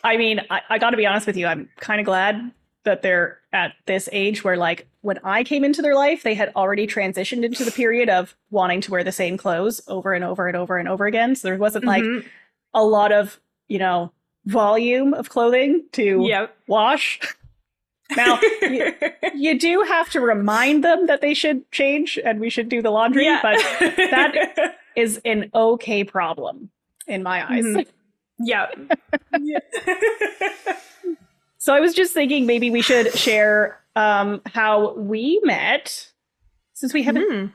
I 0.04 0.16
mean, 0.16 0.40
I, 0.50 0.60
I 0.68 0.78
got 0.78 0.90
to 0.90 0.96
be 0.96 1.06
honest 1.06 1.26
with 1.26 1.36
you, 1.36 1.46
I'm 1.46 1.68
kind 1.78 2.00
of 2.00 2.06
glad 2.06 2.52
that 2.84 3.02
they're 3.02 3.38
at 3.52 3.72
this 3.86 4.08
age 4.12 4.42
where, 4.44 4.56
like, 4.56 4.86
when 5.02 5.18
I 5.24 5.44
came 5.44 5.64
into 5.64 5.82
their 5.82 5.94
life, 5.94 6.22
they 6.22 6.34
had 6.34 6.52
already 6.56 6.86
transitioned 6.86 7.44
into 7.44 7.64
the 7.64 7.70
period 7.70 8.08
of 8.08 8.34
wanting 8.50 8.80
to 8.82 8.90
wear 8.90 9.04
the 9.04 9.12
same 9.12 9.36
clothes 9.36 9.80
over 9.86 10.12
and 10.12 10.24
over 10.24 10.48
and 10.48 10.56
over 10.56 10.76
and 10.78 10.88
over 10.88 11.06
again. 11.06 11.34
So 11.34 11.48
there 11.48 11.56
wasn't 11.58 11.84
like 11.84 12.02
Mhm. 12.02 12.24
a 12.74 12.84
lot 12.84 13.12
of, 13.12 13.40
you 13.68 13.78
know, 13.78 14.12
volume 14.46 15.14
of 15.14 15.28
clothing 15.28 15.84
to 15.92 16.24
Yep. 16.26 16.56
wash. 16.66 17.20
Now, 18.16 18.40
you, 18.62 18.92
you 19.36 19.56
do 19.56 19.82
have 19.86 20.10
to 20.10 20.20
remind 20.20 20.82
them 20.82 21.06
that 21.06 21.20
they 21.20 21.32
should 21.32 21.70
change 21.70 22.18
and 22.24 22.40
we 22.40 22.50
should 22.50 22.68
do 22.68 22.82
the 22.82 22.90
laundry, 22.90 23.24
yeah. 23.24 23.38
but 23.40 23.56
that 23.96 24.74
is 24.96 25.20
an 25.24 25.48
okay 25.54 26.02
problem 26.02 26.70
in 27.06 27.22
my 27.22 27.48
eyes. 27.48 27.62
Mhm. 27.64 27.86
yeah. 28.40 28.66
So 31.58 31.74
I 31.74 31.80
was 31.80 31.94
just 31.94 32.14
thinking 32.14 32.46
maybe 32.46 32.70
we 32.70 32.80
should 32.80 33.12
share 33.16 33.78
um, 33.94 34.40
how 34.46 34.94
we 34.94 35.40
met, 35.44 36.10
since 36.74 36.94
we 36.94 37.02
haven't 37.02 37.30
Mhm. 37.30 37.52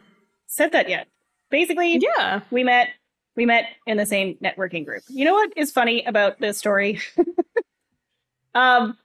said 0.47 0.71
that 0.73 0.87
yet. 0.89 1.07
basically, 1.51 1.97
Yeah. 1.97 2.41
we 2.51 2.63
met 2.63 2.89
we 3.35 3.45
met 3.45 3.65
in 3.85 3.97
the 3.97 4.05
same 4.05 4.37
networking 4.43 4.85
group. 4.85 5.03
You 5.07 5.25
know 5.25 5.33
what 5.33 5.53
is 5.55 5.71
funny 5.71 6.03
about 6.05 6.39
this 6.39 6.57
story? 6.57 7.01
um 8.55 8.97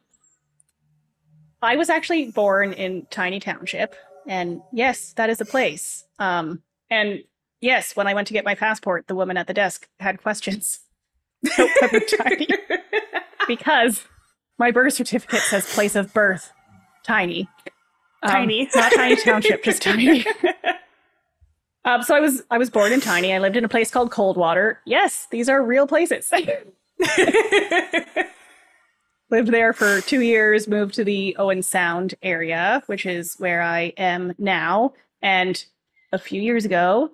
I 1.62 1.76
was 1.76 1.90
actually 1.90 2.30
born 2.30 2.72
in 2.72 3.06
Tiny 3.10 3.40
Township 3.40 3.94
and 4.26 4.62
yes, 4.72 5.12
that 5.14 5.30
is 5.30 5.40
a 5.40 5.44
place. 5.44 6.04
Um 6.18 6.62
and 6.90 7.22
yes, 7.60 7.96
when 7.96 8.06
I 8.06 8.14
went 8.14 8.28
to 8.28 8.32
get 8.32 8.44
my 8.44 8.54
passport, 8.54 9.06
the 9.06 9.14
woman 9.14 9.36
at 9.36 9.46
the 9.46 9.54
desk 9.54 9.88
had 9.98 10.22
questions 10.22 10.80
because 13.46 14.04
my 14.58 14.70
birth 14.70 14.92
certificate 14.94 15.40
says 15.40 15.66
place 15.66 15.96
of 15.96 16.12
birth 16.12 16.52
tiny. 17.02 17.48
Um, 18.22 18.30
Tiny. 18.32 18.68
not 18.74 18.92
Tiny 18.92 19.16
Township, 19.16 19.64
just 19.64 19.82
Tiny. 19.82 20.26
Um, 21.84 22.02
so 22.02 22.14
I 22.14 22.20
was 22.20 22.42
I 22.50 22.58
was 22.58 22.68
born 22.70 22.92
in 22.92 23.00
Tiny. 23.00 23.32
I 23.32 23.38
lived 23.38 23.56
in 23.56 23.64
a 23.64 23.68
place 23.68 23.90
called 23.90 24.10
Coldwater. 24.10 24.80
Yes, 24.84 25.26
these 25.30 25.48
are 25.48 25.64
real 25.64 25.86
places. 25.86 26.30
lived 29.30 29.52
there 29.52 29.72
for 29.72 30.00
two 30.02 30.20
years. 30.20 30.68
Moved 30.68 30.94
to 30.94 31.04
the 31.04 31.36
Owen 31.38 31.62
Sound 31.62 32.14
area, 32.22 32.82
which 32.86 33.06
is 33.06 33.36
where 33.38 33.62
I 33.62 33.94
am 33.96 34.34
now. 34.38 34.92
And 35.22 35.64
a 36.12 36.18
few 36.18 36.42
years 36.42 36.64
ago, 36.64 37.12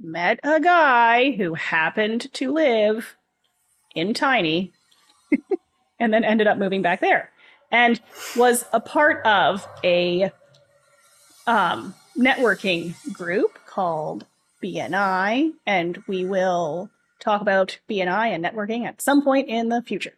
met 0.00 0.40
a 0.42 0.60
guy 0.60 1.32
who 1.32 1.54
happened 1.54 2.32
to 2.34 2.52
live 2.52 3.16
in 3.94 4.12
Tiny, 4.12 4.72
and 6.00 6.12
then 6.12 6.24
ended 6.24 6.48
up 6.48 6.58
moving 6.58 6.82
back 6.82 7.00
there, 7.00 7.30
and 7.70 8.00
was 8.36 8.64
a 8.72 8.80
part 8.80 9.24
of 9.24 9.68
a 9.84 10.32
um, 11.46 11.94
networking 12.18 12.94
group 13.12 13.58
called 13.74 14.24
BNI, 14.62 15.52
and 15.66 16.02
we 16.06 16.24
will 16.24 16.90
talk 17.18 17.40
about 17.40 17.78
BNI 17.90 18.28
and 18.28 18.44
networking 18.44 18.86
at 18.86 19.02
some 19.02 19.22
point 19.22 19.48
in 19.48 19.68
the 19.68 19.82
future. 19.82 20.12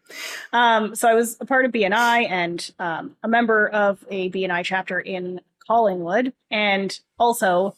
Um, 0.52 0.94
so 0.94 1.09
I 1.09 1.14
was 1.14 1.38
a 1.40 1.46
part 1.46 1.64
of 1.64 1.72
BNI 1.72 2.28
and 2.28 2.70
um, 2.78 3.16
a 3.22 3.28
member 3.28 3.68
of 3.68 4.04
a 4.11 4.30
BNI 4.30 4.62
chapter 4.64 5.00
in 5.00 5.40
Collingwood, 5.66 6.32
and 6.50 6.98
also 7.18 7.74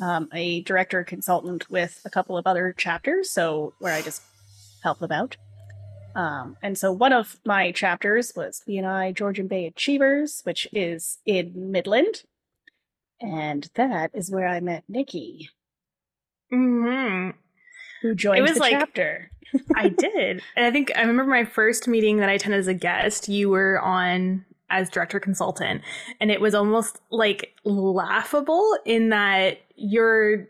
um, 0.00 0.28
a 0.32 0.62
director 0.62 1.02
consultant 1.02 1.68
with 1.70 2.00
a 2.04 2.10
couple 2.10 2.38
of 2.38 2.46
other 2.46 2.72
chapters. 2.76 3.30
So 3.30 3.74
where 3.80 3.94
I 3.94 4.02
just 4.02 4.22
help 4.82 5.00
them 5.00 5.12
out. 5.12 5.36
Um, 6.14 6.56
and 6.62 6.78
so 6.78 6.92
one 6.92 7.12
of 7.12 7.36
my 7.44 7.72
chapters 7.72 8.32
was 8.36 8.62
BNI 8.66 9.14
Georgian 9.14 9.48
Bay 9.48 9.66
Achievers, 9.66 10.40
which 10.44 10.68
is 10.72 11.18
in 11.26 11.70
Midland. 11.72 12.22
And 13.20 13.68
that 13.74 14.10
is 14.14 14.30
where 14.30 14.46
I 14.46 14.60
met 14.60 14.84
Nikki, 14.88 15.48
hmm 16.50 17.30
who 18.02 18.14
joined 18.14 18.38
it 18.38 18.42
was 18.42 18.54
the 18.54 18.60
like- 18.60 18.72
chapter. 18.72 19.30
I 19.76 19.88
did. 19.98 20.42
And 20.56 20.66
I 20.66 20.70
think 20.70 20.92
I 20.96 21.00
remember 21.00 21.24
my 21.30 21.44
first 21.44 21.88
meeting 21.88 22.18
that 22.18 22.28
I 22.28 22.32
attended 22.32 22.58
as 22.60 22.66
a 22.68 22.74
guest, 22.74 23.28
you 23.28 23.48
were 23.48 23.80
on 23.80 24.44
as 24.70 24.90
director 24.90 25.20
consultant. 25.20 25.82
And 26.20 26.30
it 26.30 26.40
was 26.40 26.54
almost 26.54 27.00
like 27.10 27.54
laughable 27.64 28.76
in 28.84 29.08
that 29.10 29.58
your 29.76 30.48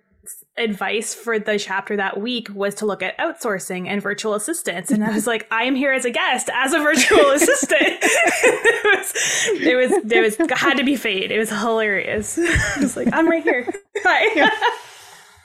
advice 0.57 1.15
for 1.15 1.39
the 1.39 1.59
chapter 1.59 1.97
that 1.97 2.21
week 2.21 2.49
was 2.55 2.75
to 2.77 2.87
look 2.87 3.03
at 3.03 3.17
outsourcing 3.19 3.87
and 3.87 4.03
virtual 4.03 4.35
assistants. 4.35 4.91
And 4.91 5.05
I 5.05 5.11
was 5.11 5.27
like, 5.27 5.47
I 5.51 5.65
am 5.65 5.75
here 5.75 5.93
as 5.93 6.05
a 6.05 6.11
guest, 6.11 6.49
as 6.53 6.73
a 6.73 6.79
virtual 6.79 7.31
assistant. 7.33 7.81
it 7.83 8.99
was, 8.99 9.13
it 9.61 9.77
was, 9.77 10.13
it 10.13 10.41
was, 10.41 10.59
had 10.59 10.79
to 10.79 10.85
be 10.85 10.97
fate. 10.97 11.31
It 11.31 11.39
was 11.39 11.51
hilarious. 11.51 12.39
I 12.39 12.81
was 12.81 12.97
like, 12.97 13.09
I'm 13.13 13.29
right 13.29 13.43
here. 13.43 13.69
Hi. 14.05 14.51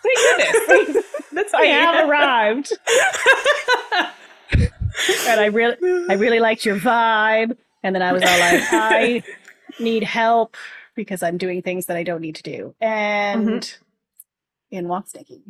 Thank 0.04 0.68
goodness. 0.68 1.06
That's 1.32 1.54
I 1.54 1.66
have 1.66 2.10
arrived. 2.10 2.74
and 5.28 5.40
I 5.40 5.46
really 5.46 5.78
I 6.10 6.14
really 6.14 6.40
liked 6.40 6.66
your 6.66 6.78
vibe. 6.78 7.56
And 7.84 7.96
then 7.96 8.02
I 8.02 8.12
was 8.12 8.24
all 8.24 8.40
like, 8.40 8.62
I 8.72 9.24
need 9.80 10.04
help 10.04 10.56
because 10.96 11.24
I'm 11.24 11.38
doing 11.38 11.62
things 11.62 11.86
that 11.88 11.98
I 11.98 12.04
don't 12.04 12.22
need 12.22 12.36
to 12.36 12.44
do. 12.44 12.76
And 12.82 13.48
mm-hmm. 13.48 13.84
In 14.72 14.88
walks 14.88 15.14
Nikki. 15.16 15.44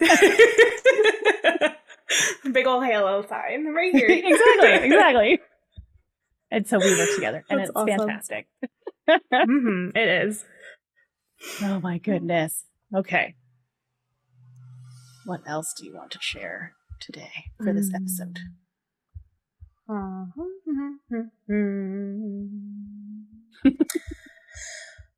Big 2.52 2.66
old 2.66 2.84
halo 2.84 3.26
sign 3.26 3.66
right 3.74 3.92
here. 3.92 4.06
exactly, 4.24 4.86
exactly. 4.86 5.40
And 6.50 6.66
so 6.66 6.78
we 6.78 6.96
work 6.96 7.08
together, 7.14 7.44
and 7.50 7.58
That's 7.58 7.70
it's 7.70 7.76
awesome. 7.76 7.98
fantastic. 7.98 8.46
hmm 9.32 9.88
it 9.94 10.08
is. 10.26 10.44
Oh 11.62 11.80
my 11.80 11.98
goodness. 11.98 12.64
Okay. 12.94 13.34
What 15.24 15.40
else 15.46 15.74
do 15.76 15.84
you 15.84 15.94
want 15.94 16.12
to 16.12 16.18
share 16.20 16.74
today 17.00 17.46
for 17.58 17.72
this 17.72 17.92
episode? 17.92 18.38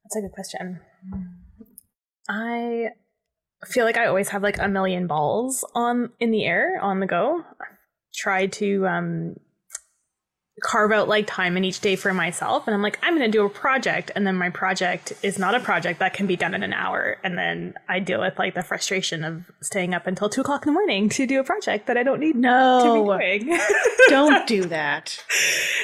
That's 0.05 0.17
a 0.17 0.21
good 0.23 0.33
question. 0.33 0.81
I 2.29 2.91
feel 3.67 3.85
like 3.85 3.97
I 3.97 4.07
always 4.07 4.29
have 4.31 4.43
like 4.43 4.59
a 4.59 4.69
million 4.69 5.07
balls 5.07 5.65
on 5.75 6.11
in 6.21 6.31
the 6.31 6.45
air 6.45 6.79
on 6.81 7.01
the 7.01 7.07
go. 7.07 7.45
Try 8.15 8.47
to 8.47 8.87
um 8.87 9.37
carve 10.61 10.91
out 10.91 11.07
like 11.07 11.25
time 11.29 11.57
in 11.57 11.63
each 11.65 11.79
day 11.81 11.95
for 11.95 12.13
myself 12.13 12.67
and 12.67 12.75
I'm 12.75 12.83
like 12.83 12.99
I'm 13.01 13.17
going 13.17 13.31
to 13.31 13.39
do 13.39 13.45
a 13.47 13.49
project 13.49 14.11
and 14.17 14.27
then 14.27 14.35
my 14.35 14.51
project 14.51 15.13
is 15.23 15.39
not 15.39 15.55
a 15.55 15.61
project 15.61 16.01
that 16.01 16.15
can 16.15 16.27
be 16.27 16.35
done 16.35 16.53
in 16.53 16.65
an 16.65 16.73
hour 16.73 17.17
and 17.23 17.39
then 17.39 17.75
I 17.89 18.01
deal 18.01 18.19
with 18.21 18.37
like 18.41 18.55
the 18.57 18.65
frustration 18.65 19.23
of 19.23 19.49
staying 19.63 19.95
up 19.95 20.09
until 20.09 20.29
two 20.29 20.41
o'clock 20.41 20.67
in 20.67 20.73
the 20.73 20.75
morning 20.75 21.11
to 21.11 21.29
do 21.29 21.39
a 21.39 21.45
project 21.45 21.87
that 21.87 21.97
I 21.97 22.03
don't 22.03 22.19
need 22.19 22.33
to 22.33 22.39
No, 22.41 22.81
be 22.83 23.47
doing. 23.47 23.59
don't 24.09 24.49
do 24.49 24.65
that. 24.65 25.23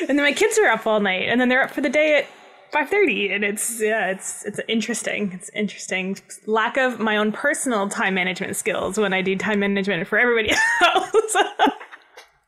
and 0.09 0.19
then 0.19 0.23
my 0.25 0.33
kids 0.33 0.59
are 0.59 0.67
up 0.67 0.89
all 0.89 0.99
night 0.99 1.29
and 1.29 1.41
then 1.41 1.49
they're 1.49 1.63
up 1.63 1.71
for 1.71 1.81
the 1.81 1.89
day 1.89 2.17
at 2.19 2.27
5.30 2.75 3.35
and 3.35 3.45
it's 3.45 3.81
yeah 3.81 4.09
it's 4.11 4.45
it's 4.45 4.59
interesting 4.69 5.31
it's 5.33 5.49
interesting 5.55 6.19
lack 6.47 6.77
of 6.77 6.99
my 6.99 7.17
own 7.17 7.31
personal 7.31 7.89
time 7.89 8.15
management 8.15 8.57
skills 8.57 8.99
when 8.99 9.13
i 9.13 9.23
do 9.23 9.37
time 9.37 9.61
management 9.61 10.07
for 10.09 10.19
everybody 10.19 10.51
else 10.83 11.37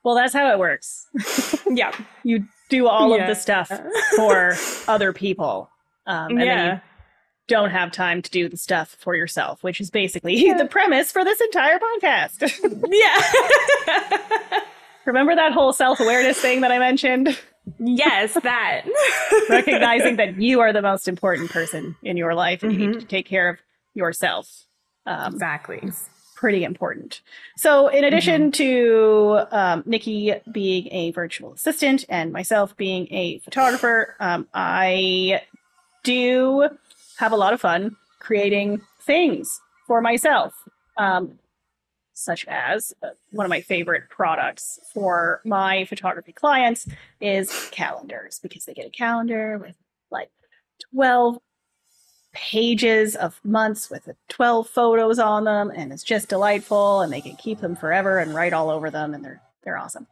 Well, 0.03 0.15
that's 0.15 0.33
how 0.33 0.53
it 0.53 0.59
works. 0.61 1.07
yeah 1.69 1.91
You 2.23 2.45
do 2.69 2.87
all 2.87 3.13
of 3.13 3.27
the 3.27 3.35
stuff 3.35 3.73
for 4.15 4.55
other 4.87 5.13
people, 5.13 5.69
um, 6.07 6.31
and 6.31 6.41
then 6.41 6.75
you 6.75 6.81
don't 7.49 7.71
have 7.71 7.91
time 7.91 8.23
to 8.23 8.31
do 8.31 8.49
the 8.49 8.57
stuff 8.57 8.97
for 9.01 9.17
yourself, 9.17 9.65
which 9.65 9.81
is 9.81 9.91
basically 9.91 10.35
Yeah. 10.47 10.57
the 10.59 10.67
premise 10.67 11.11
for 11.11 11.25
this 11.25 11.41
entire 11.41 11.81
podcast. 11.81 12.41
yeah 12.89 14.61
Remember 15.07 15.35
that 15.35 15.53
whole 15.53 15.73
self 15.73 15.99
awareness 15.99 16.39
thing 16.41 16.61
that 16.61 16.71
I 16.71 16.79
mentioned? 16.79 17.37
Yes 17.79 18.35
that 18.43 18.83
Recognizing 19.51 20.17
that 20.17 20.41
you 20.41 20.61
are 20.61 20.73
the 20.73 20.83
most 20.83 21.09
important 21.09 21.51
person 21.51 21.95
in 22.03 22.17
your 22.17 22.35
life 22.35 22.63
and 22.63 22.73
you 22.73 22.79
need 22.79 22.95
Mhm. 22.97 23.01
to 23.01 23.07
take 23.07 23.27
care 23.27 23.49
of 23.49 23.59
yourself. 23.95 24.65
Um, 25.07 25.35
exactly 25.35 25.83
pretty 26.35 26.65
important. 26.65 27.23
So, 27.57 27.89
in 27.89 28.05
addition 28.05 28.53
to 28.53 29.41
um, 29.51 29.83
Nikki 29.87 30.35
being 30.53 30.87
a 30.93 31.11
virtual 31.13 31.55
assistant 31.55 32.05
and 32.09 32.31
myself 32.33 32.77
being 32.77 33.09
a 33.11 33.39
photographer, 33.39 34.15
um, 34.21 34.47
I 34.53 35.43
do 36.05 36.69
have 37.17 37.33
a 37.33 37.37
lot 37.37 37.55
of 37.55 37.61
fun 37.61 37.97
creating 38.19 38.81
things 39.01 39.61
for 39.87 40.01
myself, 40.03 40.53
um, 40.99 41.39
such 42.19 42.47
as 42.47 42.95
uh, 43.03 43.11
one 43.31 43.45
of 43.45 43.51
my 43.51 43.61
favorite 43.61 44.09
products 44.09 44.81
for 44.95 45.43
my 45.45 45.85
photography 45.85 46.33
clients 46.33 46.89
is 47.21 47.69
calendars 47.73 48.39
because 48.43 48.65
they 48.65 48.73
get 48.73 48.87
a 48.87 48.91
calendar 48.91 49.59
with 49.59 49.77
like 50.11 50.31
12 50.95 51.39
pages 52.33 53.17
of 53.17 53.39
months 53.45 53.91
with 53.91 54.09
12 54.29 54.69
photos 54.69 55.19
on 55.19 55.45
them 55.45 55.71
and 55.75 55.93
it's 55.93 56.03
just 56.03 56.29
delightful 56.29 57.01
and 57.03 57.13
they 57.13 57.21
can 57.21 57.37
keep 57.37 57.61
them 57.61 57.77
forever 57.77 58.19
and 58.19 58.35
write 58.35 58.53
all 58.53 58.71
over 58.71 58.91
them 58.91 59.15
and 59.15 59.25
they're 59.25 59.41
they're 59.63 59.79
awesome. 59.79 60.07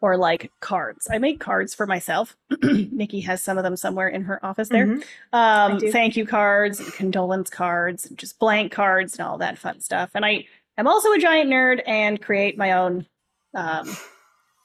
Or 0.00 0.16
like 0.16 0.50
cards. 0.60 1.06
I 1.10 1.18
make 1.18 1.38
cards 1.38 1.74
for 1.74 1.86
myself. 1.86 2.36
Nikki 2.62 3.20
has 3.20 3.40
some 3.42 3.56
of 3.56 3.62
them 3.64 3.76
somewhere 3.76 4.08
in 4.08 4.22
her 4.24 4.44
office 4.44 4.68
there. 4.68 4.86
Mhm. 4.86 5.04
um 5.32 5.80
thank 5.92 6.16
you 6.16 6.26
cards 6.26 6.80
and 6.80 6.92
condolence 6.94 7.50
cards 7.50 8.06
and 8.06 8.16
just 8.18 8.38
blank 8.38 8.72
cards 8.72 9.18
and 9.18 9.26
all 9.26 9.38
that 9.38 9.58
fun 9.58 9.80
stuff. 9.80 10.10
And 10.14 10.24
i 10.24 10.46
am 10.78 10.86
also 10.86 11.12
a 11.12 11.18
giant 11.18 11.50
nerd 11.50 11.82
and 11.86 12.20
create 12.20 12.56
my 12.56 12.72
own 12.72 13.06
um 13.54 13.96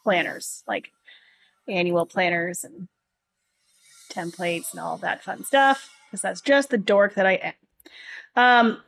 planners 0.03 0.63
like 0.67 0.91
annual 1.67 2.05
planners 2.05 2.63
and 2.63 2.87
templates 4.09 4.71
and 4.71 4.79
all 4.79 4.97
that 4.97 5.23
fun 5.23 5.43
stuff 5.43 5.89
because 6.05 6.21
that's 6.21 6.41
just 6.41 6.69
the 6.69 6.77
dork 6.77 7.15
that 7.15 7.25
I 7.25 7.33
am. 7.33 7.53
Um, 8.35 8.81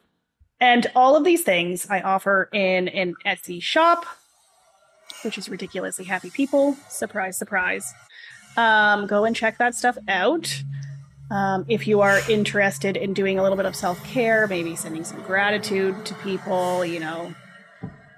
and 0.61 0.88
all 0.95 1.15
of 1.15 1.24
these 1.24 1.43
things 1.43 1.88
I 1.89 2.01
offer 2.01 2.49
in 2.53 2.88
an 2.89 3.15
Etsy 3.26 3.61
shop, 3.61 4.05
which 5.24 5.38
is 5.38 5.49
ridiculously 5.49 6.05
happy 6.05 6.30
people. 6.30 6.76
Surprise, 6.89 7.38
surprise. 7.38 7.93
Um, 8.57 9.07
go 9.07 9.26
and 9.26 9.36
check 9.36 9.57
that 9.57 9.76
stuff 9.76 9.97
out. 10.07 10.63
Um, 11.32 11.65
if 11.67 11.88
you 11.88 12.01
are 12.01 12.19
interested 12.30 12.97
in 12.97 13.13
doing 13.13 13.38
a 13.38 13.43
little 13.43 13.57
bit 13.57 13.65
of 13.67 13.75
self 13.75 14.03
care, 14.03 14.47
maybe 14.47 14.75
sending 14.75 15.03
some 15.03 15.21
gratitude 15.21 16.05
to 16.05 16.15
people, 16.15 16.84
you 16.84 16.99
know, 16.99 17.34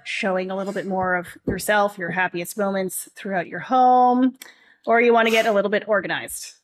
showing 0.04 0.50
a 0.50 0.56
little 0.56 0.72
bit 0.72 0.86
more 0.86 1.16
of 1.16 1.26
yourself, 1.46 1.98
your 1.98 2.10
happiest 2.10 2.56
moments 2.56 3.08
throughout 3.14 3.46
your 3.46 3.60
home, 3.60 4.36
or 4.86 5.00
you 5.00 5.12
want 5.12 5.26
to 5.26 5.32
get 5.32 5.46
a 5.46 5.52
little 5.52 5.70
bit 5.70 5.84
organized 5.86 6.54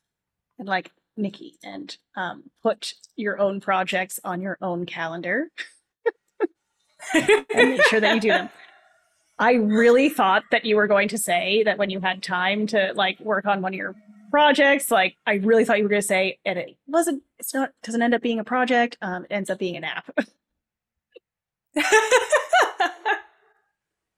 and 0.59 0.68
like 0.68 0.90
Nikki 1.16 1.55
and 1.62 1.96
um, 2.16 2.44
put 2.62 2.94
your 3.16 3.38
own 3.38 3.61
projects 3.61 4.18
on 4.24 4.40
your 4.40 4.57
own 4.62 4.86
calendar 4.86 5.51
and 7.14 7.70
make 7.70 7.82
sure 7.84 8.01
that 8.01 8.14
you 8.14 8.20
do 8.20 8.28
them. 8.28 8.49
I 9.38 9.53
really 9.53 10.09
thought 10.09 10.44
that 10.51 10.64
you 10.64 10.76
were 10.76 10.86
going 10.86 11.09
to 11.09 11.18
say 11.18 11.62
that 11.64 11.78
when 11.78 11.90
you 11.90 12.01
had 12.01 12.22
time 12.22 12.66
to 12.68 12.92
like 12.94 13.20
work 13.20 13.46
on 13.46 13.62
one 13.62 13.72
of 13.72 13.76
your 13.76 13.94
projects, 14.31 14.91
like 14.91 15.16
I 15.26 15.35
really 15.35 15.64
thought 15.64 15.79
you 15.79 15.85
were 15.85 15.89
going 15.89 16.03
to 16.03 16.07
say, 16.07 16.39
and 16.45 16.59
it 16.59 16.76
wasn't. 16.87 17.22
It's 17.39 17.55
not. 17.55 17.70
Doesn't 17.83 18.03
end 18.03 18.14
up 18.14 18.22
being 18.22 18.39
a 18.39 18.45
project. 18.45 18.97
Um, 19.03 19.24
it 19.24 19.33
ends 19.33 19.51
up 19.51 19.59
being 19.59 19.76
an 19.76 19.85
app, 19.85 20.11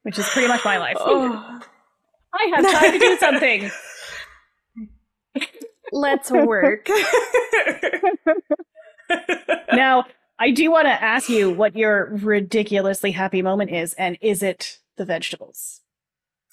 which 0.02 0.18
is 0.18 0.28
pretty 0.28 0.48
much 0.48 0.64
my 0.64 0.78
life. 0.78 0.96
Oh, 0.98 1.60
I 2.32 2.52
have 2.54 2.80
time 2.80 2.92
to 2.92 2.98
do 2.98 3.16
something. 3.18 3.70
let's 5.92 6.30
work. 6.30 6.88
now, 9.72 10.04
I 10.38 10.50
do 10.50 10.70
want 10.70 10.86
to 10.86 11.02
ask 11.02 11.28
you 11.28 11.50
what 11.50 11.76
your 11.76 12.06
ridiculously 12.22 13.12
happy 13.12 13.42
moment 13.42 13.70
is, 13.70 13.94
and 13.94 14.16
is 14.20 14.42
it 14.42 14.78
the 14.96 15.04
vegetables? 15.04 15.80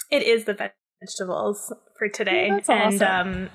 it 0.10 0.24
is 0.24 0.46
the 0.46 0.54
vegetables 1.02 1.74
for 1.98 2.10
today, 2.10 2.50
That's 2.50 2.70
and 2.70 3.02
awesome. 3.02 3.28
um, 3.44 3.50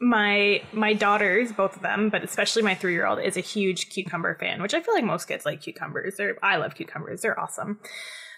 my 0.00 0.62
my 0.72 0.92
daughters, 0.94 1.52
both 1.52 1.76
of 1.76 1.82
them, 1.82 2.08
but 2.10 2.24
especially 2.24 2.62
my 2.62 2.74
three 2.74 2.92
year 2.92 3.06
old, 3.06 3.20
is 3.20 3.36
a 3.36 3.40
huge 3.40 3.90
cucumber 3.90 4.36
fan, 4.38 4.60
which 4.62 4.74
I 4.74 4.80
feel 4.80 4.94
like 4.94 5.04
most 5.04 5.26
kids 5.28 5.46
like 5.46 5.60
cucumbers. 5.62 6.16
They're, 6.16 6.36
I 6.42 6.56
love 6.56 6.74
cucumbers; 6.74 7.20
they're 7.22 7.38
awesome. 7.38 7.78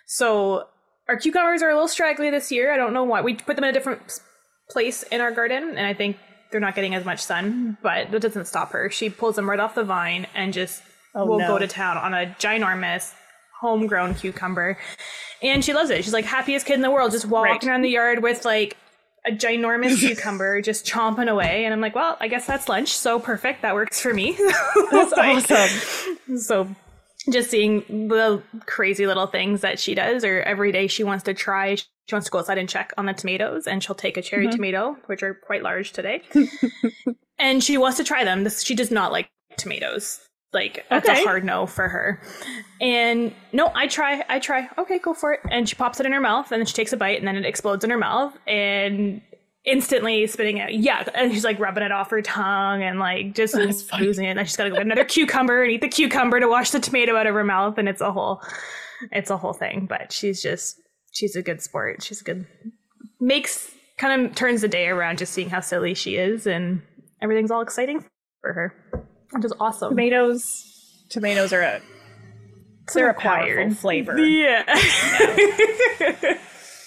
So 0.07 0.65
our 1.09 1.17
cucumbers 1.17 1.63
are 1.63 1.71
a 1.71 1.75
little 1.75 1.89
straggly 1.89 2.31
this 2.31 2.51
year. 2.53 2.73
I 2.73 2.77
don't 2.77 2.93
know 2.93 3.05
why. 3.05 3.23
We 3.23 3.35
put 3.35 3.57
them 3.57 3.65
in 3.65 3.71
a 3.71 3.73
different 3.73 4.21
place 4.71 5.03
in 5.05 5.21
our 5.21 5.31
garden, 5.33 5.71
and 5.77 5.87
I 5.87 5.95
think 5.95 6.17
they're 6.51 6.61
not 6.61 6.75
getting 6.75 6.95
as 6.95 7.05
much 7.05 7.21
sun. 7.21 7.79
But 7.83 8.11
that 8.11 8.21
doesn't 8.23 8.47
stop 8.47 8.73
her. 8.73 8.91
She 8.91 9.09
pulls 9.11 9.37
them 9.37 9.49
right 9.49 9.61
off 9.61 9.75
the 9.75 9.85
vine 9.85 10.27
and 10.35 10.53
just 10.53 10.83
Oh, 11.17 11.27
will 11.27 11.39
no. 11.39 11.47
go 11.47 11.59
to 11.59 11.69
town 11.69 11.97
on 11.97 12.13
a 12.13 12.35
ginormous 12.41 13.15
homegrown 13.61 14.15
cucumber. 14.15 14.79
And 15.43 15.65
she 15.65 15.73
loves 15.75 15.91
it. 15.91 16.05
She's 16.05 16.13
like 16.13 16.25
happiest 16.25 16.67
kid 16.67 16.75
in 16.75 16.81
the 16.81 16.91
world, 16.91 17.13
just 17.13 17.27
walking 17.27 17.53
Right. 17.53 17.65
around 17.65 17.83
the 17.83 17.91
yard 17.91 18.23
with 18.23 18.45
like 18.45 18.77
a 19.27 19.31
ginormous 19.33 19.99
cucumber, 20.01 20.61
just 20.61 20.87
chomping 20.87 21.29
away. 21.29 21.65
And 21.65 21.73
I'm 21.75 21.81
like, 21.81 21.95
well, 21.95 22.17
I 22.21 22.29
guess 22.29 22.47
that's 22.47 22.69
lunch. 22.69 22.89
So 22.97 23.19
perfect. 23.19 23.63
That 23.63 23.75
works 23.75 24.01
for 24.01 24.13
me. 24.15 24.37
That's 24.91 25.13
awesome. 25.13 26.39
So 26.39 26.69
just 27.31 27.51
seeing 27.51 27.81
the 28.09 28.43
crazy 28.67 29.07
little 29.07 29.27
things 29.27 29.63
that 29.63 29.79
she 29.79 29.95
does, 29.95 30.25
or 30.25 30.41
every 30.43 30.73
day 30.73 30.87
she 30.87 31.05
wants 31.05 31.25
to 31.25 31.33
try. 31.35 31.75
She 31.77 31.87
wants 32.13 32.27
to 32.27 32.31
go 32.31 32.39
outside 32.41 32.59
and 32.59 32.69
check 32.69 32.93
on 32.99 33.07
the 33.07 33.15
tomatoes, 33.15 33.67
and 33.67 33.83
she'll 33.83 33.95
take 33.95 34.19
a 34.19 34.23
cherry 34.23 34.47
Mhm. 34.47 34.53
tomato, 34.53 34.97
which 35.07 35.23
are 35.23 35.33
quite 35.33 35.63
large 35.63 35.93
today, 35.93 36.21
and 37.39 37.65
she 37.65 37.79
wants 37.79 37.97
to 37.97 38.05
try 38.05 38.25
them. 38.25 38.47
She 38.51 38.75
does 38.75 38.91
not 38.91 39.11
like 39.11 39.31
tomatoes. 39.57 40.21
Like 40.55 40.87
that's 40.89 41.09
Okay. 41.09 41.21
a 41.23 41.25
hard 41.25 41.45
no 41.45 41.67
for 41.67 41.89
her. 41.89 42.23
And 42.81 43.35
no, 43.53 43.71
I 43.75 43.87
try, 43.89 44.25
I 44.29 44.39
try. 44.39 44.69
Okay, 44.79 44.99
go 44.99 45.13
for 45.15 45.33
it. 45.35 45.41
And 45.51 45.69
she 45.69 45.75
pops 45.75 46.01
it 46.01 46.07
in 46.07 46.13
her 46.13 46.21
mouth, 46.21 46.51
and 46.53 46.61
then 46.61 46.67
she 46.67 46.75
takes 46.75 46.93
a 46.93 46.97
bite, 46.97 47.19
and 47.19 47.27
then 47.27 47.37
it 47.37 47.45
explodes 47.45 47.85
in 47.85 47.91
her 47.91 47.99
mouth, 47.99 48.37
and 48.47 49.21
instantly 49.65 50.27
spitting 50.27 50.59
it. 50.59 50.73
Yeah, 50.75 51.09
and 51.15 51.33
she's 51.33 51.45
like 51.45 51.59
rubbing 51.59 51.83
it 51.85 51.93
off 51.93 52.11
her 52.11 52.21
tongue, 52.23 52.83
and 52.83 52.99
like 52.99 53.35
just 53.35 53.55
losing 53.55 54.25
it. 54.27 54.37
And 54.37 54.47
she's 54.47 54.57
got 54.57 54.65
to 54.65 54.71
go 54.71 54.77
get 54.77 54.87
another 54.87 55.05
cucumber 55.05 55.63
and 55.63 55.73
eat 55.73 55.81
the 55.81 55.89
cucumber 55.89 56.39
to 56.41 56.49
wash 56.49 56.71
the 56.71 56.81
tomato 56.81 57.17
out 57.17 57.27
of 57.27 57.35
her 57.35 57.45
mouth, 57.45 57.79
and 57.79 57.89
it's 57.89 58.01
a 58.01 58.13
whole, 58.13 58.43
it's 59.13 59.31
a 59.31 59.37
whole 59.37 59.55
thing. 59.55 59.87
But 59.89 60.13
she's 60.13 60.43
just, 60.43 60.77
she's 61.13 61.37
a 61.37 61.43
good 61.43 61.63
sport. 61.63 62.03
She's 62.03 62.21
a 62.21 62.25
good, 62.25 62.47
makes 63.21 63.71
kind 63.97 64.27
of 64.27 64.35
turns 64.35 64.61
the 64.61 64.69
day 64.69 64.89
around 64.89 65.19
just 65.19 65.33
seeing 65.33 65.49
how 65.49 65.61
silly 65.61 65.95
she 65.95 66.17
is, 66.17 66.47
and 66.47 66.83
everything's 67.23 67.51
all 67.51 67.63
exciting 67.63 68.05
for 68.43 68.53
her. 68.53 69.07
Which 69.35 69.45
is 69.45 69.53
awesome. 69.61 69.91
Tomatoes. 69.91 71.05
Tomatoes 71.11 71.53
are 71.53 71.61
a 71.61 71.81
they're 72.93 73.09
a 73.11 73.15
powerful 73.15 73.75
flavor, 73.75 74.19
Yeah. 74.19 74.63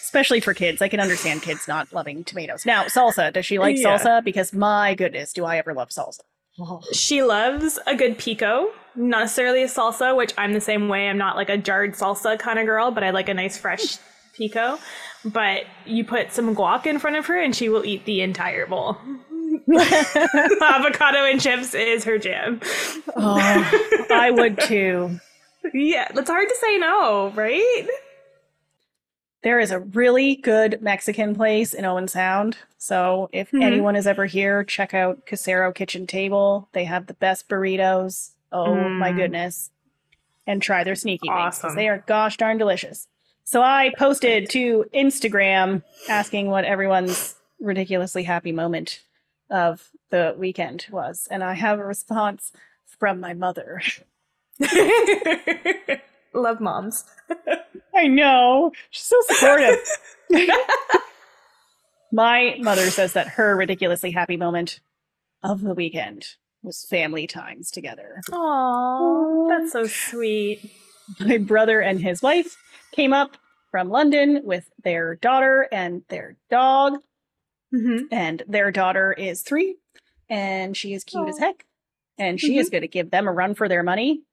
especially 0.03 0.39
for 0.39 0.53
kids. 0.53 0.81
I 0.81 0.87
can 0.87 0.99
understand 0.99 1.41
kids 1.41 1.67
not 1.67 1.91
loving 1.91 2.23
tomatoes. 2.23 2.65
Now, 2.65 2.83
salsa. 2.85 3.33
Does 3.33 3.45
she 3.45 3.57
like 3.59 3.77
Yeah. 3.77 3.97
salsa? 3.97 4.23
Because 4.23 4.53
my 4.53 4.93
goodness, 4.95 5.33
do 5.33 5.45
I 5.45 5.57
ever 5.57 5.73
love 5.73 5.89
salsa? 5.89 6.19
Oh. 6.59 6.81
she 6.91 7.21
loves 7.21 7.77
a 7.85 7.95
good 7.95 8.17
pico, 8.17 8.71
not 8.95 9.19
necessarily 9.19 9.61
a 9.61 9.67
salsa, 9.67 10.15
which 10.17 10.33
I'm 10.39 10.53
the 10.53 10.61
same 10.61 10.89
way. 10.89 11.07
I'm 11.07 11.17
not 11.17 11.35
like 11.35 11.49
a 11.49 11.57
jarred 11.57 11.93
salsa 11.93 12.39
kind 12.39 12.57
of 12.57 12.65
girl, 12.65 12.89
but 12.89 13.03
I 13.03 13.11
like 13.11 13.29
a 13.29 13.33
nice 13.35 13.59
fresh 13.59 13.97
pico. 14.33 14.79
But 15.23 15.65
you 15.85 16.03
put 16.03 16.31
some 16.31 16.55
guac 16.55 16.87
in 16.87 16.97
front 16.97 17.15
of 17.15 17.27
her 17.27 17.39
and 17.39 17.55
she 17.55 17.69
will 17.69 17.85
eat 17.85 18.05
the 18.05 18.21
entire 18.21 18.65
bowl. 18.65 18.97
Avocado 20.61 21.25
and 21.25 21.41
chips 21.41 21.73
is 21.73 22.03
her 22.05 22.17
jam. 22.17 22.59
Oh, 23.15 24.05
I 24.11 24.31
would 24.31 24.59
too. 24.59 25.19
Yeah, 25.73 26.07
it's 26.15 26.29
hard 26.29 26.47
to 26.47 26.55
say 26.61 26.77
no, 26.77 27.29
right? 27.35 27.87
There 29.43 29.59
is 29.59 29.71
a 29.71 29.79
really 29.79 30.35
good 30.35 30.81
Mexican 30.81 31.35
place 31.35 31.73
in 31.73 31.85
Owen 31.85 32.07
Sound. 32.07 32.57
So 32.77 33.29
if 33.31 33.51
Mhm. 33.51 33.63
anyone 33.63 33.95
is 33.95 34.07
ever 34.07 34.25
here, 34.25 34.63
check 34.63 34.93
out 34.93 35.25
Casero 35.25 35.73
Kitchen 35.73 36.07
Table. 36.07 36.69
They 36.73 36.85
have 36.85 37.07
the 37.07 37.13
best 37.13 37.47
burritos. 37.47 38.31
Oh 38.51 38.89
my 38.89 39.11
Mm. 39.11 39.15
goodness. 39.17 39.71
And 40.45 40.61
try 40.61 40.83
their 40.83 40.95
sneaky 40.95 41.27
Awesome. 41.29 41.75
they 41.75 41.87
are 41.89 42.03
gosh 42.07 42.37
darn 42.37 42.57
delicious. 42.57 43.07
So 43.43 43.61
I 43.61 43.91
posted 43.97 44.49
to 44.51 44.85
Instagram 44.93 45.83
asking 46.09 46.47
what 46.49 46.65
everyone's 46.65 47.35
ridiculously 47.59 48.23
happy 48.23 48.51
moment 48.51 49.01
of 49.49 49.89
the 50.09 50.35
weekend 50.37 50.87
was. 50.91 51.27
And 51.29 51.43
I 51.43 51.53
have 51.53 51.79
a 51.79 51.85
response 51.85 52.51
from 52.85 53.19
my 53.19 53.33
mother. 53.33 53.81
Love 56.33 56.59
moms. 56.59 57.05
I 57.95 58.07
know. 58.07 58.71
She's 58.89 59.05
so 59.05 59.19
supportive. 59.27 59.79
My 62.11 62.55
mother 62.59 62.89
says 62.89 63.13
that 63.13 63.27
her 63.27 63.55
ridiculously 63.55 64.11
happy 64.11 64.37
moment 64.37 64.79
of 65.43 65.61
the 65.61 65.73
weekend 65.73 66.25
was 66.63 66.85
family 66.85 67.27
times 67.27 67.69
together. 67.69 68.21
Oh, 68.31 69.47
that's 69.49 69.73
so 69.73 69.85
sweet. 69.85 70.71
My 71.19 71.37
brother 71.37 71.81
and 71.81 71.99
his 72.01 72.21
wife 72.21 72.57
came 72.93 73.13
up 73.13 73.37
from 73.71 73.89
London 73.89 74.41
with 74.43 74.69
their 74.83 75.15
daughter 75.15 75.67
and 75.71 76.03
their 76.09 76.37
dog, 76.49 76.99
Mm-hmm. 77.73 78.05
and 78.11 78.43
their 78.47 78.71
daughter 78.71 79.11
is 79.13 79.41
three, 79.41 79.75
and 80.29 80.75
she 80.77 80.93
is 80.93 81.03
cute 81.03 81.27
as 81.27 81.37
heck. 81.37 81.65
And 82.17 82.39
she 82.39 82.57
is 82.57 82.69
going 82.69 82.81
to 82.81 82.87
give 82.87 83.11
them 83.11 83.27
a 83.27 83.31
run 83.31 83.53
for 83.55 83.67
their 83.67 83.83
money. 83.83 84.21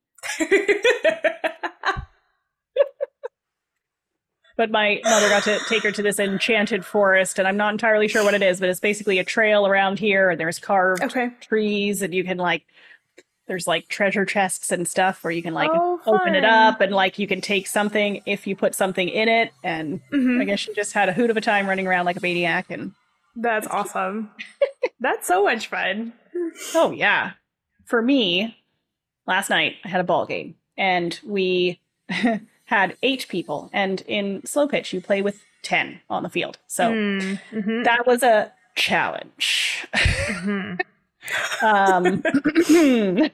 But 4.56 4.70
my 4.70 5.00
mother 5.02 5.28
got 5.28 5.42
to 5.44 5.58
take 5.68 5.82
her 5.82 5.90
to 5.90 6.00
this 6.02 6.20
enchanted 6.20 6.84
forest, 6.84 7.40
and 7.40 7.48
I'm 7.48 7.56
not 7.56 7.72
entirely 7.74 8.06
sure 8.06 8.22
what 8.22 8.34
it 8.34 8.42
is, 8.42 8.60
but 8.60 8.68
it's 8.68 8.78
basically 8.78 9.18
a 9.18 9.24
trail 9.24 9.66
around 9.66 9.98
here, 9.98 10.30
and 10.30 10.38
there's 10.38 10.60
carved 10.60 11.02
okay. 11.02 11.30
trees, 11.40 12.02
and 12.02 12.14
you 12.14 12.22
can 12.22 12.36
like, 12.38 12.64
there's 13.48 13.66
like 13.66 13.88
treasure 13.88 14.24
chests 14.24 14.70
and 14.70 14.86
stuff 14.86 15.24
where 15.24 15.32
you 15.32 15.42
can 15.42 15.54
like 15.54 15.70
Oh, 15.74 16.00
open 16.06 16.36
it 16.36 16.44
up, 16.44 16.80
and 16.80 16.92
like 16.92 17.18
you 17.18 17.26
can 17.26 17.40
take 17.40 17.66
something 17.66 18.22
if 18.26 18.46
you 18.46 18.54
put 18.54 18.76
something 18.76 19.08
in 19.08 19.28
it. 19.28 19.50
And 19.64 20.00
Mhm. 20.12 20.40
I 20.40 20.44
guess 20.44 20.60
she 20.60 20.72
just 20.72 20.92
had 20.92 21.08
a 21.08 21.12
hoot 21.12 21.30
of 21.30 21.36
a 21.36 21.40
time 21.40 21.66
running 21.66 21.88
around 21.88 22.04
like 22.04 22.16
a 22.16 22.20
maniac. 22.20 22.66
And 22.70 22.92
That's 23.36 23.66
awesome. 23.66 24.30
That's 25.00 25.26
so 25.26 25.44
much 25.44 25.66
fun. 25.68 26.12
oh 26.74 26.90
yeah, 26.92 27.32
for 27.84 28.00
me, 28.02 28.56
last 29.26 29.50
night 29.50 29.76
I 29.84 29.88
had 29.88 30.00
a 30.00 30.04
ball 30.04 30.26
game, 30.26 30.54
and 30.76 31.18
we 31.24 31.80
had 32.64 32.96
eight 33.02 33.26
people, 33.28 33.70
and 33.72 34.02
in 34.02 34.44
slow 34.46 34.68
pitch 34.68 34.92
you 34.92 35.00
play 35.00 35.20
with 35.22 35.42
ten 35.62 36.00
on 36.08 36.22
the 36.22 36.28
field. 36.28 36.58
So. 36.66 36.92
Mm, 36.92 37.40
mhm, 37.52 37.84
that 37.84 38.06
was 38.06 38.22
a 38.22 38.52
challenge. 38.76 39.86
mhm. 39.94 40.80
um, 41.62 42.22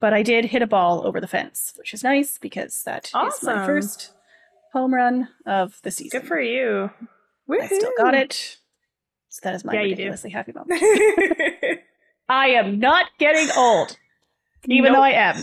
but 0.00 0.12
I 0.12 0.22
did 0.22 0.44
hit 0.46 0.62
a 0.62 0.66
ball 0.66 1.06
over 1.06 1.20
the 1.20 1.26
fence, 1.26 1.72
which 1.76 1.92
is 1.94 2.04
nice 2.04 2.38
because 2.38 2.82
that 2.84 3.06
is 3.06 3.14
Awesome. 3.14 3.56
my 3.56 3.66
first 3.66 4.12
home 4.72 4.94
run 4.94 5.28
of 5.46 5.80
the 5.82 5.90
season. 5.90 6.20
Good 6.20 6.28
for 6.28 6.40
you. 6.40 6.90
I 7.50 7.66
still 7.66 7.90
got 7.96 8.14
it. 8.14 8.58
So 9.38 9.48
that 9.48 9.54
is 9.54 9.64
my 9.64 9.74
Yeah, 9.74 9.80
ridiculously 9.82 10.30
happy 10.30 10.52
moment. 10.52 10.80
I 12.28 12.48
am 12.48 12.78
not 12.80 13.06
getting 13.18 13.48
old, 13.56 13.96
even 14.66 14.92
though 14.92 15.02
I 15.02 15.10
am. 15.10 15.36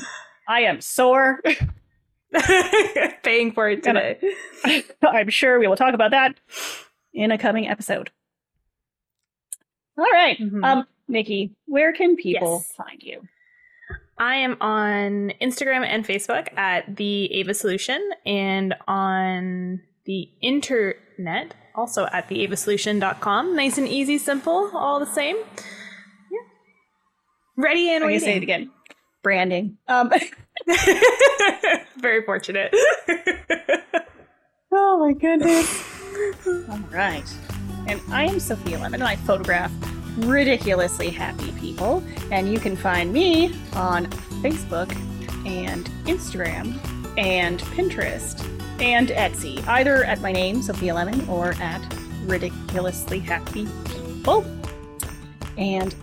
I 0.47 0.61
am 0.61 0.81
sore. 0.81 1.41
Paying 3.23 3.53
for 3.53 3.69
it 3.69 3.83
today. 3.83 4.19
I'm 5.01 5.29
sure 5.29 5.57
we 5.59 5.67
will 5.67 5.77
talk 5.77 5.93
about 5.93 6.11
that 6.11 6.35
in 7.13 7.31
a 7.31 7.37
coming 7.37 7.67
episode. 7.67 8.11
All 9.97 10.05
right. 10.11 10.37
Mhm. 10.37 10.63
Um, 10.63 10.87
Nikki, 11.07 11.51
where 11.65 11.93
can 11.93 12.17
people 12.17 12.57
Yes. 12.67 12.73
find 12.73 13.01
you? 13.01 13.21
I 14.17 14.35
am 14.35 14.57
on 14.61 15.31
Instagram 15.41 15.85
and 15.85 16.05
Facebook 16.05 16.47
at 16.57 16.97
the 16.97 17.31
AVA 17.33 17.53
Solution 17.53 18.11
and 18.25 18.75
on 18.87 19.81
the 20.05 20.29
internet 20.41 21.53
also 21.75 22.05
at 22.11 22.27
theavasolution.com. 22.29 23.55
Nice 23.55 23.77
and 23.77 23.87
easy, 23.87 24.17
simple, 24.17 24.71
all 24.73 24.99
the 24.99 25.05
same. 25.05 25.35
Yeah. 25.37 26.39
Ready 27.57 27.89
and 27.93 28.05
waiting. 28.05 28.19
say 28.19 28.37
it 28.37 28.43
again. 28.43 28.71
Branding. 29.23 29.77
Um, 29.87 30.11
Very 31.97 32.23
fortunate. 32.23 32.73
oh 34.71 34.97
my 34.99 35.13
goodness. 35.13 35.83
All 36.69 36.79
right. 36.91 37.23
And 37.87 37.99
I 38.11 38.25
am 38.25 38.39
Sophia 38.39 38.77
Lemon, 38.79 39.01
and 39.01 39.09
I 39.09 39.15
photograph 39.15 39.71
ridiculously 40.17 41.09
happy 41.09 41.51
people. 41.53 42.03
And 42.31 42.51
you 42.51 42.59
can 42.59 42.75
find 42.75 43.11
me 43.11 43.53
on 43.73 44.05
Facebook 44.41 44.95
and 45.45 45.85
Instagram 46.05 46.77
and 47.17 47.59
Pinterest 47.61 48.54
and 48.79 49.09
Etsy, 49.09 49.65
either 49.67 50.03
at 50.03 50.21
my 50.21 50.31
name, 50.31 50.61
Sophia 50.61 50.93
Lemon, 50.93 51.27
or 51.29 51.53
at 51.61 51.81
ridiculously 52.23 53.19
happy 53.19 53.67
people. 53.85 54.45
And 55.57 55.95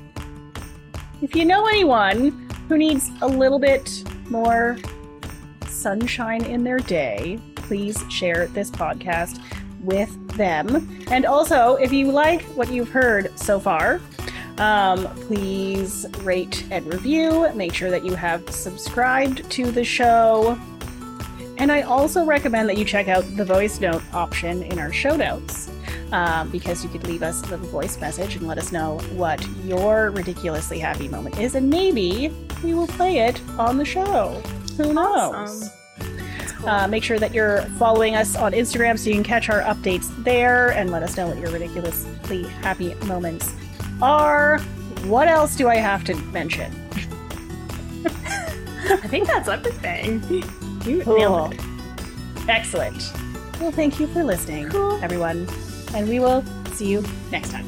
if 1.20 1.36
you 1.36 1.44
know 1.44 1.66
anyone 1.66 2.50
who 2.68 2.78
needs 2.78 3.10
a 3.20 3.28
little 3.28 3.58
bit 3.58 4.04
more 4.30 4.78
sunshine 5.68 6.44
in 6.44 6.64
their 6.64 6.78
day, 6.78 7.38
please 7.56 8.02
share 8.08 8.46
this 8.48 8.70
podcast 8.70 9.40
with 9.80 10.16
them. 10.36 11.04
And 11.10 11.26
also, 11.26 11.74
if 11.76 11.92
you 11.92 12.10
like 12.10 12.42
what 12.56 12.70
you've 12.70 12.88
heard 12.88 13.36
so 13.38 13.60
far, 13.60 14.00
um, 14.58 15.06
please 15.26 16.06
rate 16.20 16.64
and 16.70 16.86
review. 16.86 17.50
Make 17.54 17.74
sure 17.74 17.90
that 17.90 18.04
you 18.04 18.14
have 18.14 18.48
subscribed 18.50 19.50
to 19.50 19.70
the 19.70 19.84
show. 19.84 20.58
And 21.62 21.70
I 21.70 21.82
also 21.82 22.24
recommend 22.24 22.68
that 22.70 22.76
you 22.76 22.84
check 22.84 23.06
out 23.06 23.24
the 23.36 23.44
voice 23.44 23.78
note 23.78 24.02
option 24.12 24.64
in 24.64 24.80
our 24.80 24.92
show 24.92 25.14
notes 25.14 25.70
um, 26.10 26.50
because 26.50 26.82
you 26.82 26.90
could 26.90 27.06
leave 27.06 27.22
us 27.22 27.40
a 27.44 27.50
little 27.50 27.68
voice 27.68 28.00
message 28.00 28.34
and 28.34 28.48
let 28.48 28.58
us 28.58 28.72
know 28.72 28.98
what 29.12 29.46
your 29.58 30.10
ridiculously 30.10 30.80
happy 30.80 31.06
moment 31.06 31.38
is. 31.38 31.54
And 31.54 31.70
maybe 31.70 32.34
we 32.64 32.74
will 32.74 32.88
play 32.88 33.18
it 33.18 33.40
on 33.60 33.78
the 33.78 33.84
show. 33.84 34.42
Who 34.76 34.92
knows? 34.92 35.70
Awesome. 36.00 36.66
Uh, 36.66 36.88
make 36.88 37.04
sure 37.04 37.20
that 37.20 37.32
you're 37.32 37.62
following 37.78 38.16
us 38.16 38.34
on 38.34 38.50
Instagram 38.50 38.98
so 38.98 39.10
you 39.10 39.14
can 39.14 39.22
catch 39.22 39.48
our 39.48 39.60
updates 39.60 40.10
there 40.24 40.70
and 40.70 40.90
let 40.90 41.04
us 41.04 41.16
know 41.16 41.28
what 41.28 41.38
your 41.38 41.52
ridiculously 41.52 42.42
happy 42.42 42.92
moments 43.06 43.48
are. 44.02 44.58
What 45.04 45.28
else 45.28 45.54
do 45.54 45.68
I 45.68 45.76
have 45.76 46.02
to 46.06 46.16
mention? 46.32 46.72
I 48.04 49.06
think 49.06 49.28
that's 49.28 49.48
everything. 49.48 50.42
You 50.84 51.02
Cool. 51.02 51.16
nailed 51.16 51.54
it. 51.54 51.60
Excellent. 52.48 53.12
Well, 53.60 53.70
thank 53.70 54.00
you 54.00 54.06
for 54.08 54.24
listening, 54.24 54.68
Cool. 54.68 54.98
everyone. 55.02 55.46
And 55.94 56.08
we 56.08 56.18
will 56.18 56.44
see 56.72 56.86
you 56.86 57.04
next 57.30 57.50
time. 57.52 57.66